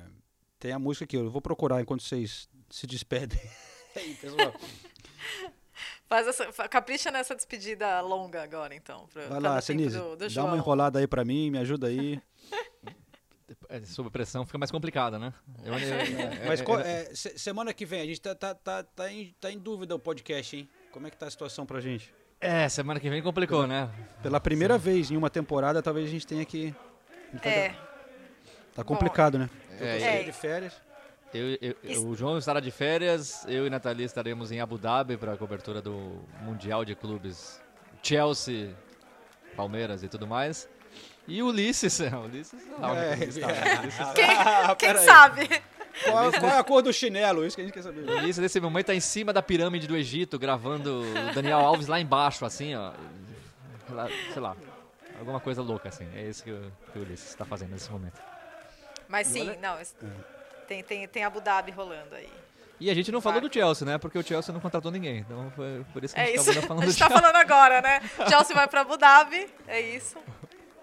tem 0.59 0.71
a 0.73 0.79
música 0.79 1.07
aqui, 1.07 1.17
eu 1.17 1.31
vou 1.31 1.41
procurar 1.41 1.81
enquanto 1.81 2.03
vocês 2.03 2.47
se 2.69 2.87
despedem. 2.87 3.41
aí, 3.97 4.15
pessoal. 4.17 4.55
Faz 6.07 6.27
essa, 6.29 6.69
capricha 6.69 7.11
nessa 7.11 7.35
despedida 7.35 8.03
longa 8.03 8.43
agora, 8.43 8.75
então. 8.75 9.09
Vai 9.15 9.41
lá, 9.41 9.59
do 9.59 10.29
dá 10.29 10.45
uma 10.45 10.59
enrolada 10.59 10.99
aí 10.99 11.07
para 11.07 11.25
mim, 11.25 11.51
me 11.51 11.59
ajuda 11.59 11.87
aí. 11.87 12.21
É, 13.69 13.81
sob 13.83 14.09
pressão 14.11 14.47
fica 14.47 14.57
mais 14.59 14.71
complicado, 14.71 15.19
né? 15.19 15.33
Eu- 15.63 15.75
eu- 15.75 15.79
é- 16.43 16.47
Mas 16.49 16.61
é- 16.61 16.65
co- 16.65 16.79
é- 16.79 17.03
é, 17.03 17.15
se- 17.15 17.39
semana 17.39 17.73
que 17.75 17.85
vem, 17.85 18.01
a 18.01 18.07
gente 18.07 18.21
tá, 18.21 18.35
tá, 18.35 18.55
tá, 18.55 18.83
tá, 18.83 19.13
em, 19.13 19.35
tá 19.41 19.51
em 19.51 19.59
dúvida 19.59 19.95
o 19.95 19.99
podcast, 19.99 20.57
hein? 20.57 20.69
Como 20.91 21.07
é 21.07 21.11
que 21.11 21.17
tá 21.17 21.27
a 21.27 21.31
situação 21.31 21.67
pra 21.67 21.81
gente? 21.81 22.13
é, 22.41 22.69
semana 22.69 23.01
que 23.01 23.09
vem 23.09 23.23
complicou, 23.23 23.67
né? 23.67 23.89
Pela 24.23 24.39
primeira 24.39 24.77
vez 24.77 25.11
em 25.11 25.17
uma 25.17 25.31
temporada, 25.31 25.83
talvez 25.83 26.07
a 26.07 26.11
gente 26.11 26.27
tenha 26.27 26.45
que. 26.45 26.75
É, 27.43 27.75
Tá 28.75 28.83
complicado, 28.85 29.39
né? 29.39 29.49
É, 29.73 29.99
Tô 29.99 30.05
É. 30.05 30.23
de 30.25 30.33
férias. 30.33 30.73
Eu- 31.33 31.59
eu- 31.61 31.77
eu- 31.83 32.07
o 32.09 32.15
João 32.15 32.37
estará 32.39 32.61
de 32.61 32.71
férias, 32.71 33.45
eu 33.49 33.67
e 33.67 33.71
Nathalie 33.71 34.05
estaremos 34.05 34.53
em 34.53 34.61
Abu 34.61 34.77
Dhabi 34.79 35.17
para 35.17 35.33
a 35.33 35.37
cobertura 35.37 35.81
do 35.83 36.23
Mundial 36.43 36.85
de 36.85 36.95
Clubes 36.95 37.61
Chelsea, 38.03 38.75
Palmeiras 39.57 40.03
e 40.03 40.09
tudo 40.09 40.27
mais. 40.27 40.69
E 41.27 41.43
o 41.43 41.47
Ulisses, 41.47 41.99
o 42.01 42.17
Ulisses, 42.25 42.61
onde 42.79 42.99
É, 42.99 43.13
é. 43.13 43.17
Ulisses- 43.25 43.43
Ah, 43.45 44.75
quem 44.77 44.95
sabe? 44.99 45.49
Qual, 46.05 46.33
qual 46.33 46.53
é 46.53 46.59
a 46.59 46.65
cor 46.65 46.83
do 46.83 46.93
chinelo? 46.93 47.47
Isso 47.47 47.57
que 47.57 47.63
a 47.63 47.65
gente 47.65 47.73
quer 47.73 47.83
saber. 47.83 48.01
O 48.09 48.17
Ulisses 48.19 48.39
nesse 48.39 48.61
momento 48.61 48.81
está 48.91 48.95
em 48.95 49.01
cima 49.01 49.33
da 49.33 49.41
pirâmide 49.43 49.87
do 49.87 49.97
Egito, 49.97 50.39
gravando 50.39 51.03
o 51.03 51.35
Daniel 51.35 51.61
Alves 51.61 51.87
lá 51.87 52.01
embaixo, 52.01 52.45
assim, 52.45 52.75
ó. 52.75 52.93
Lá- 53.91 54.09
Sei 54.33 54.43
lá, 54.43 54.57
alguma 55.19 55.41
coisa 55.41 55.63
louca, 55.63 55.89
assim. 55.89 56.07
É 56.15 56.23
isso 56.23 56.43
que 56.45 56.51
o, 56.51 56.73
que 56.93 56.99
o 56.99 57.03
Ulisses 57.03 57.29
está 57.31 57.45
fazendo 57.45 57.71
nesse 57.71 57.91
momento. 57.91 58.21
Mas 59.09 59.27
sim, 59.29 59.57
não. 59.63 59.81
esse- 59.81 59.95
Tem, 60.67 60.83
tem, 60.83 61.07
tem 61.07 61.25
Abu 61.25 61.41
Dhabi 61.41 61.71
rolando 61.71 62.15
aí. 62.15 62.29
E 62.81 62.91
a 62.91 62.95
gente 62.95 63.13
não 63.13 63.21
falou 63.21 63.41
do 63.41 63.53
Chelsea, 63.53 63.87
né? 63.87 63.99
Porque 63.99 64.19
o 64.19 64.23
Chelsea 64.23 64.53
não 64.53 64.61
contratou 64.61 64.91
ninguém. 64.91 65.19
Então 65.19 65.51
foi 65.55 65.85
por 65.93 66.03
isso 66.03 66.13
que 66.15 66.21
a 66.21 66.25
É 66.25 66.27
gente 66.27 66.41
isso. 66.41 66.51
acabou 66.51 66.61
não 66.61 66.65
A 66.65 66.69
falando 66.81 66.91
gente 66.91 67.03
do 67.03 67.09
tá 67.09 67.21
falando 67.21 67.37
agora, 67.37 67.81
né? 67.81 68.01
Chelsea 68.29 68.57
vai 68.57 68.67
pra 68.67 68.81
Abu 68.81 68.97
Dhabi. 68.97 69.47
É 69.69 69.81
isso. 69.81 70.17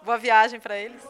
Boa 0.04 0.18
viagem 0.18 0.60
pra 0.60 0.78
eles. 0.78 1.02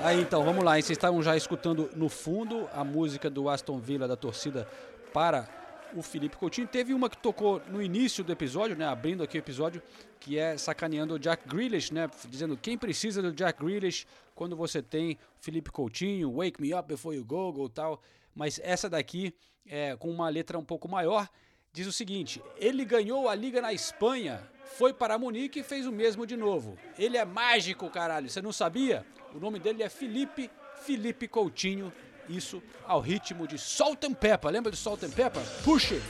Aí 0.00 0.20
então, 0.20 0.44
vamos 0.44 0.62
lá. 0.62 0.72
Vocês 0.72 0.90
estavam 0.90 1.22
já 1.22 1.34
escutando 1.36 1.90
no 1.96 2.10
fundo 2.10 2.68
a 2.74 2.84
música 2.84 3.30
do 3.30 3.48
Aston 3.48 3.78
Villa 3.78 4.06
da 4.06 4.16
torcida 4.16 4.68
para 5.12 5.48
o 5.94 6.02
Felipe 6.02 6.36
Coutinho. 6.36 6.66
Teve 6.66 6.92
uma 6.92 7.08
que 7.08 7.16
tocou 7.16 7.62
no 7.68 7.80
início 7.80 8.24
do 8.24 8.32
episódio, 8.32 8.76
né? 8.76 8.86
Abrindo 8.86 9.22
aqui 9.22 9.38
o 9.38 9.40
episódio, 9.40 9.82
que 10.20 10.38
é 10.38 10.56
sacaneando 10.56 11.14
o 11.14 11.18
Jack 11.18 11.48
Grealish, 11.48 11.92
né? 11.92 12.10
Dizendo 12.28 12.56
quem 12.56 12.76
precisa 12.76 13.22
do 13.22 13.32
Jack 13.32 13.64
Grealish 13.64 14.06
quando 14.34 14.56
você 14.56 14.82
tem 14.82 15.16
Felipe 15.38 15.70
Coutinho, 15.70 16.32
Wake 16.32 16.60
Me 16.60 16.74
Up 16.74 16.88
Before 16.88 17.16
You 17.16 17.24
Go, 17.24 17.52
go 17.52 17.68
tal. 17.68 18.02
Mas 18.34 18.60
essa 18.62 18.90
daqui, 18.90 19.34
é, 19.66 19.96
com 19.96 20.10
uma 20.10 20.28
letra 20.28 20.58
um 20.58 20.64
pouco 20.64 20.88
maior, 20.88 21.28
diz 21.72 21.86
o 21.86 21.92
seguinte: 21.92 22.42
ele 22.56 22.84
ganhou 22.84 23.28
a 23.28 23.34
liga 23.34 23.60
na 23.62 23.72
Espanha, 23.72 24.42
foi 24.76 24.92
para 24.92 25.18
Munique 25.18 25.60
e 25.60 25.64
fez 25.64 25.86
o 25.86 25.92
mesmo 25.92 26.26
de 26.26 26.36
novo. 26.36 26.76
Ele 26.98 27.16
é 27.16 27.24
mágico, 27.24 27.88
caralho. 27.88 28.28
Você 28.28 28.42
não 28.42 28.52
sabia? 28.52 29.06
O 29.34 29.38
nome 29.38 29.58
dele 29.58 29.82
é 29.82 29.88
Felipe 29.88 30.50
Felipe 30.82 31.26
Coutinho. 31.28 31.92
Isso 32.28 32.62
ao 32.86 33.00
ritmo 33.00 33.46
de 33.46 33.58
Salt 33.58 34.04
and 34.04 34.14
Pepper. 34.14 34.50
Lembra 34.50 34.70
de 34.70 34.78
Salt 34.78 35.02
and 35.02 35.10
Pepper? 35.10 35.42
Push 35.64 35.92
it. 35.92 36.02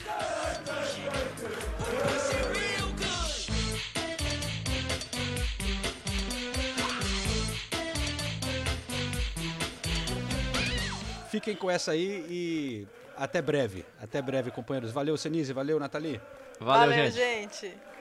Fiquem 11.31 11.57
com 11.57 11.69
essa 11.69 11.91
aí 11.91 12.25
e 12.31 12.87
até 13.17 13.43
breve. 13.43 13.85
Até 14.01 14.23
breve, 14.23 14.51
companheiros. 14.53 14.93
Valeu, 14.93 15.17
Senise. 15.17 15.53
Valeu, 15.53 15.81
Nathalie. 15.81 16.21
Valeu, 16.61 16.91
Valeu 16.91 17.11
gente. 17.11 17.61
gente. 17.61 17.94